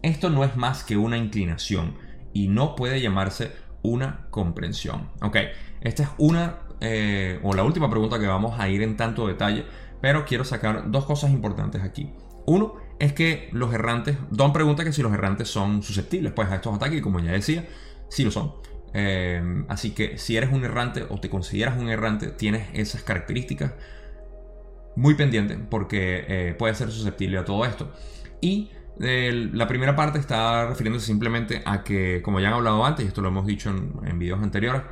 Esto 0.02 0.30
no 0.30 0.44
es 0.44 0.56
más 0.56 0.84
que 0.84 0.96
una 0.96 1.16
inclinación 1.16 1.96
y 2.32 2.48
no 2.48 2.76
puede 2.76 3.00
llamarse 3.00 3.52
una 3.82 4.26
comprensión. 4.30 5.10
Ok, 5.22 5.36
esta 5.80 6.02
es 6.04 6.08
una 6.18 6.58
eh, 6.80 7.40
o 7.42 7.54
la 7.54 7.64
última 7.64 7.90
pregunta 7.90 8.18
que 8.18 8.26
vamos 8.26 8.58
a 8.58 8.68
ir 8.68 8.82
en 8.82 8.96
tanto 8.96 9.26
detalle, 9.26 9.64
pero 10.00 10.24
quiero 10.24 10.44
sacar 10.44 10.90
dos 10.90 11.04
cosas 11.04 11.30
importantes 11.30 11.82
aquí. 11.82 12.12
Uno 12.46 12.74
es 12.98 13.12
que 13.12 13.48
los 13.52 13.72
errantes, 13.74 14.16
Don 14.30 14.52
pregunta 14.52 14.84
que 14.84 14.92
si 14.92 15.02
los 15.02 15.12
errantes 15.12 15.48
son 15.48 15.82
susceptibles 15.82 16.32
pues, 16.32 16.48
a 16.50 16.56
estos 16.56 16.74
ataques 16.74 17.02
como 17.02 17.20
ya 17.20 17.32
decía, 17.32 17.66
sí 18.08 18.24
lo 18.24 18.30
son. 18.30 18.54
Eh, 18.94 19.64
así 19.68 19.90
que 19.90 20.16
si 20.18 20.36
eres 20.36 20.50
un 20.52 20.64
errante 20.64 21.04
o 21.08 21.20
te 21.20 21.28
consideras 21.28 21.78
un 21.78 21.90
errante, 21.90 22.28
tienes 22.28 22.68
esas 22.72 23.02
características 23.02 23.72
muy 24.96 25.14
pendiente 25.14 25.58
porque 25.58 26.24
eh, 26.26 26.54
puede 26.58 26.74
ser 26.74 26.90
susceptible 26.90 27.38
a 27.38 27.44
todo 27.44 27.64
esto. 27.64 27.92
Y 28.40 28.70
la 28.98 29.68
primera 29.68 29.94
parte 29.94 30.18
está 30.18 30.66
refiriéndose 30.66 31.06
simplemente 31.06 31.62
a 31.64 31.84
que, 31.84 32.20
como 32.22 32.40
ya 32.40 32.48
han 32.48 32.54
hablado 32.54 32.84
antes, 32.84 33.04
y 33.04 33.08
esto 33.08 33.20
lo 33.20 33.28
hemos 33.28 33.46
dicho 33.46 33.70
en, 33.70 33.92
en 34.04 34.18
videos 34.18 34.42
anteriores, 34.42 34.82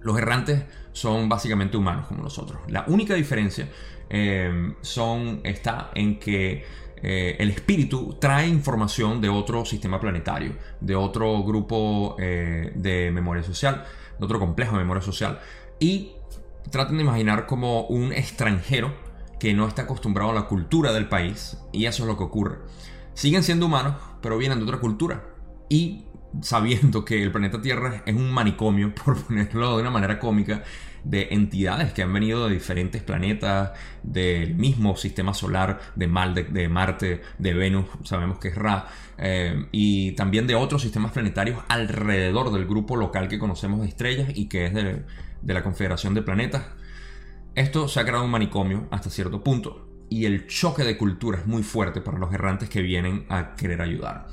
los 0.00 0.18
errantes 0.18 0.64
son 0.92 1.28
básicamente 1.28 1.76
humanos 1.76 2.06
como 2.06 2.22
nosotros. 2.22 2.60
La 2.68 2.84
única 2.88 3.14
diferencia 3.14 3.68
eh, 4.10 4.74
son, 4.82 5.40
está 5.44 5.90
en 5.94 6.18
que 6.18 6.64
eh, 7.02 7.36
el 7.38 7.50
espíritu 7.50 8.16
trae 8.20 8.46
información 8.46 9.20
de 9.20 9.28
otro 9.28 9.64
sistema 9.64 9.98
planetario, 9.98 10.56
de 10.80 10.94
otro 10.94 11.42
grupo 11.42 12.16
eh, 12.18 12.72
de 12.74 13.10
memoria 13.10 13.42
social, 13.42 13.84
de 14.18 14.24
otro 14.24 14.38
complejo 14.38 14.76
de 14.76 14.82
memoria 14.82 15.02
social. 15.02 15.40
Y 15.80 16.12
traten 16.70 16.96
de 16.96 17.02
imaginar 17.02 17.46
como 17.46 17.86
un 17.86 18.12
extranjero 18.12 18.94
que 19.40 19.52
no 19.54 19.66
está 19.66 19.82
acostumbrado 19.82 20.30
a 20.30 20.34
la 20.34 20.42
cultura 20.42 20.92
del 20.92 21.08
país, 21.08 21.58
y 21.72 21.86
eso 21.86 22.04
es 22.04 22.08
lo 22.08 22.16
que 22.16 22.22
ocurre. 22.24 22.58
Siguen 23.14 23.42
siendo 23.42 23.66
humanos, 23.66 23.96
pero 24.20 24.38
vienen 24.38 24.58
de 24.58 24.64
otra 24.64 24.78
cultura. 24.78 25.24
Y 25.68 26.06
sabiendo 26.40 27.04
que 27.04 27.22
el 27.22 27.30
planeta 27.30 27.60
Tierra 27.60 28.02
es 28.06 28.14
un 28.14 28.32
manicomio, 28.32 28.94
por 29.04 29.22
ponerlo 29.22 29.76
de 29.76 29.82
una 29.82 29.90
manera 29.90 30.18
cómica, 30.18 30.62
de 31.04 31.28
entidades 31.32 31.92
que 31.92 32.02
han 32.02 32.12
venido 32.12 32.46
de 32.46 32.54
diferentes 32.54 33.02
planetas, 33.02 33.72
del 34.02 34.54
mismo 34.54 34.96
sistema 34.96 35.34
solar, 35.34 35.80
de, 35.96 36.06
de 36.06 36.68
Marte, 36.68 37.22
de 37.38 37.54
Venus, 37.54 37.86
sabemos 38.04 38.38
que 38.38 38.48
es 38.48 38.54
Ra, 38.54 38.86
eh, 39.18 39.66
y 39.72 40.12
también 40.12 40.46
de 40.46 40.54
otros 40.54 40.82
sistemas 40.82 41.10
planetarios 41.10 41.62
alrededor 41.68 42.52
del 42.52 42.66
grupo 42.66 42.96
local 42.96 43.28
que 43.28 43.40
conocemos 43.40 43.80
de 43.80 43.88
estrellas 43.88 44.30
y 44.34 44.48
que 44.48 44.66
es 44.66 44.74
de, 44.74 45.02
de 45.42 45.54
la 45.54 45.64
Confederación 45.64 46.14
de 46.14 46.22
Planetas. 46.22 46.66
Esto 47.56 47.88
se 47.88 48.00
ha 48.00 48.04
creado 48.04 48.24
un 48.24 48.30
manicomio 48.30 48.86
hasta 48.90 49.10
cierto 49.10 49.42
punto 49.42 49.91
y 50.12 50.26
el 50.26 50.46
choque 50.46 50.84
de 50.84 50.98
cultura 50.98 51.38
es 51.38 51.46
muy 51.46 51.62
fuerte 51.62 52.02
para 52.02 52.18
los 52.18 52.34
errantes 52.34 52.68
que 52.68 52.82
vienen 52.82 53.24
a 53.30 53.54
querer 53.56 53.80
ayudar. 53.80 54.26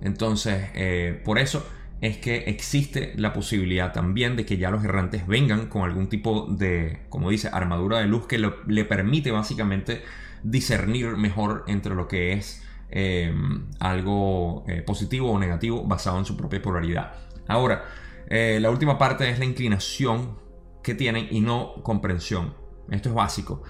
Entonces, 0.00 0.70
eh, 0.74 1.20
por 1.26 1.38
eso 1.38 1.66
es 2.00 2.16
que 2.16 2.44
existe 2.46 3.12
la 3.16 3.34
posibilidad 3.34 3.92
también 3.92 4.36
de 4.36 4.46
que 4.46 4.56
ya 4.56 4.70
los 4.70 4.82
errantes 4.82 5.26
vengan 5.26 5.66
con 5.66 5.82
algún 5.82 6.08
tipo 6.08 6.46
de, 6.48 7.00
como 7.10 7.28
dice, 7.28 7.50
armadura 7.52 7.98
de 7.98 8.06
luz 8.06 8.26
que 8.26 8.38
le 8.38 8.84
permite 8.86 9.30
básicamente 9.30 10.02
discernir 10.42 11.18
mejor 11.18 11.64
entre 11.66 11.94
lo 11.94 12.08
que 12.08 12.32
es 12.32 12.62
eh, 12.88 13.34
algo 13.78 14.64
eh, 14.68 14.80
positivo 14.80 15.32
o 15.32 15.38
negativo 15.38 15.84
basado 15.84 16.18
en 16.18 16.24
su 16.24 16.34
propia 16.34 16.62
polaridad. 16.62 17.12
Ahora, 17.46 17.84
la 18.28 18.70
última 18.70 18.98
parte 18.98 19.30
es 19.30 19.38
la 19.38 19.44
inclinación 19.44 20.38
que 20.82 20.94
tienen 20.94 21.28
y 21.30 21.40
no 21.40 21.74
comprensión. 21.82 22.54
Esto 22.90 23.10
es 23.10 23.14
básico. 23.14 23.62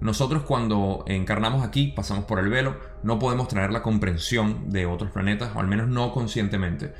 Nosotros 0.00 0.42
cuando 0.44 1.04
encarnamos 1.06 1.62
aquí, 1.62 1.92
pasamos 1.94 2.24
por 2.24 2.38
el 2.38 2.48
velo, 2.48 2.76
no 3.02 3.18
podemos 3.18 3.48
traer 3.48 3.70
la 3.70 3.82
comprensión 3.82 4.70
de 4.70 4.86
otros 4.86 5.10
planetas, 5.10 5.54
o 5.54 5.60
al 5.60 5.66
menos 5.66 5.88
no 5.88 6.12
conscientemente. 6.12 6.92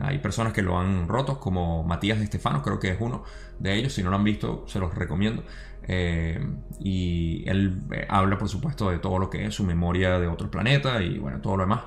Hay 0.00 0.18
personas 0.18 0.52
que 0.52 0.62
lo 0.62 0.78
han 0.78 1.08
roto, 1.08 1.38
como 1.38 1.84
Matías 1.84 2.18
de 2.18 2.24
Estefano, 2.24 2.62
creo 2.62 2.78
que 2.78 2.90
es 2.90 2.96
uno 3.00 3.24
de 3.58 3.74
ellos. 3.74 3.92
Si 3.92 4.02
no 4.02 4.10
lo 4.10 4.16
han 4.16 4.24
visto, 4.24 4.64
se 4.66 4.78
los 4.78 4.94
recomiendo. 4.94 5.44
Eh, 5.86 6.40
y 6.80 7.48
él 7.48 7.82
eh, 7.92 8.06
habla, 8.08 8.38
por 8.38 8.48
supuesto, 8.48 8.90
de 8.90 8.98
todo 8.98 9.18
lo 9.18 9.30
que 9.30 9.44
es 9.44 9.54
su 9.54 9.64
memoria 9.64 10.18
de 10.18 10.26
otros 10.26 10.50
planetas 10.50 11.02
y 11.02 11.18
bueno, 11.18 11.40
todo 11.40 11.56
lo 11.56 11.64
demás. 11.64 11.84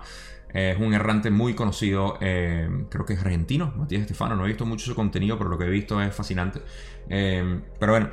es 0.53 0.77
un 0.79 0.93
errante 0.93 1.29
muy 1.29 1.53
conocido, 1.53 2.17
eh, 2.21 2.69
creo 2.89 3.05
que 3.05 3.13
es 3.13 3.21
argentino, 3.21 3.73
Matías 3.75 4.01
Estefano. 4.01 4.35
No 4.35 4.45
he 4.45 4.47
visto 4.49 4.65
mucho 4.65 4.85
su 4.85 4.95
contenido, 4.95 5.37
pero 5.37 5.49
lo 5.49 5.57
que 5.57 5.65
he 5.65 5.69
visto 5.69 6.01
es 6.01 6.13
fascinante. 6.15 6.61
pero 7.07 7.91
bueno, 7.91 8.09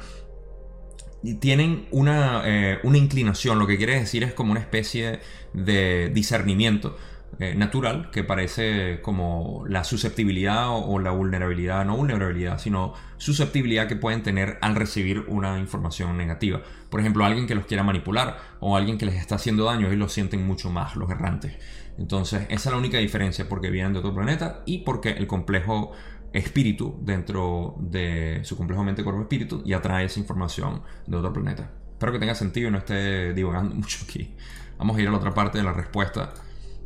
tienen 1.40 1.86
una, 1.90 2.42
eh, 2.44 2.78
una, 2.82 2.98
inclinación, 2.98 3.58
lo 3.58 3.66
que 3.66 3.76
quiere 3.76 3.98
decir 3.98 4.22
es 4.22 4.34
como 4.34 4.52
una 4.52 4.60
especie 4.60 5.20
de 5.52 6.10
discernimiento 6.10 6.96
eh, 7.40 7.54
natural 7.56 8.10
que 8.12 8.22
parece 8.22 9.00
como 9.02 9.64
la 9.66 9.82
susceptibilidad 9.82 10.68
o, 10.68 10.98
la 11.00 11.10
vulnerabilidad, 11.10 11.84
no 11.84 11.96
vulnerabilidad, 11.96 12.58
sino 12.58 12.94
susceptibilidad 13.16 13.88
que 13.88 13.96
pueden 13.96 14.22
tener 14.22 14.58
al 14.60 14.76
recibir 14.76 15.24
una 15.26 15.58
información 15.58 16.16
negativa. 16.16 16.62
Por 16.90 17.00
ejemplo, 17.00 17.24
alguien 17.24 17.46
que 17.46 17.54
los 17.56 17.66
quiera 17.66 17.82
manipular 17.82 18.38
o 18.60 18.76
alguien 18.76 18.98
que 18.98 19.06
les 19.06 19.16
está 19.16 19.34
haciendo 19.34 19.64
daño 19.64 19.92
y 19.92 19.96
lo 19.96 20.08
sienten 20.08 20.46
mucho 20.46 20.70
más 20.70 20.94
los 20.94 21.10
errantes. 21.10 21.54
Entonces, 21.98 22.42
esa 22.50 22.68
es 22.68 22.72
la 22.72 22.78
única 22.78 22.98
diferencia 22.98 23.48
porque 23.48 23.70
vienen 23.70 23.92
de 23.92 24.00
otro 24.00 24.14
planeta 24.14 24.62
y 24.66 24.78
porque 24.78 25.10
el 25.10 25.26
complejo 25.26 25.92
espíritu 26.34 26.98
dentro 27.00 27.76
de 27.78 28.40
su 28.42 28.56
complejo 28.56 28.82
mente 28.82 29.04
cuerpo 29.04 29.22
espíritu 29.22 29.62
y 29.64 29.72
atrae 29.72 30.06
esa 30.06 30.20
información 30.20 30.82
de 31.06 31.16
otro 31.16 31.32
planeta. 31.32 31.70
Espero 31.92 32.12
que 32.12 32.18
tenga 32.18 32.34
sentido 32.34 32.68
y 32.68 32.72
no 32.72 32.78
esté 32.78 33.32
divagando 33.32 33.74
mucho 33.74 34.04
aquí. 34.04 34.34
Vamos 34.76 34.96
a 34.96 35.00
ir 35.00 35.08
a 35.08 35.12
la 35.12 35.18
otra 35.18 35.32
parte 35.32 35.58
de 35.58 35.64
la 35.64 35.72
respuesta 35.72 36.34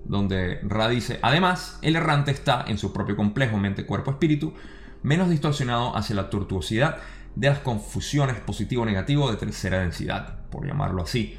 donde 0.05 0.61
Ra 0.63 0.89
dice, 0.89 1.19
además, 1.23 1.79
el 1.83 1.97
errante 1.97 2.31
está 2.31 2.65
en 2.69 2.79
su 2.79 2.93
propio 2.93 3.17
complejo 3.17 3.57
mente 3.57 3.85
cuerpo 3.85 4.11
espíritu 4.11 4.55
menos 5.03 5.31
distorsionado 5.31 5.97
hacia 5.97 6.17
la 6.17 6.31
tortuosidad 6.31 6.99
de 7.35 7.49
las 7.49 7.59
confusiones 7.61 8.37
positivo-negativo 8.41 9.31
de 9.31 9.37
tercera 9.37 9.81
densidad, 9.81 10.49
por 10.51 10.67
llamarlo 10.67 11.03
así 11.03 11.39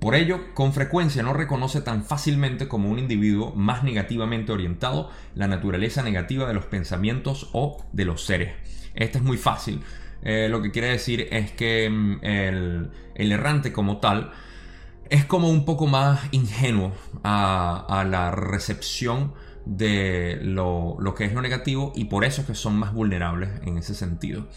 por 0.00 0.14
ello, 0.14 0.54
con 0.54 0.72
frecuencia 0.72 1.22
no 1.22 1.34
reconoce 1.34 1.82
tan 1.82 2.04
fácilmente 2.04 2.68
como 2.68 2.88
un 2.88 2.98
individuo 2.98 3.52
más 3.54 3.84
negativamente 3.84 4.50
orientado 4.50 5.10
la 5.34 5.46
naturaleza 5.46 6.02
negativa 6.02 6.48
de 6.48 6.54
los 6.54 6.64
pensamientos 6.64 7.50
o 7.52 7.84
de 7.92 8.06
los 8.06 8.24
seres. 8.24 8.54
Esto 8.94 9.18
es 9.18 9.24
muy 9.24 9.36
fácil. 9.36 9.82
Eh, 10.22 10.48
lo 10.50 10.62
que 10.62 10.70
quiere 10.70 10.88
decir 10.88 11.28
es 11.30 11.52
que 11.52 11.88
mm, 11.90 12.18
el, 12.22 12.90
errante 13.14 13.72
como 13.72 13.98
tal 13.98 14.32
es 15.10 15.26
como 15.26 15.50
un 15.50 15.66
poco 15.66 15.86
más 15.86 16.20
ingenuo 16.30 16.92
a, 17.22 18.04
la 18.08 18.30
recepción 18.30 19.34
de 19.66 20.38
lo, 20.42 20.96
que 21.14 21.24
es 21.24 21.34
lo 21.34 21.42
negativo 21.42 21.92
y 21.94 22.04
por 22.06 22.24
eso 22.24 22.40
es 22.40 22.46
que 22.46 22.54
son 22.54 22.78
más 22.78 22.94
vulnerables 22.94 23.50
en 23.64 23.76
ese 23.76 23.94
sentido. 23.94 24.48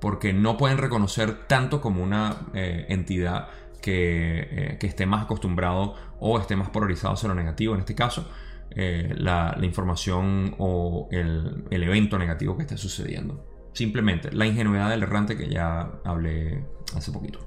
Porque 0.00 0.32
no 0.32 0.56
pueden 0.56 0.78
reconocer 0.78 1.46
tanto 1.46 1.80
como 1.80 2.02
una 2.02 2.36
eh, 2.54 2.86
entidad 2.88 3.48
eh, 3.92 4.76
que, 4.80 4.86
esté 4.86 5.06
más 5.06 5.24
acostumbrado 5.24 5.94
o 6.20 6.38
esté 6.38 6.56
más 6.56 6.70
polarizado 6.70 7.14
hacia 7.14 7.28
lo 7.28 7.34
negativo, 7.34 7.74
en 7.74 7.80
este 7.80 7.94
caso, 7.94 8.28
eh, 8.70 9.14
la, 9.16 9.56
información 9.62 10.54
o 10.58 11.08
el, 11.10 11.66
evento 11.70 12.18
negativo 12.18 12.56
que 12.56 12.62
esté 12.62 12.76
sucediendo. 12.76 13.44
Simplemente 13.72 14.32
la 14.32 14.46
ingenuidad 14.46 14.90
del 14.90 15.02
errante 15.02 15.36
que 15.36 15.48
ya 15.48 15.92
hablé 16.04 16.64
hace 16.96 17.12
poquito. 17.12 17.38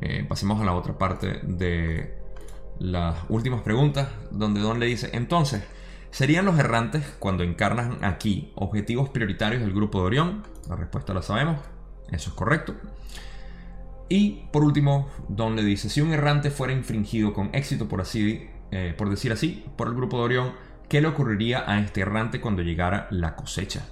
Eh, 0.00 0.24
pasemos 0.28 0.60
a 0.60 0.64
la 0.64 0.74
otra 0.74 0.96
parte 0.96 1.40
de 1.42 2.14
las 2.78 3.16
últimas 3.28 3.62
preguntas, 3.62 4.08
donde 4.30 4.60
Don 4.60 4.78
le 4.78 4.86
dice, 4.86 5.10
entonces, 5.12 5.64
¿serían 6.10 6.44
los 6.44 6.58
errantes 6.58 7.04
cuando 7.18 7.42
encarnan 7.42 8.04
aquí 8.04 8.52
objetivos 8.54 9.08
prioritarios 9.08 9.60
del 9.62 9.72
grupo 9.72 10.00
de 10.00 10.06
Orión? 10.06 10.44
La 10.68 10.76
respuesta 10.76 11.12
la 11.14 11.22
sabemos, 11.22 11.58
eso 12.10 12.30
es 12.30 12.36
correcto. 12.36 12.74
Y 14.08 14.44
por 14.52 14.64
último, 14.64 15.08
Don 15.28 15.56
le 15.56 15.62
dice, 15.62 15.88
si 15.88 16.00
un 16.00 16.12
errante 16.12 16.50
fuera 16.50 16.72
infringido 16.72 17.32
con 17.32 17.50
éxito, 17.52 17.88
por 17.88 18.00
así, 18.00 18.48
eh, 18.70 18.94
por 18.96 19.10
decir 19.10 19.32
así, 19.32 19.64
por 19.76 19.88
el 19.88 19.94
grupo 19.94 20.18
de 20.18 20.24
Orión, 20.24 20.52
¿qué 20.88 21.00
le 21.00 21.08
ocurriría 21.08 21.70
a 21.70 21.80
este 21.80 22.00
errante 22.00 22.40
cuando 22.40 22.62
llegara 22.62 23.06
la 23.10 23.36
cosecha? 23.36 23.86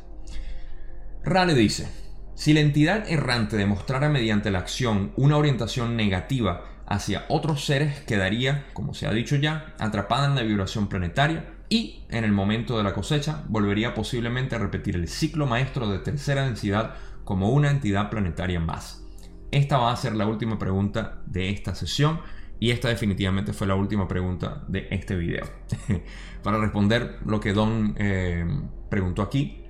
Ra 1.22 1.44
le 1.44 1.54
dice, 1.54 1.88
si 2.34 2.52
la 2.52 2.60
entidad 2.60 3.10
errante 3.10 3.56
demostrara 3.56 4.08
mediante 4.08 4.50
la 4.50 4.60
acción 4.60 5.12
una 5.16 5.36
orientación 5.36 5.96
negativa 5.96 6.64
hacia 6.86 7.24
otros 7.28 7.64
seres, 7.64 8.00
quedaría, 8.00 8.66
como 8.72 8.94
se 8.94 9.06
ha 9.06 9.12
dicho 9.12 9.36
ya, 9.36 9.74
atrapada 9.78 10.26
en 10.26 10.36
la 10.36 10.42
vibración 10.42 10.88
planetaria 10.88 11.46
y, 11.68 12.04
en 12.10 12.24
el 12.24 12.32
momento 12.32 12.78
de 12.78 12.84
la 12.84 12.94
cosecha, 12.94 13.42
volvería 13.48 13.94
posiblemente 13.94 14.54
a 14.54 14.58
repetir 14.58 14.96
el 14.96 15.08
ciclo 15.08 15.46
maestro 15.46 15.88
de 15.88 15.98
tercera 15.98 16.44
densidad 16.44 16.94
como 17.24 17.50
una 17.50 17.70
entidad 17.70 18.08
planetaria 18.08 18.60
más. 18.60 19.05
Esta 19.50 19.78
va 19.78 19.92
a 19.92 19.96
ser 19.96 20.14
la 20.14 20.26
última 20.26 20.58
pregunta 20.58 21.22
de 21.26 21.50
esta 21.50 21.74
sesión 21.74 22.20
y 22.58 22.70
esta 22.70 22.88
definitivamente 22.88 23.52
fue 23.52 23.66
la 23.66 23.74
última 23.74 24.08
pregunta 24.08 24.64
de 24.68 24.88
este 24.90 25.14
video. 25.16 25.44
Para 26.42 26.58
responder 26.58 27.18
lo 27.24 27.40
que 27.40 27.52
Don 27.52 27.94
eh, 27.98 28.46
preguntó 28.88 29.22
aquí 29.22 29.64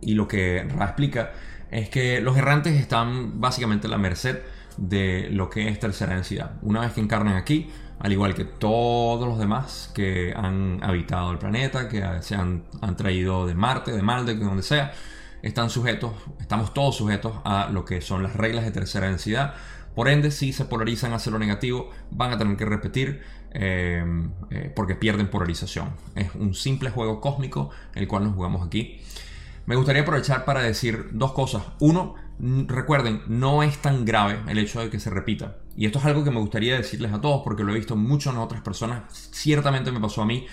y 0.00 0.14
lo 0.14 0.26
que 0.26 0.64
Ra 0.64 0.86
explica 0.86 1.32
es 1.70 1.88
que 1.88 2.20
los 2.20 2.36
errantes 2.36 2.78
están 2.78 3.40
básicamente 3.40 3.86
a 3.86 3.90
la 3.90 3.98
merced 3.98 4.40
de 4.76 5.28
lo 5.30 5.48
que 5.48 5.68
es 5.68 5.78
tercera 5.78 6.14
densidad. 6.14 6.58
Una 6.62 6.80
vez 6.80 6.92
que 6.92 7.00
encarnan 7.00 7.36
aquí, 7.36 7.70
al 7.98 8.12
igual 8.12 8.34
que 8.34 8.44
todos 8.44 9.26
los 9.28 9.38
demás 9.38 9.90
que 9.94 10.34
han 10.36 10.82
habitado 10.82 11.30
el 11.30 11.38
planeta, 11.38 11.88
que 11.88 12.02
se 12.20 12.34
han, 12.34 12.64
han 12.80 12.96
traído 12.96 13.46
de 13.46 13.54
Marte, 13.54 13.92
de 13.92 14.02
Maldek, 14.02 14.38
de 14.38 14.44
donde 14.44 14.62
sea, 14.62 14.92
están 15.42 15.70
sujetos, 15.70 16.12
estamos 16.40 16.72
todos 16.72 16.96
sujetos 16.96 17.34
a 17.44 17.68
lo 17.70 17.84
que 17.84 18.00
son 18.00 18.22
las 18.22 18.34
reglas 18.34 18.64
de 18.64 18.70
tercera 18.70 19.08
densidad. 19.08 19.54
Por 19.94 20.08
ende, 20.08 20.30
si 20.30 20.52
se 20.52 20.64
polarizan 20.64 21.12
hacia 21.12 21.32
lo 21.32 21.38
negativo, 21.38 21.90
van 22.10 22.32
a 22.32 22.38
tener 22.38 22.56
que 22.56 22.64
repetir 22.64 23.20
eh, 23.50 24.04
eh, 24.50 24.72
porque 24.74 24.94
pierden 24.94 25.28
polarización. 25.28 25.90
Es 26.14 26.34
un 26.34 26.54
simple 26.54 26.90
juego 26.90 27.20
cósmico 27.20 27.70
el 27.94 28.08
cual 28.08 28.24
nos 28.24 28.34
jugamos 28.34 28.66
aquí. 28.66 29.00
me 29.66 29.76
gustaría 29.76 30.02
aprovechar 30.02 30.44
para 30.44 30.62
decir 30.62 31.10
dos 31.12 31.32
cosas. 31.32 31.62
Uno, 31.80 32.14
recuerden, 32.38 33.22
no 33.26 33.62
es 33.62 33.78
tan 33.78 34.04
grave 34.04 34.38
el 34.48 34.58
hecho 34.58 34.80
de 34.80 34.88
que 34.88 34.98
se 34.98 35.10
repita. 35.10 35.56
Y 35.76 35.86
esto 35.86 35.98
es 35.98 36.04
algo 36.04 36.24
que 36.24 36.30
me 36.30 36.40
gustaría 36.40 36.76
decirles 36.76 37.12
a 37.12 37.20
todos 37.20 37.42
porque 37.44 37.62
lo 37.62 37.72
he 37.72 37.76
visto 37.76 37.96
mucho 37.96 38.30
en 38.30 38.38
otras 38.38 38.62
personas. 38.62 39.02
Ciertamente 39.32 39.92
me 39.92 40.00
pasó 40.00 40.22
a 40.22 40.26
mí. 40.26 40.46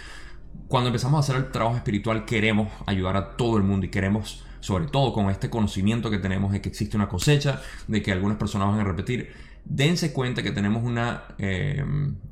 Cuando 0.68 0.90
empezamos 0.90 1.18
a 1.18 1.20
hacer 1.20 1.36
el 1.36 1.52
trabajo 1.52 1.78
espiritual 1.78 2.26
queremos 2.26 2.70
ayudar 2.86 3.16
a 3.16 3.38
todo 3.38 3.58
el 3.58 3.64
mundo 3.64 3.86
y 3.86 3.90
queremos, 3.90 4.44
sobre 4.60 4.88
todo 4.88 5.14
con 5.14 5.30
este 5.30 5.50
conocimiento 5.50 6.10
que 6.10 6.18
tenemos 6.18 6.52
de 6.52 6.62
que 6.62 6.70
existe 6.70 6.98
una 6.98 7.08
cosecha, 7.08 7.62
de 7.88 8.02
que 8.02 8.12
algunas 8.12 8.38
personas 8.38 8.70
van 8.70 8.80
a 8.80 8.84
repetir, 8.84 9.32
dense 9.66 10.12
cuenta 10.14 10.44
que 10.44 10.52
tenemos 10.52 10.84
una, 10.84 11.24
eh, 11.38 11.84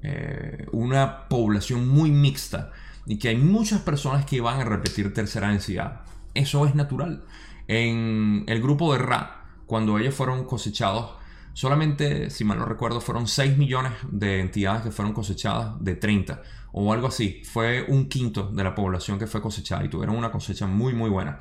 eh, 0.01 0.65
una 0.71 1.27
población 1.27 1.87
muy 1.87 2.11
mixta 2.11 2.71
y 3.05 3.17
que 3.17 3.29
hay 3.29 3.37
muchas 3.37 3.81
personas 3.81 4.25
que 4.25 4.41
van 4.41 4.59
a 4.59 4.65
repetir 4.65 5.13
tercera 5.13 5.49
densidad. 5.49 6.01
Eso 6.33 6.65
es 6.65 6.75
natural. 6.75 7.23
En 7.67 8.43
el 8.47 8.61
grupo 8.61 8.93
de 8.93 8.99
Ra, 8.99 9.45
cuando 9.65 9.97
ellos 9.97 10.15
fueron 10.15 10.45
cosechados, 10.45 11.11
solamente, 11.53 12.29
si 12.29 12.43
mal 12.43 12.59
no 12.59 12.65
recuerdo, 12.65 13.01
fueron 13.01 13.27
6 13.27 13.57
millones 13.57 13.93
de 14.09 14.39
entidades 14.39 14.83
que 14.83 14.91
fueron 14.91 15.13
cosechadas 15.13 15.75
de 15.79 15.95
30 15.95 16.41
o 16.73 16.93
algo 16.93 17.07
así. 17.07 17.41
Fue 17.45 17.85
un 17.87 18.07
quinto 18.07 18.49
de 18.51 18.63
la 18.63 18.75
población 18.75 19.17
que 19.17 19.27
fue 19.27 19.41
cosechada 19.41 19.83
y 19.85 19.89
tuvieron 19.89 20.15
una 20.15 20.31
cosecha 20.31 20.67
muy, 20.67 20.93
muy 20.93 21.09
buena 21.09 21.39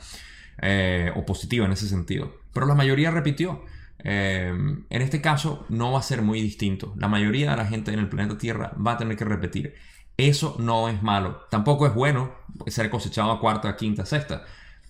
eh, 0.58 1.12
o 1.14 1.24
positiva 1.24 1.66
en 1.66 1.72
ese 1.72 1.88
sentido. 1.88 2.32
Pero 2.52 2.66
la 2.66 2.74
mayoría 2.74 3.10
repitió. 3.10 3.62
Eh, 3.98 4.48
en 4.90 5.02
este 5.02 5.20
caso 5.20 5.64
no 5.68 5.92
va 5.92 6.00
a 6.00 6.02
ser 6.02 6.22
muy 6.22 6.40
distinto. 6.40 6.94
La 6.96 7.08
mayoría 7.08 7.50
de 7.50 7.56
la 7.56 7.66
gente 7.66 7.92
en 7.92 7.98
el 7.98 8.08
planeta 8.08 8.38
Tierra 8.38 8.72
va 8.74 8.92
a 8.92 8.98
tener 8.98 9.16
que 9.16 9.24
repetir. 9.24 9.74
Eso 10.16 10.56
no 10.58 10.88
es 10.88 11.02
malo. 11.02 11.42
Tampoco 11.50 11.86
es 11.86 11.94
bueno 11.94 12.32
ser 12.66 12.88
cosechado 12.90 13.32
a 13.32 13.40
cuarta, 13.40 13.76
quinta, 13.76 14.06
sexta 14.06 14.44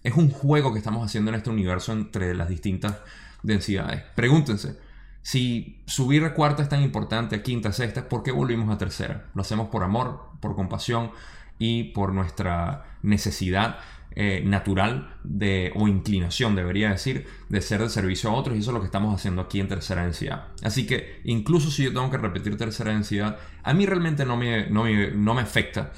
es 0.06 0.14
un 0.14 0.30
juego 0.30 0.72
que 0.72 0.78
estamos 0.78 1.04
haciendo 1.04 1.32
en 1.32 1.34
este 1.34 1.50
universo 1.50 1.92
entre 1.92 2.32
las 2.32 2.48
distintas 2.48 2.98
densidades. 3.42 4.04
Pregúntense, 4.14 4.78
si 5.22 5.82
subir 5.86 6.24
a 6.24 6.32
cuarta 6.32 6.62
es 6.62 6.68
tan 6.68 6.80
importante, 6.80 7.34
a 7.34 7.42
quinta, 7.42 7.72
sexta, 7.72 8.08
¿por 8.08 8.22
qué 8.22 8.30
volvimos 8.30 8.72
a 8.72 8.78
tercera? 8.78 9.24
Lo 9.34 9.42
hacemos 9.42 9.68
por 9.68 9.82
amor, 9.82 10.30
por 10.38 10.54
compasión 10.54 11.10
y 11.58 11.84
por 11.92 12.12
nuestra 12.12 12.84
necesidad 13.02 13.78
eh, 14.18 14.42
natural 14.44 15.14
de, 15.24 15.72
o 15.74 15.86
inclinación, 15.88 16.56
debería 16.56 16.88
decir, 16.88 17.26
de 17.50 17.60
ser 17.60 17.82
de 17.82 17.90
servicio 17.90 18.30
a 18.30 18.32
otros 18.32 18.56
y 18.56 18.60
eso 18.60 18.70
es 18.70 18.74
lo 18.74 18.80
que 18.80 18.86
estamos 18.86 19.14
haciendo 19.14 19.42
aquí 19.42 19.60
en 19.60 19.68
tercera 19.68 20.04
densidad. 20.04 20.48
Así 20.62 20.86
que 20.86 21.20
incluso 21.24 21.70
si 21.70 21.84
yo 21.84 21.92
tengo 21.92 22.10
que 22.10 22.16
repetir 22.16 22.56
tercera 22.56 22.92
densidad, 22.92 23.38
a 23.62 23.74
mí 23.74 23.84
realmente 23.84 24.24
no 24.24 24.36
me, 24.36 24.70
no 24.70 24.84
me, 24.84 25.10
no 25.10 25.34
me 25.34 25.42
afecta. 25.42 25.92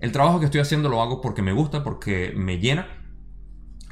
El 0.00 0.10
trabajo 0.10 0.40
que 0.40 0.46
estoy 0.46 0.62
haciendo 0.62 0.88
lo 0.88 1.02
hago 1.02 1.20
porque 1.20 1.42
me 1.42 1.52
gusta, 1.52 1.84
porque 1.84 2.32
me 2.34 2.58
llena 2.58 2.88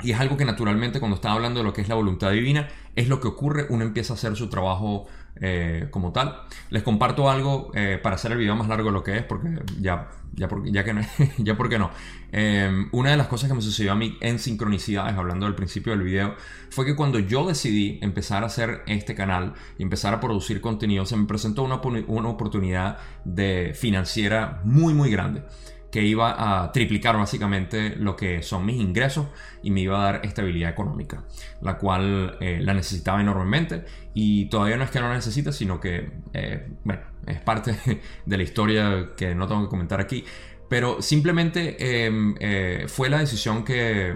y 0.02 0.12
es 0.12 0.20
algo 0.20 0.36
que 0.36 0.44
naturalmente 0.44 1.00
cuando 1.00 1.16
está 1.16 1.32
hablando 1.32 1.60
de 1.60 1.64
lo 1.64 1.72
que 1.72 1.80
es 1.80 1.88
la 1.88 1.96
voluntad 1.96 2.30
divina, 2.30 2.68
es 2.94 3.08
lo 3.08 3.20
que 3.20 3.28
ocurre, 3.28 3.66
uno 3.68 3.84
empieza 3.84 4.12
a 4.12 4.16
hacer 4.16 4.36
su 4.36 4.48
trabajo 4.48 5.06
eh, 5.41 5.89
como 5.91 6.12
tal. 6.12 6.43
Les 6.70 6.82
comparto 6.82 7.30
algo 7.30 7.70
eh, 7.74 7.99
para 8.03 8.16
hacer 8.16 8.32
el 8.32 8.39
video 8.39 8.57
más 8.57 8.68
largo 8.68 8.89
de 8.89 8.93
lo 8.93 9.03
que 9.03 9.16
es, 9.18 9.22
porque 9.22 9.49
ya, 9.80 10.11
ya, 10.34 10.49
ya 10.64 10.84
que 10.84 10.95
no, 10.95 11.01
ya 11.39 11.57
porque 11.57 11.78
no. 11.78 11.91
Em, 12.32 12.89
una 12.93 13.11
de 13.11 13.16
las 13.16 13.28
cosas 13.28 13.49
que 13.49 13.55
me 13.55 13.62
sucedió 13.62 13.93
a 13.93 13.95
mí 13.95 14.16
en 14.20 14.39
sincronicidades, 14.39 15.16
hablando 15.16 15.47
del 15.47 15.55
principio 15.55 15.93
del 15.93 16.03
video, 16.03 16.34
fue 16.70 16.84
que 16.84 16.97
cuando 16.97 17.18
yo 17.18 17.47
decidí 17.47 17.99
empezar 18.03 18.43
a 18.43 18.47
hacer 18.47 18.82
este 18.86 19.14
canal 19.14 19.55
y 19.78 19.82
empezar 19.82 20.14
a 20.14 20.20
producir 20.20 20.61
contenido, 20.61 21.07
se 21.07 21.16
me 21.16 21.26
presentó 21.26 21.62
una, 21.62 21.80
una 22.07 22.28
oportunidad 22.28 22.99
de 23.24 23.72
financiera 23.74 24.61
muy, 24.64 24.95
muy 24.95 25.11
grande 25.11 25.43
que 25.91 26.03
iba 26.03 26.62
a 26.62 26.70
triplicar 26.72 27.16
básicamente 27.16 27.97
lo 27.97 28.14
que 28.14 28.43
son 28.43 28.66
mis 28.66 28.76
ingresos 28.76 29.26
y 29.62 29.70
me 29.70 29.80
iba 29.80 29.99
a 30.01 30.12
dar 30.12 30.26
estabilidad 30.26 30.70
económica, 30.70 31.24
la 31.62 31.78
cual 31.78 32.36
eh, 32.41 32.59
la 32.61 32.74
necesitaba 32.74 33.20
enormemente. 33.20 33.84
Y 34.12 34.47
todavía 34.47 34.76
no 34.76 34.84
es 34.84 34.91
que 34.91 35.01
no 35.01 35.09
la 35.09 35.14
necesite, 35.14 35.53
sino 35.53 35.80
que, 35.80 36.11
eh, 36.34 36.68
bueno, 36.84 37.03
es 37.26 37.41
parte 37.41 37.74
de 38.26 38.36
la 38.36 38.43
historia 38.43 39.11
que 39.16 39.34
no 39.34 39.47
tengo 39.47 39.62
que 39.62 39.68
comentar 39.68 40.01
aquí, 40.01 40.24
pero 40.68 41.01
simplemente 41.01 42.05
em, 42.05 42.34
eh, 42.39 42.84
fue 42.89 43.09
la 43.09 43.20
decisión 43.20 43.64
que, 43.64 44.14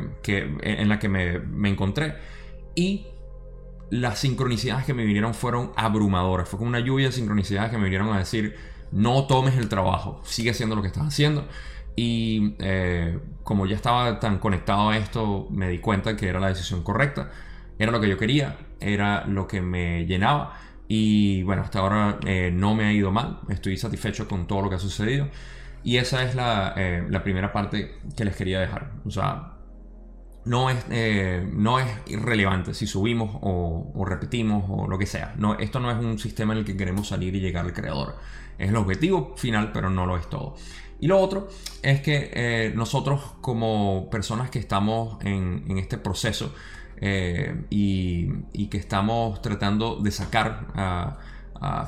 en 0.62 0.88
la 0.88 0.98
que 0.98 1.08
me, 1.08 1.38
me 1.38 1.70
encontré. 1.70 2.16
Y 2.74 3.06
las 3.88 4.18
sincronicidades 4.18 4.84
que 4.84 4.92
me 4.94 5.04
vinieron 5.04 5.32
fueron 5.32 5.72
abrumadoras, 5.76 6.48
fue 6.48 6.58
como 6.58 6.68
una 6.68 6.80
lluvia 6.80 7.06
de 7.06 7.12
sincronicidades 7.12 7.70
que 7.70 7.78
me 7.78 7.84
vinieron 7.84 8.12
a 8.12 8.18
decir, 8.18 8.56
no 8.92 9.26
tomes 9.26 9.56
el 9.56 9.68
trabajo, 9.68 10.20
sigue 10.24 10.50
haciendo 10.50 10.76
lo 10.76 10.82
que 10.82 10.88
estás 10.88 11.06
haciendo. 11.06 11.46
Y 11.96 12.54
eh, 12.58 13.18
como 13.42 13.66
ya 13.66 13.76
estaba 13.76 14.18
tan 14.20 14.38
conectado 14.38 14.90
a 14.90 14.96
esto, 14.96 15.48
me 15.50 15.68
di 15.68 15.78
cuenta 15.78 16.16
que 16.16 16.28
era 16.28 16.40
la 16.40 16.48
decisión 16.48 16.82
correcta, 16.82 17.30
era 17.78 17.92
lo 17.92 18.00
que 18.00 18.08
yo 18.08 18.16
quería, 18.16 18.56
era 18.80 19.26
lo 19.26 19.46
que 19.46 19.60
me 19.60 20.06
llenaba. 20.06 20.58
Y 20.88 21.42
bueno, 21.42 21.62
hasta 21.62 21.80
ahora 21.80 22.18
eh, 22.26 22.50
no 22.52 22.74
me 22.74 22.84
ha 22.84 22.92
ido 22.92 23.10
mal, 23.10 23.40
estoy 23.48 23.76
satisfecho 23.76 24.28
con 24.28 24.46
todo 24.46 24.62
lo 24.62 24.68
que 24.68 24.76
ha 24.76 24.78
sucedido. 24.78 25.28
Y 25.84 25.96
esa 25.96 26.22
es 26.22 26.34
la, 26.34 26.74
eh, 26.76 27.20
primera 27.24 27.52
parte 27.52 27.98
que 28.16 28.24
les 28.24 28.36
quería 28.36 28.60
dejar. 28.60 28.92
O 29.04 29.10
sea, 29.10 29.54
no 30.44 30.70
es, 30.70 30.86
no 31.52 31.78
es 31.78 31.86
irrelevante 32.06 32.74
si 32.74 32.86
subimos 32.86 33.36
o, 33.40 33.92
o, 33.94 34.04
repetimos 34.04 34.64
o 34.68 34.86
lo 34.88 34.98
que 34.98 35.06
sea. 35.06 35.34
No, 35.36 35.54
esto 35.58 35.80
no 35.80 35.90
es 35.90 35.98
un 35.98 36.18
sistema 36.18 36.52
en 36.52 36.60
el 36.60 36.64
que 36.64 36.76
queremos 36.76 37.08
salir 37.08 37.34
y 37.34 37.40
llegar 37.40 37.64
al 37.64 37.72
creador. 37.72 38.16
Es 38.58 38.70
el 38.70 38.76
objetivo 38.76 39.34
final, 39.36 39.72
pero 39.72 39.90
no 39.90 40.06
lo 40.06 40.16
es 40.16 40.28
todo. 40.28 40.56
Y 41.02 41.08
lo 41.08 41.18
otro 41.18 41.48
es 41.82 42.00
que 42.00 42.30
eh, 42.32 42.72
nosotros 42.76 43.34
como 43.40 44.08
personas 44.08 44.50
que 44.50 44.60
estamos 44.60 45.18
en, 45.24 45.76
este 45.76 45.98
proceso 45.98 46.54
eh, 47.00 47.64
y, 47.70 48.66
que 48.68 48.78
estamos 48.78 49.42
tratando 49.42 49.96
de 49.96 50.12
sacar 50.12 50.68
a, 50.74 51.18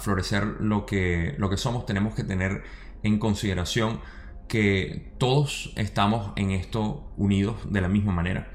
florecer 0.01 0.45
lo 0.61 0.85
que, 0.85 1.35
lo 1.39 1.49
que 1.49 1.57
somos, 1.57 1.87
tenemos 1.87 2.15
que 2.15 2.25
tener 2.25 2.63
en 3.03 3.19
consideración 3.19 4.01
que 4.49 5.13
todos 5.19 5.73
estamos 5.77 6.33
en 6.37 6.51
esto 6.51 7.13
unidos 7.17 7.57
de 7.71 7.81
la 7.81 7.89
misma 7.89 8.13
manera. 8.13 8.49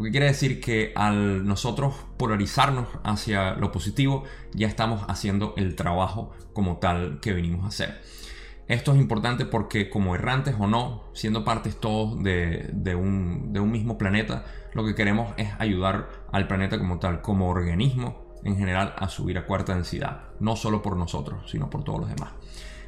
Lo 0.00 0.04
que 0.04 0.12
quiere 0.12 0.28
decir 0.28 0.62
que 0.62 0.94
al 0.96 1.46
nosotros 1.46 1.94
polarizarnos 2.16 2.88
hacia 3.04 3.52
lo 3.52 3.70
positivo, 3.70 4.24
ya 4.54 4.66
estamos 4.66 5.04
haciendo 5.08 5.52
el 5.58 5.76
trabajo 5.76 6.32
como 6.54 6.78
tal 6.78 7.20
que 7.20 7.34
venimos 7.34 7.64
a 7.64 7.68
hacer. 7.68 8.00
Esto 8.66 8.94
es 8.94 8.98
importante 8.98 9.44
porque 9.44 9.90
como 9.90 10.14
errantes 10.14 10.54
o 10.58 10.66
no, 10.66 11.04
siendo 11.12 11.44
partes 11.44 11.78
todos 11.78 12.18
de, 12.22 12.94
un, 12.98 13.52
mismo 13.70 13.98
planeta, 13.98 14.46
lo 14.72 14.86
que 14.86 14.94
queremos 14.94 15.34
es 15.36 15.50
ayudar 15.58 16.08
al 16.32 16.48
planeta 16.48 16.78
como 16.78 16.98
tal, 16.98 17.20
como 17.20 17.50
organismo 17.50 18.38
en 18.42 18.56
general, 18.56 18.94
a 18.96 19.10
subir 19.10 19.36
a 19.36 19.44
cuarta 19.44 19.74
densidad. 19.74 20.30
No 20.40 20.56
solo 20.56 20.80
por 20.80 20.96
nosotros, 20.96 21.50
sino 21.50 21.68
por 21.68 21.84
todos 21.84 22.00
los 22.00 22.08
demás. 22.08 22.30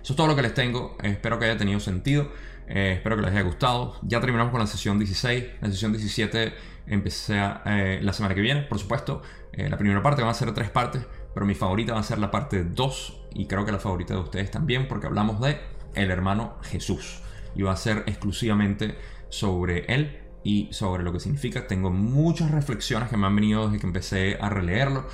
Eso 0.03 0.15
es 0.15 0.17
todo 0.17 0.29
lo 0.29 0.35
que 0.35 0.41
les 0.41 0.55
tengo. 0.55 0.97
espero 1.03 1.39
que 1.39 1.45
haya 1.45 1.59
tenido 1.59 1.79
sentido. 1.79 2.31
Eh, 2.75 2.93
espero 2.95 3.17
que 3.17 3.23
les 3.23 3.33
haya 3.33 3.43
gustado. 3.43 3.97
Ya 4.03 4.19
terminamos 4.21 4.51
con 4.51 4.61
la 4.61 4.67
sesión 4.67 4.99
16. 4.99 5.45
La 5.61 5.69
sesión 5.69 5.93
17 5.93 6.55
empecé 6.87 7.39
eh, 7.67 8.01
la 8.03 8.15
semana 8.15 8.35
que 8.35 8.41
viene, 8.41 8.63
por 8.63 8.79
supuesto. 8.79 9.21
Eh, 9.53 9.69
la 9.69 9.77
primera 9.77 10.03
parte 10.03 10.23
va 10.23 10.31
a 10.31 10.35
ser 10.35 10.53
tres 10.55 10.71
partes, 10.71 11.05
pero 11.35 11.45
mi 11.45 11.55
favorita 11.55 11.93
va 11.93 12.01
a 12.01 12.03
ser 12.03 12.19
la 12.19 12.31
parte 12.31 12.65
2 12.65 13.27
y 13.35 13.47
creo 13.47 13.67
que 13.67 13.73
la 13.73 13.79
favorita 13.79 14.15
de 14.15 14.21
ustedes 14.21 14.51
también, 14.51 14.89
porque 14.89 15.07
hablamos 15.07 15.39
de 15.41 15.59
el 15.95 16.11
hermano 16.11 16.57
Jesús. 16.63 17.21
Y 17.55 17.61
va 17.61 17.73
a 17.73 17.77
ser 17.77 18.05
exclusivamente 18.07 18.97
sobre 19.29 19.85
él 19.95 20.21
y 20.43 20.69
sobre 20.73 21.03
lo 21.03 21.13
que 21.13 21.21
significa. 21.21 21.67
Tengo 21.67 21.91
muchas 21.91 22.51
reflexiones 22.53 23.11
que 23.11 23.19
me 23.19 23.27
han 23.27 23.37
venido 23.37 23.67
desde 23.67 23.81
que 23.81 23.87
empecé 23.87 24.39
a 24.41 24.49
releerlo 24.49 25.07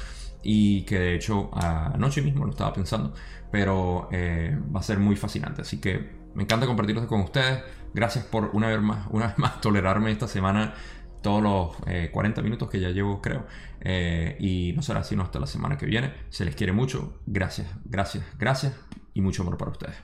y 0.45 0.83
que 0.83 1.01
de 1.01 1.15
hecho 1.17 1.51
anoche 1.53 2.23
mismo 2.23 2.45
lo 2.45 2.53
estaba 2.53 2.73
pensando, 2.73 3.13
pero 3.51 4.09
va 4.13 4.79
a 4.79 4.83
ser 4.85 5.01
muy 5.01 5.17
fascinante. 5.17 5.63
Así 5.63 5.81
que 5.81 6.18
me 6.35 6.45
encanta 6.45 6.67
compartirlos 6.67 7.07
con 7.07 7.21
ustedes. 7.21 7.63
Gracias 7.95 8.25
por 8.25 8.51
una 8.53 8.69
vez 8.69 8.81
más, 8.81 9.07
una 9.11 9.29
vez 9.29 9.39
más 9.39 9.61
tolerarme 9.61 10.11
esta 10.11 10.29
semana 10.29 10.75
todos 11.23 11.43
los 11.43 11.77
eh, 11.87 12.11
40 12.13 12.43
minutos 12.43 12.71
que 12.71 12.81
ya 12.81 12.91
llevo, 12.91 13.21
creo. 13.21 13.47
Eh, 13.81 14.37
y 14.41 14.73
no 14.75 14.83
será 14.83 15.05
sino 15.05 15.23
hasta 15.23 15.39
la 15.39 15.47
semana 15.47 15.77
que 15.77 15.87
viene. 15.87 16.13
Se 16.31 16.45
les 16.45 16.55
quiere 16.55 16.73
mucho. 16.73 17.21
Gracias, 17.27 17.69
gracias, 17.85 18.25
gracias 18.39 18.75
y 19.15 19.21
mucho 19.21 19.43
amor 19.43 19.57
para 19.57 19.71
ustedes. 19.73 19.97